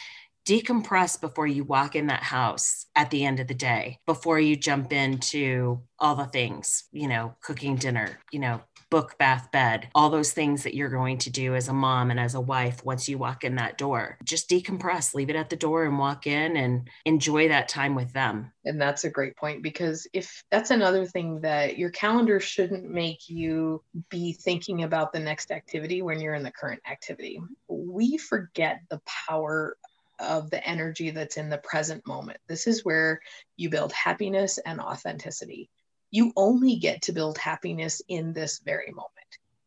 Decompress 0.47 1.21
before 1.21 1.47
you 1.47 1.65
walk 1.65 1.95
in 1.95 2.07
that 2.07 2.23
house 2.23 2.87
at 2.97 3.11
the 3.11 3.25
end 3.25 3.41
of 3.41 3.47
the 3.47 3.55
day, 3.55 3.99
before 4.07 4.41
you 4.41 4.57
jump 4.57 4.93
into 4.93 5.83
all 5.99 6.15
the 6.15 6.25
things, 6.25 6.85
you 6.93 7.09
know, 7.09 7.37
cooking 7.43 7.77
dinner, 7.77 8.19
you 8.33 8.41
know, 8.41 8.63
book, 8.91 9.17
bath, 9.19 9.51
bed, 9.53 9.89
all 9.95 10.11
those 10.11 10.33
things 10.33 10.65
that 10.65 10.75
you're 10.75 10.89
going 10.89 11.19
to 11.19 11.31
do 11.31 11.55
as 11.55 11.69
a 11.69 11.73
mom 11.73 12.11
and 12.11 12.19
as 12.19 12.35
a 12.35 12.41
wife 12.41 12.85
once 12.85 13.09
you 13.09 13.17
walk 13.17 13.45
in 13.45 13.55
that 13.57 13.79
door. 13.79 14.19
Just 14.25 14.51
decompress, 14.51 15.15
leave 15.15 15.31
it 15.31 15.37
at 15.37 15.49
the 15.49 15.57
door 15.57 15.85
and 15.85 15.99
walk 15.99 16.27
in 16.27 16.57
and 16.57 16.89
enjoy 17.05 17.49
that 17.49 17.69
time 17.69 17.95
with 17.95 18.13
them. 18.13 18.53
And 18.65 18.81
that's 18.81 19.05
a 19.05 19.11
great 19.11 19.37
point 19.37 19.63
because 19.63 20.07
if 20.13 20.43
that's 20.51 20.71
another 20.71 21.07
thing 21.07 21.41
that 21.41 21.79
your 21.79 21.91
calendar 21.91 22.41
shouldn't 22.41 22.91
make 22.91 23.29
you 23.29 23.83
be 24.09 24.33
thinking 24.33 24.83
about 24.83 25.13
the 25.13 25.21
next 25.21 25.51
activity 25.51 26.03
when 26.03 26.21
you're 26.21 26.35
in 26.35 26.43
the 26.43 26.51
current 26.51 26.83
activity. 26.91 27.41
We 27.69 28.19
forget 28.19 28.81
the 28.91 29.01
power 29.29 29.77
of 30.19 30.51
the 30.51 30.67
energy 30.69 31.11
that's 31.11 31.37
in 31.37 31.49
the 31.49 31.59
present 31.59 32.07
moment. 32.07 32.39
This 32.47 32.67
is 32.67 32.85
where 32.85 33.21
you 33.57 33.71
build 33.71 33.93
happiness 33.93 34.59
and 34.59 34.81
authenticity 34.81 35.71
you 36.11 36.33
only 36.37 36.77
get 36.77 37.03
to 37.03 37.13
build 37.13 37.39
happiness 37.39 38.03
in 38.09 38.33
this 38.33 38.61
very 38.61 38.91
moment. 38.91 39.11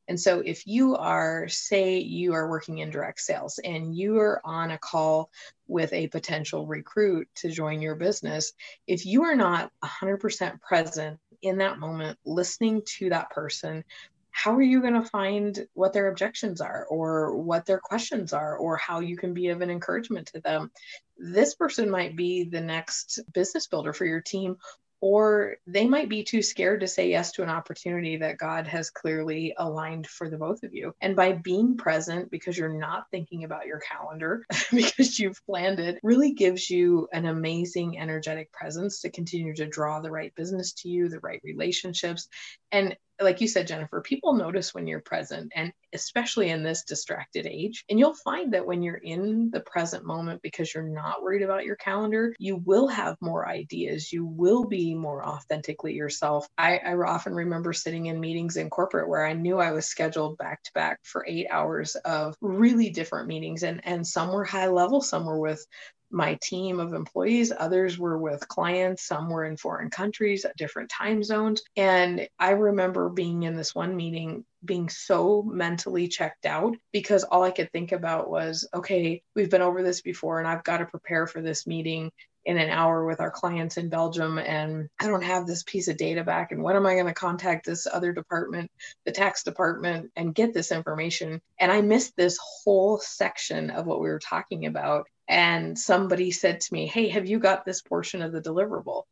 And 0.08 0.20
so, 0.20 0.42
if 0.42 0.68
you 0.68 0.96
are, 0.96 1.48
say, 1.48 2.00
you 2.00 2.34
are 2.34 2.50
working 2.50 2.80
in 2.80 2.90
direct 2.90 3.22
sales 3.22 3.60
and 3.64 3.96
you 3.96 4.20
are 4.20 4.42
on 4.44 4.72
a 4.72 4.78
call 4.78 5.30
with 5.68 5.94
a 5.94 6.08
potential 6.08 6.68
recruit 6.68 7.30
to 7.36 7.50
join 7.50 7.82
your 7.82 7.96
business, 7.96 8.52
if 8.86 9.06
you 9.06 9.24
are 9.24 9.36
not 9.36 9.72
100% 9.84 10.60
present 10.60 11.20
in 11.42 11.58
that 11.60 11.80
moment, 11.80 12.20
listening 12.26 12.82
to 12.98 13.10
that 13.10 13.30
person, 13.30 13.84
how 14.32 14.56
are 14.56 14.62
you 14.62 14.82
going 14.82 14.96
to 14.96 15.08
find 15.10 15.68
what 15.74 15.94
their 15.94 16.08
objections 16.08 16.60
are 16.60 16.86
or 16.90 17.36
what 17.36 17.66
their 17.66 17.80
questions 17.80 18.34
are 18.34 18.58
or 18.58 18.76
how 18.78 19.00
you 19.00 19.16
can 19.16 19.34
be 19.34 19.50
of 19.50 19.62
an 19.62 19.70
encouragement 19.70 20.28
to 20.34 20.42
them? 20.42 20.72
This 21.18 21.56
person 21.56 21.90
might 21.90 22.16
be 22.18 22.44
the 22.44 22.60
next 22.60 23.20
business 23.32 23.68
builder 23.68 23.94
for 23.94 24.06
your 24.06 24.22
team 24.22 24.58
or 25.04 25.58
they 25.68 25.86
might 25.86 26.08
be 26.08 26.24
too 26.24 26.42
scared 26.42 26.80
to 26.80 26.88
say 26.88 27.10
yes 27.10 27.34
to 27.34 27.44
an 27.44 27.50
opportunity 27.50 28.16
that 28.16 28.38
God 28.38 28.68
has 28.68 28.90
clearly 28.90 29.54
aligned 29.58 30.08
for 30.08 30.30
the 30.30 30.38
both 30.38 30.64
of 30.64 30.74
you. 30.74 30.94
And 31.02 31.14
by 31.14 31.34
being 31.34 31.76
present, 31.76 32.32
because 32.32 32.58
you're 32.58 32.80
not 32.80 33.12
thinking 33.12 33.44
about 33.44 33.66
your 33.66 33.82
calendar, 33.82 34.46
because 34.72 35.20
you've 35.20 35.46
planned 35.46 35.82
it, 35.82 36.00
really 36.04 36.32
gives 36.32 36.70
you 36.70 37.10
an 37.12 37.26
amazing 37.26 38.00
energetic 38.00 38.50
presence 38.54 39.02
to 39.02 39.12
continue 39.12 39.54
to 39.56 39.66
draw 39.66 40.00
the 40.00 40.10
right 40.10 40.34
business 40.36 40.72
to 40.72 40.88
you, 40.88 41.10
the 41.10 41.20
right 41.20 41.42
relationships. 41.44 42.30
And 42.72 42.96
like 43.24 43.42
you 43.42 43.48
said, 43.48 43.68
Jennifer, 43.68 44.02
people 44.02 44.34
notice 44.34 44.74
when 44.74 44.88
you're 44.88 45.02
present, 45.02 45.52
and 45.56 45.74
especially 45.94 46.50
in 46.50 46.64
this 46.64 46.84
distracted 46.84 47.46
age. 47.46 47.84
And 47.90 48.00
you'll 48.00 48.16
find 48.16 48.54
that 48.54 48.66
when 48.66 48.82
you're 48.84 48.96
in 48.96 49.52
the 49.52 49.62
present 49.62 50.06
moment, 50.06 50.42
because 50.42 50.74
you're 50.74 50.84
not 50.84 51.22
worried 51.22 51.44
about 51.44 51.66
your 51.66 51.76
calendar, 51.76 52.36
you 52.40 52.58
will 52.58 52.88
have 52.88 53.18
more 53.22 53.48
ideas. 53.48 54.12
You 54.12 54.26
will 54.26 54.66
be 54.66 54.96
more 54.96 55.26
authentically 55.26 55.94
yourself. 55.94 56.48
I, 56.58 56.78
I 56.78 56.96
often 56.96 57.34
remember 57.34 57.74
sitting 57.74 58.08
in 58.08 58.20
meetings 58.20 58.58
in 58.58 58.70
corporate 58.70 59.10
where 59.10 59.26
I 59.26 59.34
knew 59.34 59.60
I 59.60 59.72
was 59.72 59.86
scheduled 59.86 60.38
back 60.38 60.64
to 60.64 60.72
back 60.74 61.00
for 61.04 61.26
eight 61.28 61.48
hours 61.50 61.96
of 61.96 62.36
really 62.42 62.90
different 62.90 63.28
meetings, 63.28 63.64
and, 63.64 63.82
and 63.84 64.06
some 64.06 64.32
were 64.32 64.44
high 64.44 64.68
level, 64.68 65.02
some 65.02 65.26
were 65.26 65.40
with 65.40 65.66
my 66.14 66.38
team 66.42 66.80
of 66.80 66.94
employees. 66.94 67.52
Others 67.58 67.98
were 67.98 68.18
with 68.18 68.48
clients. 68.48 69.04
Some 69.08 69.30
were 69.30 69.46
in 69.46 69.58
foreign 69.58 69.90
countries 69.90 70.46
at 70.46 70.56
different 70.56 70.90
time 70.90 71.24
zones. 71.24 71.64
And 71.76 72.28
I 72.40 72.52
remember 72.52 73.10
being 73.10 73.44
in 73.44 73.56
this 73.56 73.74
one 73.74 73.96
meeting 73.96 74.46
being 74.66 74.88
so 74.88 75.42
mentally 75.42 76.08
checked 76.08 76.46
out 76.46 76.76
because 76.94 77.24
all 77.24 77.44
I 77.44 77.52
could 77.52 77.72
think 77.72 77.92
about 77.92 78.30
was, 78.30 78.66
okay, 78.74 79.22
we've 79.36 79.50
been 79.50 79.62
over 79.62 79.84
this 79.84 80.02
before 80.02 80.40
and 80.40 80.48
I've 80.48 80.64
got 80.64 80.78
to 80.78 80.86
prepare 80.86 81.28
for 81.28 81.42
this 81.42 81.68
meeting 81.68 82.12
in 82.46 82.58
an 82.58 82.70
hour 82.70 83.06
with 83.06 83.20
our 83.20 83.32
clients 83.32 83.78
in 83.78 83.90
Belgium 83.90 84.38
and 84.38 84.90
I 85.00 85.08
don't 85.08 85.24
have 85.24 85.48
this 85.48 85.64
piece 85.64 85.88
of 85.88 85.98
data 85.98 86.24
back 86.24 86.52
and 86.52 86.62
when 86.62 86.76
am 86.76 86.86
I 86.86 86.94
going 86.94 87.06
to 87.06 87.14
contact 87.14 87.66
this 87.66 87.88
other 87.88 88.12
department 88.12 88.70
the 89.06 89.12
tax 89.12 89.44
department 89.44 90.12
and 90.16 90.36
get 90.36 90.54
this 90.54 90.72
information 90.72 91.42
and 91.60 91.72
I 91.72 91.82
missed 91.82 92.16
this 92.18 92.38
whole 92.42 93.00
section 93.00 93.70
of 93.70 93.86
what 93.86 94.02
we 94.02 94.10
were 94.10 94.20
talking 94.20 94.66
about 94.66 95.08
and 95.28 95.78
somebody 95.78 96.32
said 96.32 96.62
to 96.62 96.74
me, 96.74 96.88
Hey, 96.88 97.10
have 97.10 97.26
you 97.26 97.40
got 97.40 97.66
this 97.66 97.82
portion 97.82 98.22
of 98.22 98.32
the 98.32 98.42
deliverable? 98.42 99.04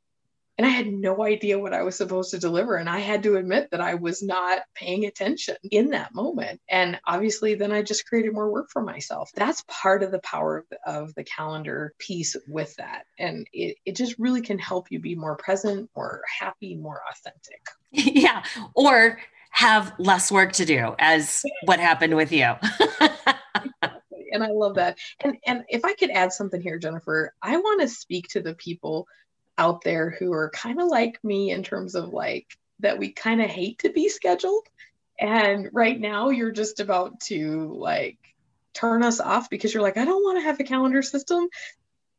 And 0.58 0.68
I 0.68 0.70
had 0.70 0.86
no 0.86 1.24
idea 1.26 1.58
what 1.58 1.74
I 1.74 1.82
was 1.82 1.96
supposed 1.96 2.30
to 2.32 2.38
deliver. 2.38 2.76
And 2.76 2.88
I 2.88 3.00
had 3.00 3.24
to 3.24 3.38
admit 3.38 3.70
that 3.72 3.82
I 3.82 3.96
was 3.96 4.22
not 4.22 4.62
paying 4.76 5.06
attention 5.06 5.56
in 5.72 5.90
that 5.90 6.14
moment. 6.14 6.62
And 6.70 7.00
obviously, 7.08 7.56
then 7.56 7.72
I 7.72 7.82
just 7.82 8.06
created 8.06 8.34
more 8.34 8.52
work 8.52 8.70
for 8.70 8.84
myself. 8.84 9.32
That's 9.34 9.64
part 9.68 10.04
of 10.04 10.12
the 10.12 10.20
power 10.20 10.66
of 10.86 11.16
the, 11.16 11.24
calendar 11.24 11.94
piece 11.98 12.36
with 12.48 12.76
that. 12.76 13.06
And 13.18 13.48
it, 13.54 13.78
it 13.86 13.96
just 13.96 14.16
really 14.20 14.42
can 14.42 14.60
help 14.60 14.92
you 14.92 15.00
be 15.00 15.16
more 15.16 15.38
present, 15.38 15.90
more 15.96 16.22
happy, 16.40 16.76
more 16.76 17.02
authentic. 17.10 17.62
Yeah. 17.92 18.44
Or 18.76 19.20
have 19.52 19.94
less 19.98 20.32
work 20.32 20.52
to 20.54 20.66
do, 20.66 20.96
as 21.00 21.44
what 21.66 21.80
happened 21.80 22.16
with 22.16 22.32
you. 22.32 22.54
and 24.32 24.44
I 24.44 24.50
love 24.52 24.76
that. 24.76 24.98
And 25.24 25.38
and 25.46 25.64
if 25.70 25.86
I 25.86 25.94
could 25.94 26.10
add 26.10 26.34
something 26.34 26.62
here, 26.62 26.80
Jennifer, 26.80 27.34
I 27.42 27.58
want 27.58 27.82
to 27.82 27.88
speak 27.88 28.30
to 28.30 28.42
the 28.42 28.54
people 28.54 29.08
out 29.58 29.84
there 29.84 30.10
who 30.10 30.34
are 30.34 30.50
kind 30.50 30.82
of 30.82 30.88
like 30.88 31.24
me 31.24 31.52
in 31.52 31.64
terms 31.64 31.96
of 31.96 32.10
like 32.10 32.48
that 32.80 32.98
we 32.98 33.12
kind 33.12 33.42
of 33.42 33.50
hate 33.50 33.80
to 33.80 33.92
be 33.92 34.10
scheduled. 34.10 34.66
And 35.20 35.70
right 35.72 36.00
now 36.00 36.30
you're 36.30 36.52
just 36.52 36.80
about 36.80 37.20
to 37.22 37.74
like 37.78 38.18
turn 38.74 39.04
us 39.04 39.20
off 39.20 39.50
because 39.50 39.74
you're 39.74 39.84
like, 39.84 39.98
I 39.98 40.06
don't 40.06 40.24
want 40.24 40.40
to 40.40 40.44
have 40.44 40.60
a 40.60 40.64
calendar 40.64 41.02
system. 41.02 41.48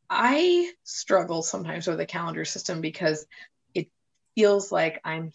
I 0.09 0.71
struggle 0.83 1.41
sometimes 1.41 1.87
with 1.87 1.99
a 1.99 2.05
calendar 2.05 2.45
system 2.45 2.81
because 2.81 3.25
it 3.73 3.89
feels 4.35 4.71
like 4.71 5.01
I'm 5.03 5.31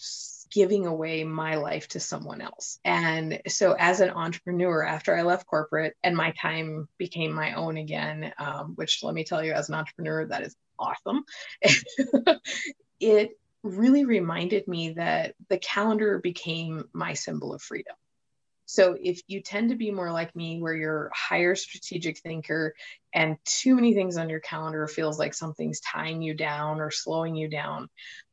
giving 0.50 0.86
away 0.86 1.24
my 1.24 1.56
life 1.56 1.88
to 1.88 2.00
someone 2.00 2.40
else. 2.40 2.78
And 2.84 3.40
so, 3.48 3.74
as 3.78 4.00
an 4.00 4.10
entrepreneur, 4.10 4.84
after 4.84 5.16
I 5.16 5.22
left 5.22 5.46
corporate 5.46 5.96
and 6.02 6.16
my 6.16 6.32
time 6.32 6.88
became 6.98 7.32
my 7.32 7.54
own 7.54 7.76
again, 7.76 8.32
um, 8.38 8.72
which 8.76 9.02
let 9.02 9.14
me 9.14 9.24
tell 9.24 9.44
you, 9.44 9.52
as 9.52 9.68
an 9.68 9.74
entrepreneur, 9.74 10.26
that 10.26 10.42
is 10.42 10.56
awesome. 10.78 11.24
it 13.00 13.38
really 13.62 14.04
reminded 14.04 14.68
me 14.68 14.90
that 14.90 15.34
the 15.48 15.58
calendar 15.58 16.18
became 16.18 16.84
my 16.92 17.14
symbol 17.14 17.52
of 17.52 17.62
freedom. 17.62 17.94
So 18.70 18.98
if 19.02 19.22
you 19.28 19.40
tend 19.40 19.70
to 19.70 19.76
be 19.76 19.90
more 19.90 20.12
like 20.12 20.36
me, 20.36 20.60
where 20.60 20.74
you're 20.74 21.06
a 21.06 21.16
higher 21.16 21.54
strategic 21.54 22.18
thinker 22.18 22.74
and 23.14 23.38
too 23.46 23.74
many 23.74 23.94
things 23.94 24.18
on 24.18 24.28
your 24.28 24.40
calendar 24.40 24.86
feels 24.86 25.18
like 25.18 25.32
something's 25.32 25.80
tying 25.80 26.20
you 26.20 26.34
down 26.34 26.78
or 26.78 26.90
slowing 26.90 27.34
you 27.34 27.48
down, 27.48 27.88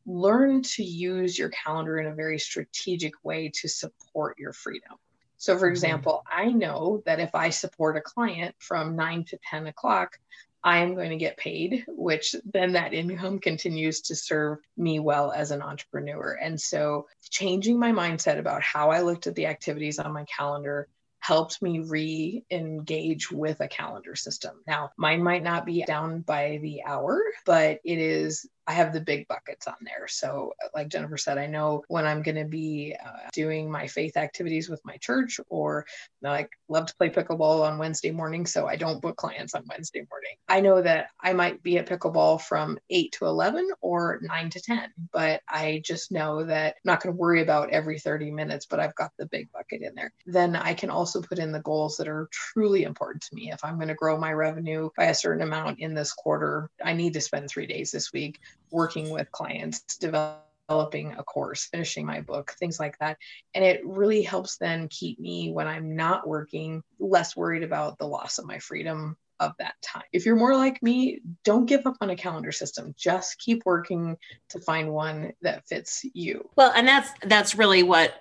learn 0.06 0.62
to 0.62 0.84
use 0.84 1.40
your 1.40 1.48
calendar 1.52 2.00
in 2.00 2.08
a 2.08 2.14
very 2.14 2.38
strategic 2.38 3.14
way 3.24 3.50
to 3.62 3.70
support 3.70 4.38
your 4.38 4.52
freedom. 4.52 4.98
So, 5.38 5.58
for 5.58 5.68
mm-hmm. 5.68 5.72
example, 5.72 6.26
I 6.30 6.48
know 6.48 7.02
that 7.06 7.22
if 7.22 7.34
I 7.34 7.50
support 7.50 7.96
a 7.96 8.02
client 8.02 8.56
from 8.60 8.98
nine 8.98 9.24
to 9.30 9.40
10 9.50 9.68
o'clock, 9.68 10.20
I 10.66 10.80
am 10.80 10.96
going 10.96 11.12
to 11.12 11.16
get 11.16 11.38
paid, 11.38 11.86
which 11.88 12.36
then 12.44 12.74
that 12.74 12.92
income 12.92 13.38
continues 13.38 14.02
to 14.02 14.16
serve 14.16 14.58
me 14.76 15.00
well 15.00 15.32
as 15.32 15.52
an 15.52 15.62
entrepreneur. 15.62 16.40
And 16.42 16.60
so 16.60 17.08
changing 17.30 17.78
my 17.80 17.92
mindset 17.92 18.40
about 18.40 18.64
how 18.64 18.90
I 18.90 19.02
looked 19.02 19.28
at 19.28 19.36
the 19.36 19.46
activities 19.46 20.00
on 20.00 20.12
my 20.12 20.26
calendar 20.26 20.90
helped 21.20 21.62
me 21.62 21.80
re 21.80 22.44
engage 22.50 23.32
with 23.32 23.62
a 23.62 23.68
calendar 23.68 24.16
system. 24.16 24.56
Now, 24.66 24.90
mine 24.98 25.22
might 25.22 25.44
not 25.44 25.68
be 25.68 25.84
down 25.84 26.22
by 26.22 26.60
the 26.62 26.82
hour, 26.84 27.22
but 27.46 27.80
it 27.84 28.00
is 28.00 28.48
I 28.68 28.74
have 28.74 28.94
the 28.94 29.02
big 29.02 29.28
buckets 29.28 29.68
on 29.68 29.76
there. 29.82 30.08
So, 30.08 30.54
like 30.74 30.90
Jennifer 30.90 31.18
said, 31.18 31.38
I 31.38 31.48
know 31.48 31.84
when 31.88 32.06
I'm 32.06 32.24
going 32.24 32.36
to 32.36 32.46
be 32.46 32.96
uh, 33.04 33.30
doing 33.34 33.70
my 33.70 33.88
faith 33.88 34.18
activities 34.18 34.70
with 34.70 34.82
my 34.84 34.98
church, 34.98 35.40
or 35.50 35.86
like 36.22 36.50
love 36.68 36.88
to 36.88 36.96
play 36.96 37.10
pickleball 37.10 37.62
on 37.62 37.78
Wednesday 37.78 38.12
morning. 38.12 38.46
So, 38.46 38.68
I 38.68 38.76
don't 38.76 39.02
book 39.02 39.18
clients 39.18 39.54
on 39.54 39.66
Wednesday 39.70 40.06
morning. 40.10 40.36
I 40.48 40.62
know 40.62 40.82
that 40.82 41.08
I 41.22 41.34
might 41.34 41.62
be 41.62 41.78
at 41.78 41.88
pickleball 41.88 42.42
from 42.42 42.80
8 42.90 43.12
to 43.20 43.26
11 43.26 43.70
or 43.82 44.20
9 44.22 44.50
to 44.52 44.62
10, 44.62 44.94
but 45.12 45.42
I 45.48 45.82
just 45.84 46.12
know 46.12 46.44
that 46.46 46.76
I'm 46.76 46.82
not 46.86 47.04
going 47.04 47.14
to 47.14 47.20
worry 47.20 47.42
about 47.42 47.70
every 47.70 48.00
30 48.00 48.32
minutes, 48.32 48.66
but 48.66 48.80
I've 48.80 48.96
got 48.96 49.12
the 49.18 49.28
big 49.28 49.52
bucket 49.52 49.82
in 49.82 49.94
there. 49.96 50.12
Then 50.26 50.56
I 50.56 50.74
can 50.74 50.90
also 50.90 51.22
put 51.22 51.40
in 51.40 51.52
the 51.52 51.62
goals 51.62 51.98
that 51.98 52.08
are 52.08 52.30
truly 52.32 52.84
important 52.84 53.24
to 53.24 53.36
me. 53.36 53.52
If 53.52 53.64
I'm 53.64 53.76
going 53.76 53.90
to 53.90 53.96
grow 53.96 54.18
my 54.18 54.34
revenue 54.34 54.90
by 54.98 55.06
a 55.06 55.16
certain 55.16 55.44
amount 55.44 55.80
in 55.80 55.94
this 55.94 56.14
quarter, 56.14 56.70
I 56.84 56.94
need 56.94 57.14
to 57.14 57.22
spend 57.22 57.50
three 57.50 57.68
days 57.68 57.92
this 57.92 58.12
week 58.12 58.40
working 58.72 59.10
with 59.10 59.32
clients, 59.32 59.98
developing 59.98 61.14
a 61.18 61.24
course, 61.24 61.66
finishing 61.66 62.06
my 62.06 62.22
book, 62.22 62.56
things 62.60 62.80
like 62.80 62.98
that. 63.00 63.18
And 63.54 63.64
it 63.64 63.82
really 63.86 64.22
helps 64.22 64.58
then 64.58 64.88
keep 64.90 65.20
me 65.20 65.52
when 65.52 65.68
I'm 65.68 65.96
not 65.96 66.28
working 66.28 66.84
less 67.00 67.36
worried 67.36 67.64
about 67.64 67.98
the 67.98 68.08
loss 68.08 68.38
of 68.38 68.46
my 68.46 68.60
freedom 68.60 69.18
of 69.40 69.54
that 69.60 69.76
time. 69.82 70.04
If 70.14 70.26
you're 70.26 70.36
more 70.36 70.56
like 70.56 70.82
me, 70.82 71.22
don't 71.44 71.66
give 71.66 71.86
up 71.86 71.98
on 72.02 72.10
a 72.10 72.16
calendar 72.16 72.52
system. 72.52 72.96
Just 72.98 73.38
keep 73.40 73.64
working 73.66 74.18
to 74.50 74.60
find 74.60 74.92
one 74.92 75.34
that 75.42 75.68
fits 75.68 76.06
you. 76.14 76.50
Well, 76.56 76.72
and 76.76 76.88
that's 76.88 77.10
that's 77.24 77.56
really 77.56 77.84
what 77.84 78.14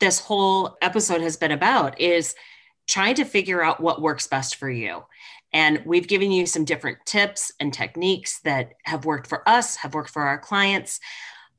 this 0.00 0.18
whole 0.18 0.76
episode 0.82 1.20
has 1.20 1.36
been 1.36 1.52
about 1.52 2.00
is 2.00 2.34
trying 2.88 3.14
to 3.14 3.24
figure 3.24 3.62
out 3.62 3.80
what 3.80 4.02
works 4.02 4.26
best 4.26 4.56
for 4.56 4.68
you 4.68 5.04
And 5.52 5.82
we've 5.84 6.08
given 6.08 6.30
you 6.30 6.46
some 6.46 6.64
different 6.64 6.98
tips 7.06 7.52
and 7.58 7.72
techniques 7.72 8.40
that 8.40 8.72
have 8.84 9.04
worked 9.04 9.26
for 9.26 9.48
us, 9.48 9.76
have 9.76 9.94
worked 9.94 10.10
for 10.10 10.22
our 10.22 10.38
clients. 10.38 11.00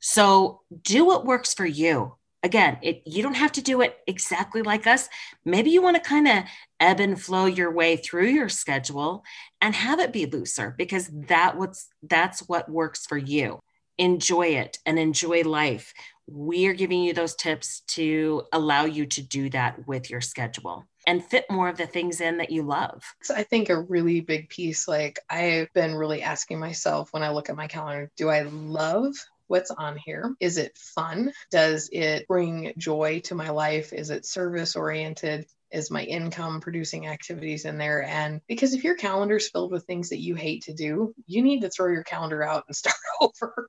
So 0.00 0.60
do 0.82 1.04
what 1.04 1.26
works 1.26 1.54
for 1.54 1.66
you. 1.66 2.16
Again, 2.44 2.78
it, 2.82 3.02
you 3.06 3.22
don't 3.22 3.34
have 3.34 3.52
to 3.52 3.62
do 3.62 3.82
it 3.82 3.98
exactly 4.06 4.62
like 4.62 4.86
us. 4.86 5.08
Maybe 5.44 5.70
you 5.70 5.80
want 5.80 5.96
to 5.96 6.02
kind 6.02 6.26
of 6.26 6.44
ebb 6.80 6.98
and 6.98 7.20
flow 7.20 7.46
your 7.46 7.70
way 7.70 7.96
through 7.96 8.26
your 8.26 8.48
schedule 8.48 9.22
and 9.60 9.74
have 9.74 10.00
it 10.00 10.12
be 10.12 10.26
looser 10.26 10.74
because 10.76 11.08
that 11.28 11.56
what's 11.56 11.88
that's 12.02 12.40
what 12.48 12.68
works 12.68 13.06
for 13.06 13.16
you. 13.16 13.60
Enjoy 13.96 14.46
it 14.46 14.78
and 14.84 14.98
enjoy 14.98 15.42
life. 15.42 15.94
We 16.26 16.66
are 16.66 16.74
giving 16.74 17.02
you 17.02 17.12
those 17.12 17.34
tips 17.34 17.80
to 17.88 18.44
allow 18.52 18.84
you 18.84 19.06
to 19.06 19.22
do 19.22 19.50
that 19.50 19.86
with 19.86 20.10
your 20.10 20.20
schedule 20.20 20.86
and 21.06 21.24
fit 21.24 21.46
more 21.50 21.68
of 21.68 21.76
the 21.76 21.86
things 21.86 22.20
in 22.20 22.38
that 22.38 22.50
you 22.50 22.62
love. 22.62 23.02
So 23.22 23.34
I 23.34 23.42
think 23.42 23.68
a 23.68 23.80
really 23.80 24.20
big 24.20 24.48
piece, 24.48 24.86
like 24.86 25.18
I've 25.28 25.72
been 25.72 25.94
really 25.94 26.22
asking 26.22 26.60
myself 26.60 27.12
when 27.12 27.22
I 27.22 27.30
look 27.30 27.50
at 27.50 27.56
my 27.56 27.66
calendar, 27.66 28.10
do 28.16 28.28
I 28.28 28.42
love 28.42 29.14
what's 29.48 29.70
on 29.70 29.96
here? 29.96 30.34
Is 30.40 30.56
it 30.56 30.76
fun? 30.78 31.32
Does 31.50 31.90
it 31.92 32.26
bring 32.26 32.72
joy 32.78 33.20
to 33.24 33.34
my 33.34 33.50
life? 33.50 33.92
Is 33.92 34.10
it 34.10 34.24
service 34.24 34.76
oriented? 34.76 35.46
Is 35.70 35.90
my 35.90 36.02
income 36.04 36.60
producing 36.60 37.06
activities 37.06 37.64
in 37.64 37.78
there? 37.78 38.02
And 38.02 38.40
because 38.46 38.74
if 38.74 38.84
your 38.84 38.96
calendar's 38.96 39.50
filled 39.50 39.72
with 39.72 39.84
things 39.84 40.10
that 40.10 40.20
you 40.20 40.34
hate 40.34 40.62
to 40.64 40.74
do, 40.74 41.14
you 41.26 41.42
need 41.42 41.60
to 41.60 41.70
throw 41.70 41.90
your 41.90 42.02
calendar 42.02 42.42
out 42.42 42.64
and 42.66 42.76
start 42.76 42.96
over. 43.20 43.68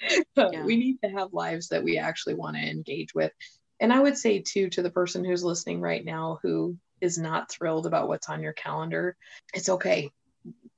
yeah. 0.36 0.64
We 0.64 0.76
need 0.76 0.98
to 1.02 1.10
have 1.10 1.32
lives 1.32 1.68
that 1.68 1.84
we 1.84 1.98
actually 1.98 2.34
want 2.34 2.56
to 2.56 2.62
engage 2.62 3.14
with. 3.14 3.32
And 3.80 3.92
I 3.92 4.00
would 4.00 4.16
say, 4.16 4.40
too, 4.40 4.70
to 4.70 4.82
the 4.82 4.90
person 4.90 5.24
who's 5.24 5.44
listening 5.44 5.80
right 5.80 6.04
now 6.04 6.38
who 6.42 6.76
is 7.00 7.18
not 7.18 7.50
thrilled 7.50 7.86
about 7.86 8.08
what's 8.08 8.28
on 8.28 8.42
your 8.42 8.54
calendar, 8.54 9.16
it's 9.52 9.68
okay. 9.68 10.10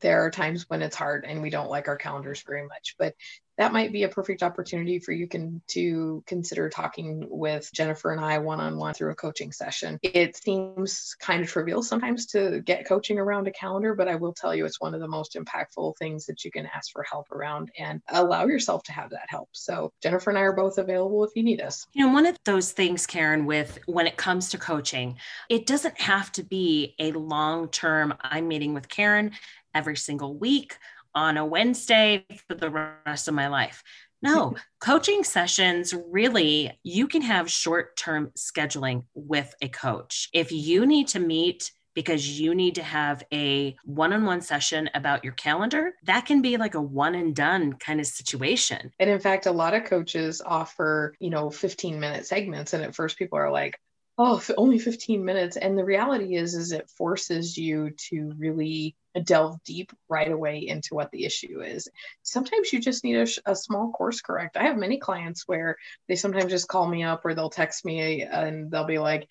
There 0.01 0.24
are 0.24 0.30
times 0.30 0.64
when 0.68 0.82
it's 0.82 0.96
hard 0.96 1.24
and 1.24 1.42
we 1.42 1.51
don't 1.51 1.70
like 1.70 1.88
our 1.88 1.96
calendars 1.96 2.42
very 2.46 2.66
much, 2.66 2.96
but 2.99 3.14
that 3.59 3.72
might 3.72 3.90
be 3.92 4.05
a 4.05 4.09
perfect 4.09 4.44
opportunity 4.44 5.01
for 5.01 5.11
you 5.11 5.26
can 5.26 5.61
to 5.66 6.22
consider 6.26 6.68
talking 6.68 7.26
with 7.28 7.68
Jennifer 7.74 8.12
and 8.12 8.20
I 8.20 8.38
one-on-one 8.38 8.94
through 8.94 9.11
a 9.11 9.16
coaching 9.16 9.51
session. 9.51 9.99
It 10.05 10.36
seems 10.36 11.16
kind 11.20 11.42
of 11.42 11.49
trivial 11.49 11.82
sometimes 11.82 12.26
to 12.26 12.61
get 12.61 12.86
coaching 12.86 13.18
around 13.18 13.49
a 13.49 13.51
calendar, 13.51 13.96
but 13.96 14.07
I 14.07 14.14
will 14.14 14.32
tell 14.32 14.55
you 14.55 14.64
it's 14.64 14.80
one 14.80 14.94
of 14.94 15.01
the 15.01 15.09
most 15.09 15.34
impactful 15.34 15.96
things 15.99 16.24
that 16.26 16.44
you 16.44 16.53
can 16.53 16.68
ask 16.72 16.92
for 16.92 17.03
help 17.03 17.32
around 17.32 17.72
and 17.76 18.01
allow 18.11 18.46
yourself 18.46 18.84
to 18.84 18.92
have 18.92 19.11
that 19.11 19.26
help. 19.26 19.49
So 19.51 19.92
Jennifer 20.01 20.30
and 20.30 20.38
I 20.38 20.42
are 20.42 20.53
both 20.53 20.78
available 20.78 21.24
if 21.24 21.32
you 21.34 21.42
need 21.42 21.61
us. 21.61 21.84
You 21.94 22.07
know, 22.07 22.12
one 22.12 22.26
of 22.26 22.38
those 22.44 22.70
things, 22.70 23.09
Karen, 23.09 23.44
with 23.44 23.80
when 23.86 24.07
it 24.07 24.16
comes 24.16 24.51
to 24.51 24.59
coaching, 24.59 25.16
it 25.49 25.66
doesn't 25.66 26.01
have 26.01 26.30
to 26.32 26.44
be 26.44 26.94
a 27.01 27.11
long-term 27.11 28.14
I'm 28.20 28.46
meeting 28.46 28.72
with 28.72 28.88
Karen 28.88 29.32
every 29.75 29.97
single 29.97 30.37
week 30.37 30.77
on 31.14 31.37
a 31.37 31.45
Wednesday 31.45 32.25
for 32.47 32.55
the 32.55 32.71
rest 33.07 33.29
of 33.29 33.35
my 33.35 33.49
life. 33.49 33.83
No, 34.23 34.55
coaching 34.81 35.25
sessions 35.25 35.95
really, 36.09 36.79
you 36.83 37.07
can 37.09 37.23
have 37.23 37.51
short 37.51 37.97
term 37.97 38.33
scheduling 38.37 39.05
with 39.14 39.55
a 39.62 39.69
coach. 39.69 40.29
If 40.33 40.53
you 40.53 40.87
need 40.87 41.09
to 41.09 41.21
meet 41.21 41.71
because 41.95 42.39
you 42.39 42.55
need 42.55 42.77
to 42.77 42.83
have 42.83 43.25
a 43.33 43.75
one 43.85 44.12
on 44.12 44.25
one 44.25 44.41
session 44.41 44.89
about 44.95 45.25
your 45.25 45.33
calendar, 45.33 45.95
that 46.05 46.27
can 46.27 46.41
be 46.41 46.57
like 46.57 46.77
a 46.77 46.81
one 46.81 47.16
and 47.16 47.35
done 47.35 47.73
kind 47.73 47.99
of 47.99 48.07
situation. 48.07 48.93
And 49.01 49.11
in 49.11 49.19
fact, 49.19 49.47
a 49.47 49.51
lot 49.51 49.75
of 49.75 49.83
coaches 49.83 50.41
offer, 50.45 51.14
you 51.19 51.31
know, 51.31 51.51
15 51.51 51.99
minute 51.99 52.25
segments. 52.25 52.73
And 52.73 52.85
at 52.85 52.95
first, 52.95 53.19
people 53.19 53.39
are 53.39 53.51
like, 53.51 53.81
oh 54.19 54.43
only 54.57 54.79
15 54.79 55.25
minutes 55.25 55.57
and 55.57 55.79
the 55.79 55.85
reality 55.85 56.35
is 56.35 56.55
is 56.55 56.73
it 56.73 56.91
forces 56.91 57.57
you 57.57 57.91
to 58.11 58.33
really 58.37 58.97
uh, 59.16 59.21
delve 59.21 59.62
deep 59.64 59.93
right 60.09 60.31
away 60.31 60.66
into 60.66 60.95
what 60.95 61.11
the 61.11 61.25
issue 61.25 61.62
is. 61.62 61.89
Sometimes 62.23 62.73
you 62.73 62.81
just 62.81 63.05
need 63.05 63.16
a, 63.16 63.27
a, 63.51 63.57
small 63.57 63.91
course 63.91 64.21
correct. 64.21 64.57
I 64.57 64.64
have 64.64 64.77
many 64.77 64.99
clients 64.99 65.45
where 65.47 65.77
they 66.09 66.16
sometimes 66.16 66.51
just 66.51 66.69
call 66.69 66.87
me 66.87 67.05
up 67.05 67.25
or 67.25 67.35
they'll 67.35 67.49
text 67.49 67.85
me 67.85 68.23
and 68.23 68.71
they'll 68.71 68.85
be 68.85 68.99
like 68.99 69.29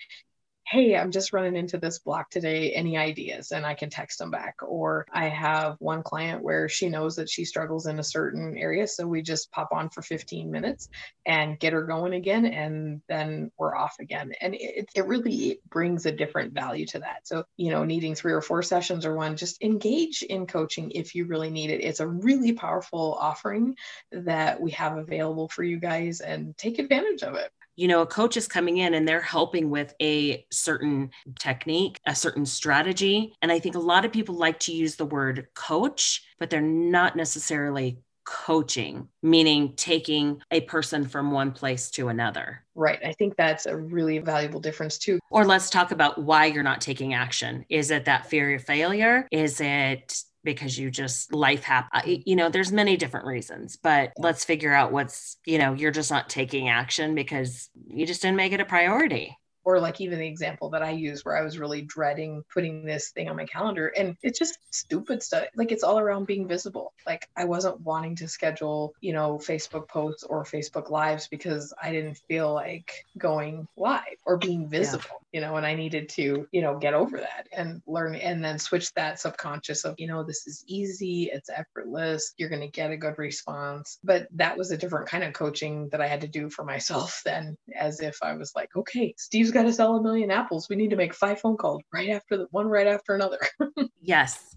hey, 0.69 0.97
I'm 0.97 1.11
just 1.11 1.31
running 1.31 1.55
into 1.55 1.77
this 1.77 1.99
block 1.99 2.29
today. 2.29 2.73
Any 2.73 2.97
ideas? 2.97 3.53
And 3.53 3.65
I 3.65 3.73
can 3.73 3.89
text 3.89 4.19
them 4.19 4.31
back. 4.31 4.55
Or 4.61 5.05
I 5.13 5.29
have 5.29 5.77
one 5.79 6.03
client 6.03 6.43
where 6.43 6.67
she 6.67 6.89
knows 6.89 7.15
that 7.15 7.29
she 7.29 7.45
struggles 7.45 7.87
in 7.87 7.99
a 7.99 8.03
certain 8.03 8.57
area. 8.57 8.85
So 8.85 9.07
we 9.07 9.21
just 9.21 9.49
pop 9.51 9.69
on 9.71 9.89
for 9.89 10.01
15 10.01 10.51
minutes 10.51 10.89
and 11.25 11.57
get 11.57 11.71
her 11.71 11.83
going 11.83 12.13
again. 12.13 12.45
And 12.45 13.01
then 13.07 13.49
we're 13.57 13.77
off 13.77 13.95
again. 14.01 14.33
And 14.41 14.55
it, 14.55 14.89
it 14.93 15.05
really 15.05 15.61
brings 15.69 16.05
a 16.05 16.11
different 16.11 16.53
value 16.53 16.85
to 16.87 16.99
that. 16.99 17.25
So, 17.25 17.45
you 17.55 17.71
know, 17.71 17.85
needing 17.85 18.13
three 18.13 18.33
or 18.33 18.41
four 18.41 18.61
sessions 18.61 19.05
or 19.05 19.15
one, 19.15 19.37
just 19.37 19.63
engage 19.63 20.21
in 20.21 20.47
coaching 20.47 20.91
if 20.91 21.15
you 21.15 21.27
really 21.27 21.49
need 21.49 21.69
it. 21.69 21.81
It's 21.81 22.01
a 22.01 22.07
really 22.07 22.51
powerful 22.51 23.17
offering 23.17 23.77
that 24.11 24.59
we 24.59 24.71
have 24.71 24.97
available 24.97 25.47
for 25.47 25.63
you 25.63 25.79
guys 25.79 26.19
and 26.19 26.57
take 26.57 26.77
advantage 26.77 27.23
of 27.23 27.35
it 27.35 27.51
you 27.77 27.87
know, 27.87 28.01
a 28.01 28.07
coach 28.07 28.35
is 28.35 28.47
coming 28.47 28.77
in 28.77 28.95
and 28.95 29.07
they're 29.07 29.21
helping 29.21 29.69
with 29.69 29.93
a 30.01 30.45
certain 30.51 31.11
technique, 31.39 32.01
a 32.05 32.15
certain 32.15 32.45
strategy. 32.45 33.33
And 33.41 33.51
I 33.51 33.59
think 33.59 33.75
a 33.75 33.79
lot 33.79 34.03
of 34.03 34.11
people 34.11 34.35
like 34.35 34.59
to 34.61 34.73
use 34.73 34.95
the 34.95 35.05
word 35.05 35.47
coach, 35.53 36.23
but 36.39 36.49
they're 36.49 36.59
not 36.59 37.15
necessarily 37.15 37.99
coaching, 38.25 39.07
meaning 39.23 39.73
taking 39.77 40.41
a 40.51 40.61
person 40.61 41.05
from 41.05 41.31
one 41.31 41.51
place 41.51 41.89
to 41.91 42.09
another. 42.09 42.65
Right. 42.75 42.99
I 43.05 43.13
think 43.13 43.37
that's 43.37 43.67
a 43.67 43.77
really 43.77 44.17
valuable 44.17 44.59
difference 44.59 44.97
too. 44.97 45.19
Or 45.31 45.45
let's 45.45 45.69
talk 45.69 45.91
about 45.91 46.21
why 46.21 46.47
you're 46.47 46.63
not 46.63 46.81
taking 46.81 47.13
action. 47.13 47.63
Is 47.69 47.89
it 47.89 48.05
that 48.05 48.25
fear 48.25 48.55
of 48.55 48.63
failure? 48.63 49.27
Is 49.31 49.61
it 49.61 50.19
because 50.47 50.79
you 50.79 50.89
just 50.89 51.33
life 51.33 51.63
happen 51.63 51.89
uh, 51.93 52.01
mm-hmm. 52.01 52.21
you 52.25 52.37
know 52.37 52.47
there's 52.47 52.71
many 52.71 52.95
different 52.95 53.25
reasons 53.25 53.75
but 53.75 54.13
let's 54.17 54.45
figure 54.45 54.73
out 54.73 54.93
what's 54.93 55.35
you 55.45 55.57
know 55.57 55.73
you're 55.73 55.91
just 55.91 56.09
not 56.09 56.29
taking 56.29 56.69
action 56.69 57.15
because 57.15 57.69
you 57.89 58.05
just 58.05 58.21
didn't 58.21 58.37
make 58.37 58.53
it 58.53 58.61
a 58.61 58.65
priority 58.65 59.37
or 59.67 59.81
like 59.81 59.99
even 59.99 60.17
the 60.17 60.25
example 60.25 60.69
that 60.69 60.81
I 60.81 60.91
use 60.91 61.25
where 61.25 61.35
I 61.35 61.41
was 61.41 61.59
really 61.59 61.81
dreading 61.81 62.41
putting 62.53 62.85
this 62.85 63.09
thing 63.09 63.27
on 63.27 63.35
my 63.35 63.43
calendar 63.43 63.87
and 63.97 64.15
it's 64.23 64.39
just 64.39 64.57
stupid 64.69 65.21
stuff. 65.21 65.43
Like 65.57 65.73
it's 65.73 65.83
all 65.83 65.99
around 65.99 66.25
being 66.25 66.47
visible. 66.47 66.93
Like 67.05 67.27
I 67.35 67.43
wasn't 67.43 67.81
wanting 67.81 68.15
to 68.15 68.29
schedule, 68.29 68.93
you 69.01 69.11
know, 69.11 69.37
Facebook 69.37 69.89
posts 69.89 70.23
or 70.23 70.45
Facebook 70.45 70.89
lives 70.89 71.27
because 71.27 71.73
I 71.83 71.91
didn't 71.91 72.17
feel 72.29 72.53
like 72.53 73.03
going 73.17 73.67
live 73.75 74.03
or 74.25 74.37
being 74.37 74.69
visible, 74.69 75.03
yeah. 75.33 75.41
you 75.41 75.45
know, 75.45 75.57
and 75.57 75.65
I 75.65 75.75
needed 75.75 76.07
to, 76.09 76.47
you 76.49 76.61
know, 76.61 76.77
get 76.77 76.93
over 76.93 77.17
that 77.17 77.49
and 77.51 77.81
learn 77.85 78.15
and 78.15 78.41
then 78.41 78.59
switch 78.59 78.93
that 78.93 79.19
subconscious 79.19 79.83
of, 79.83 79.95
you 79.97 80.07
know, 80.07 80.23
this 80.23 80.47
is 80.47 80.63
easy, 80.65 81.29
it's 81.33 81.49
effortless, 81.49 82.33
you're 82.37 82.47
going 82.47 82.61
to 82.61 82.69
get 82.69 82.91
a 82.91 82.97
good 82.97 83.17
response. 83.17 83.99
But 84.01 84.29
that 84.35 84.57
was 84.57 84.71
a 84.71 84.77
different 84.77 85.09
kind 85.09 85.25
of 85.25 85.33
coaching 85.33 85.89
that 85.89 85.99
I 85.99 86.07
had 86.07 86.21
to 86.21 86.29
do 86.29 86.49
for 86.49 86.63
myself 86.63 87.21
then 87.25 87.57
as 87.77 87.99
if 87.99 88.19
I 88.23 88.37
was 88.37 88.53
like, 88.55 88.73
okay, 88.73 89.13
Steve's 89.17 89.51
got 89.57 89.63
to 89.63 89.73
sell 89.73 89.95
a 89.95 90.03
million 90.03 90.29
apples. 90.29 90.69
We 90.69 90.75
need 90.75 90.91
to 90.91 90.95
make 90.95 91.15
five 91.15 91.39
phone 91.39 91.57
calls 91.57 91.81
right 91.91 92.09
after 92.09 92.37
the 92.37 92.47
one 92.51 92.67
right 92.67 92.85
after 92.85 93.15
another. 93.15 93.39
yes. 94.01 94.55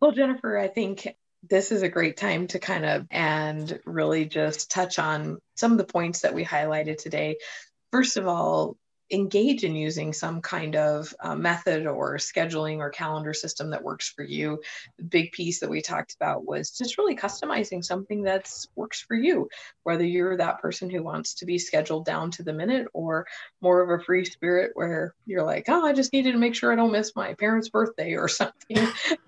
well, 0.00 0.12
Jennifer, 0.12 0.58
I 0.58 0.66
think 0.66 1.06
this 1.48 1.70
is 1.70 1.82
a 1.82 1.88
great 1.88 2.16
time 2.16 2.48
to 2.48 2.58
kind 2.58 2.84
of 2.84 3.06
and 3.10 3.78
really 3.86 4.24
just 4.24 4.70
touch 4.70 4.98
on 4.98 5.38
some 5.54 5.70
of 5.72 5.78
the 5.78 5.84
points 5.84 6.20
that 6.20 6.34
we 6.34 6.44
highlighted 6.44 6.98
today. 6.98 7.36
First 7.92 8.16
of 8.16 8.26
all, 8.26 8.76
engage 9.12 9.62
in 9.62 9.76
using 9.76 10.12
some 10.12 10.40
kind 10.40 10.74
of 10.74 11.14
uh, 11.20 11.36
method 11.36 11.86
or 11.86 12.16
scheduling 12.16 12.78
or 12.78 12.88
calendar 12.88 13.34
system 13.34 13.70
that 13.70 13.84
works 13.84 14.08
for 14.08 14.24
you. 14.24 14.60
The 14.96 15.04
big 15.04 15.32
piece 15.32 15.60
that 15.60 15.70
we 15.70 15.82
talked 15.82 16.14
about 16.14 16.46
was 16.46 16.70
just 16.70 16.96
really 16.96 17.14
customizing 17.14 17.84
something 17.84 18.22
that 18.22 18.50
works 18.74 19.00
for 19.02 19.14
you, 19.14 19.48
whether 19.82 20.04
you're 20.04 20.38
that 20.38 20.60
person 20.60 20.88
who 20.88 21.02
wants 21.02 21.34
to 21.34 21.46
be 21.46 21.58
scheduled 21.58 22.06
down 22.06 22.30
to 22.32 22.42
the 22.42 22.52
minute 22.52 22.88
or 22.94 23.26
more 23.60 23.82
of 23.82 24.00
a 24.00 24.02
free 24.02 24.24
spirit 24.24 24.72
where 24.74 25.14
you're 25.26 25.44
like, 25.44 25.66
oh, 25.68 25.84
I 25.84 25.92
just 25.92 26.12
needed 26.12 26.32
to 26.32 26.38
make 26.38 26.54
sure 26.54 26.72
I 26.72 26.76
don't 26.76 26.92
miss 26.92 27.14
my 27.14 27.34
parents' 27.34 27.68
birthday 27.68 28.14
or 28.14 28.28
something 28.28 28.78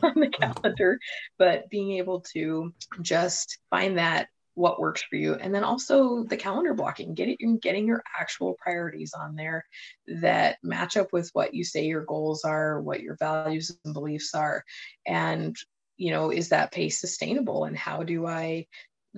on 0.03 0.15
the 0.17 0.29
calendar. 0.29 0.99
But 1.39 1.69
being 1.69 1.93
able 1.93 2.21
to 2.33 2.73
just 3.03 3.59
find 3.71 3.99
that 3.99 4.29
what 4.55 4.81
works 4.81 5.03
for 5.03 5.17
you 5.17 5.35
and 5.35 5.55
then 5.55 5.65
also 5.65 6.25
the 6.25 6.37
calendar 6.37 6.75
blocking 6.75 7.15
getting 7.15 7.59
getting 7.61 7.87
your 7.87 8.03
actual 8.19 8.55
priorities 8.61 9.13
on 9.13 9.35
there 9.35 9.65
that 10.07 10.59
match 10.63 10.97
up 10.97 11.13
with 11.13 11.29
what 11.33 11.55
you 11.55 11.65
say 11.65 11.85
your 11.85 12.05
goals 12.05 12.45
are 12.45 12.81
what 12.81 13.01
your 13.01 13.17
values 13.17 13.77
and 13.85 13.95
beliefs 13.95 14.35
are 14.35 14.65
and 15.07 15.57
you 15.97 16.11
know 16.13 16.31
is 16.31 16.51
that 16.51 16.73
pace 16.73 17.01
sustainable 17.01 17.65
and 17.65 17.77
how 17.77 18.03
do 18.03 18.27
i 18.27 18.65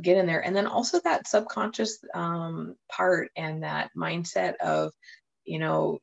get 0.02 0.16
in 0.16 0.26
there? 0.26 0.44
And 0.44 0.54
then 0.54 0.66
also 0.66 1.00
that 1.00 1.26
subconscious 1.26 1.98
um, 2.14 2.76
part 2.90 3.30
and 3.36 3.62
that 3.62 3.90
mindset 3.96 4.56
of 4.56 4.92
you 5.44 5.58
know 5.58 5.98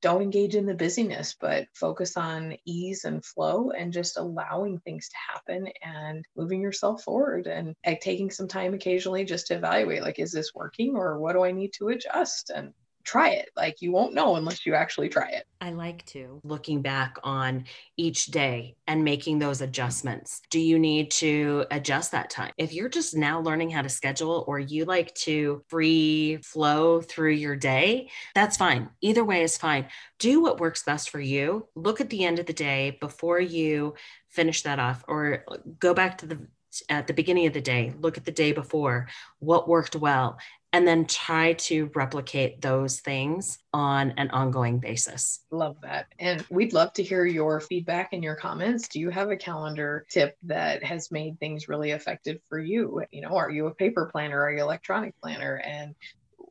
don't 0.00 0.22
engage 0.22 0.54
in 0.54 0.66
the 0.66 0.74
busyness, 0.74 1.36
but 1.40 1.66
focus 1.74 2.16
on 2.16 2.56
ease 2.64 3.04
and 3.04 3.24
flow 3.24 3.70
and 3.70 3.92
just 3.92 4.16
allowing 4.16 4.78
things 4.80 5.08
to 5.08 5.16
happen 5.32 5.68
and 5.82 6.24
moving 6.36 6.60
yourself 6.60 7.02
forward 7.02 7.46
and, 7.46 7.74
taking 8.00 8.30
some 8.30 8.48
time 8.48 8.74
occasionally 8.74 9.24
just 9.24 9.46
to 9.46 9.54
evaluate 9.54 10.02
like, 10.02 10.18
is 10.18 10.32
this 10.32 10.52
working 10.54 10.96
or 10.96 11.18
what 11.18 11.32
do 11.34 11.44
I 11.44 11.52
need 11.52 11.72
to 11.74 11.88
adjust? 11.88 12.50
And 12.50 12.72
try 13.04 13.30
it. 13.30 13.50
Like 13.56 13.80
you 13.80 13.92
won't 13.92 14.14
know 14.14 14.36
unless 14.36 14.66
you 14.66 14.74
actually 14.74 15.08
try 15.08 15.28
it. 15.28 15.46
I 15.60 15.70
like 15.70 16.04
to 16.06 16.40
looking 16.42 16.82
back 16.82 17.16
on 17.22 17.64
each 17.96 18.26
day 18.26 18.76
and 18.86 19.04
making 19.04 19.38
those 19.38 19.60
adjustments. 19.60 20.42
Do 20.50 20.58
you 20.58 20.78
need 20.78 21.10
to 21.12 21.66
adjust 21.70 22.12
that 22.12 22.30
time? 22.30 22.52
If 22.58 22.72
you're 22.72 22.88
just 22.88 23.16
now 23.16 23.40
learning 23.40 23.70
how 23.70 23.82
to 23.82 23.88
schedule 23.88 24.44
or 24.46 24.58
you 24.58 24.84
like 24.84 25.14
to 25.16 25.62
free 25.68 26.38
flow 26.42 27.00
through 27.00 27.32
your 27.32 27.56
day, 27.56 28.10
that's 28.34 28.56
fine. 28.56 28.90
Either 29.00 29.24
way 29.24 29.42
is 29.42 29.56
fine. 29.56 29.86
Do 30.18 30.42
what 30.42 30.60
works 30.60 30.82
best 30.82 31.10
for 31.10 31.20
you. 31.20 31.68
Look 31.74 32.00
at 32.00 32.10
the 32.10 32.24
end 32.24 32.38
of 32.38 32.46
the 32.46 32.52
day 32.52 32.98
before 33.00 33.40
you 33.40 33.94
finish 34.30 34.62
that 34.62 34.78
off 34.78 35.04
or 35.06 35.44
go 35.78 35.94
back 35.94 36.18
to 36.18 36.26
the 36.26 36.46
at 36.88 37.06
the 37.06 37.12
beginning 37.12 37.46
of 37.46 37.52
the 37.52 37.60
day, 37.60 37.94
look 38.00 38.16
at 38.16 38.24
the 38.24 38.32
day 38.32 38.52
before, 38.52 39.08
what 39.38 39.68
worked 39.68 39.96
well, 39.96 40.38
and 40.74 40.88
then 40.88 41.06
try 41.06 41.52
to 41.52 41.88
replicate 41.94 42.60
those 42.60 42.98
things 42.98 43.58
on 43.72 44.10
an 44.16 44.28
ongoing 44.30 44.80
basis. 44.80 45.38
Love 45.52 45.76
that. 45.82 46.06
And 46.18 46.44
we'd 46.50 46.72
love 46.72 46.92
to 46.94 47.02
hear 47.04 47.24
your 47.24 47.60
feedback 47.60 48.08
and 48.12 48.24
your 48.24 48.34
comments. 48.34 48.88
Do 48.88 48.98
you 48.98 49.10
have 49.10 49.30
a 49.30 49.36
calendar 49.36 50.04
tip 50.10 50.36
that 50.42 50.82
has 50.82 51.12
made 51.12 51.38
things 51.38 51.68
really 51.68 51.92
effective 51.92 52.40
for 52.48 52.58
you? 52.58 53.04
You 53.12 53.20
know, 53.20 53.36
are 53.36 53.50
you 53.50 53.68
a 53.68 53.74
paper 53.74 54.10
planner? 54.10 54.42
Are 54.42 54.50
you 54.50 54.62
electronic 54.62 55.14
planner? 55.22 55.62
And 55.64 55.94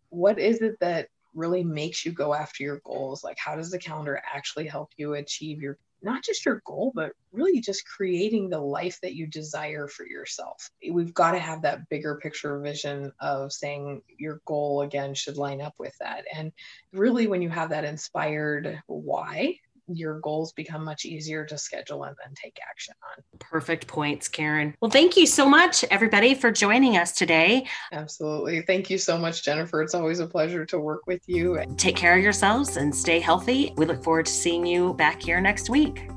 what 0.07 0.39
is 0.39 0.61
it 0.61 0.79
that 0.79 1.09
really 1.35 1.65
makes 1.65 2.05
you 2.05 2.13
go 2.13 2.33
after 2.33 2.63
your 2.63 2.79
goals? 2.85 3.25
Like, 3.25 3.37
how 3.37 3.57
does 3.57 3.71
the 3.71 3.77
calendar 3.77 4.21
actually 4.33 4.67
help 4.67 4.91
you 4.95 5.15
achieve 5.15 5.61
your 5.61 5.77
not 6.03 6.23
just 6.23 6.45
your 6.45 6.61
goal, 6.65 6.91
but 6.93 7.13
really 7.31 7.61
just 7.61 7.87
creating 7.87 8.49
the 8.49 8.59
life 8.59 8.99
that 9.01 9.15
you 9.15 9.25
desire 9.25 9.87
for 9.87 10.05
yourself. 10.05 10.69
We've 10.91 11.13
got 11.13 11.31
to 11.31 11.39
have 11.39 11.61
that 11.61 11.87
bigger 11.89 12.15
picture 12.15 12.59
vision 12.59 13.11
of 13.19 13.51
saying 13.51 14.01
your 14.17 14.41
goal 14.45 14.81
again 14.81 15.13
should 15.13 15.37
line 15.37 15.61
up 15.61 15.73
with 15.79 15.95
that. 15.99 16.25
And 16.33 16.51
really, 16.91 17.27
when 17.27 17.41
you 17.41 17.49
have 17.49 17.69
that 17.69 17.85
inspired 17.85 18.81
why, 18.87 19.57
your 19.87 20.19
goals 20.19 20.53
become 20.53 20.83
much 20.83 21.05
easier 21.05 21.45
to 21.45 21.57
schedule 21.57 22.03
and 22.03 22.15
then 22.23 22.33
take 22.35 22.57
action 22.67 22.93
on. 23.03 23.23
Perfect 23.39 23.87
points, 23.87 24.27
Karen. 24.27 24.75
Well, 24.81 24.91
thank 24.91 25.17
you 25.17 25.25
so 25.25 25.47
much, 25.47 25.83
everybody, 25.91 26.33
for 26.33 26.51
joining 26.51 26.97
us 26.97 27.11
today. 27.11 27.67
Absolutely. 27.91 28.61
Thank 28.61 28.89
you 28.89 28.97
so 28.97 29.17
much, 29.17 29.43
Jennifer. 29.43 29.81
It's 29.81 29.93
always 29.93 30.19
a 30.19 30.27
pleasure 30.27 30.65
to 30.65 30.79
work 30.79 31.01
with 31.07 31.21
you. 31.27 31.59
Take 31.77 31.95
care 31.95 32.17
of 32.17 32.23
yourselves 32.23 32.77
and 32.77 32.95
stay 32.95 33.19
healthy. 33.19 33.73
We 33.77 33.85
look 33.85 34.03
forward 34.03 34.27
to 34.27 34.31
seeing 34.31 34.65
you 34.65 34.93
back 34.93 35.21
here 35.21 35.41
next 35.41 35.69
week. 35.69 36.09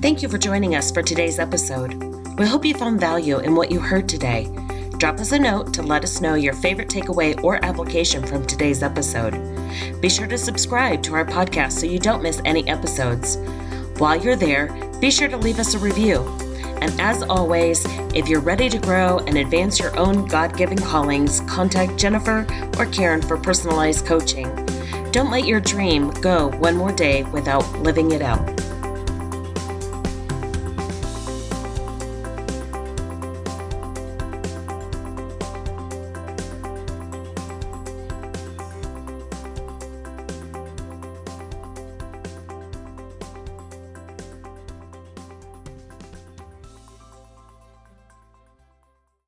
Thank 0.00 0.22
you 0.22 0.28
for 0.28 0.38
joining 0.38 0.76
us 0.76 0.90
for 0.90 1.02
today's 1.02 1.38
episode. 1.38 1.94
We 2.38 2.46
hope 2.46 2.64
you 2.64 2.74
found 2.74 3.00
value 3.00 3.38
in 3.38 3.54
what 3.54 3.70
you 3.70 3.80
heard 3.80 4.08
today. 4.08 4.48
Drop 4.96 5.18
us 5.18 5.32
a 5.32 5.38
note 5.38 5.74
to 5.74 5.82
let 5.82 6.04
us 6.04 6.20
know 6.20 6.34
your 6.34 6.54
favorite 6.54 6.88
takeaway 6.88 7.42
or 7.42 7.62
application 7.64 8.26
from 8.26 8.46
today's 8.46 8.82
episode. 8.82 9.34
Be 10.00 10.08
sure 10.08 10.26
to 10.26 10.38
subscribe 10.38 11.02
to 11.04 11.14
our 11.14 11.24
podcast 11.24 11.72
so 11.72 11.86
you 11.86 11.98
don't 11.98 12.22
miss 12.22 12.40
any 12.44 12.68
episodes. 12.68 13.36
While 13.98 14.16
you're 14.16 14.36
there, 14.36 14.72
be 15.00 15.10
sure 15.10 15.28
to 15.28 15.36
leave 15.36 15.58
us 15.58 15.74
a 15.74 15.78
review. 15.78 16.20
And 16.80 16.98
as 17.00 17.22
always, 17.22 17.84
if 18.14 18.28
you're 18.28 18.40
ready 18.40 18.68
to 18.70 18.78
grow 18.78 19.18
and 19.18 19.36
advance 19.36 19.78
your 19.78 19.96
own 19.98 20.26
God 20.26 20.56
given 20.56 20.78
callings, 20.78 21.40
contact 21.42 21.98
Jennifer 21.98 22.46
or 22.78 22.86
Karen 22.86 23.20
for 23.20 23.36
personalized 23.36 24.06
coaching. 24.06 24.48
Don't 25.12 25.30
let 25.30 25.44
your 25.44 25.60
dream 25.60 26.10
go 26.22 26.50
one 26.58 26.76
more 26.76 26.92
day 26.92 27.24
without 27.24 27.70
living 27.80 28.12
it 28.12 28.22
out. 28.22 28.69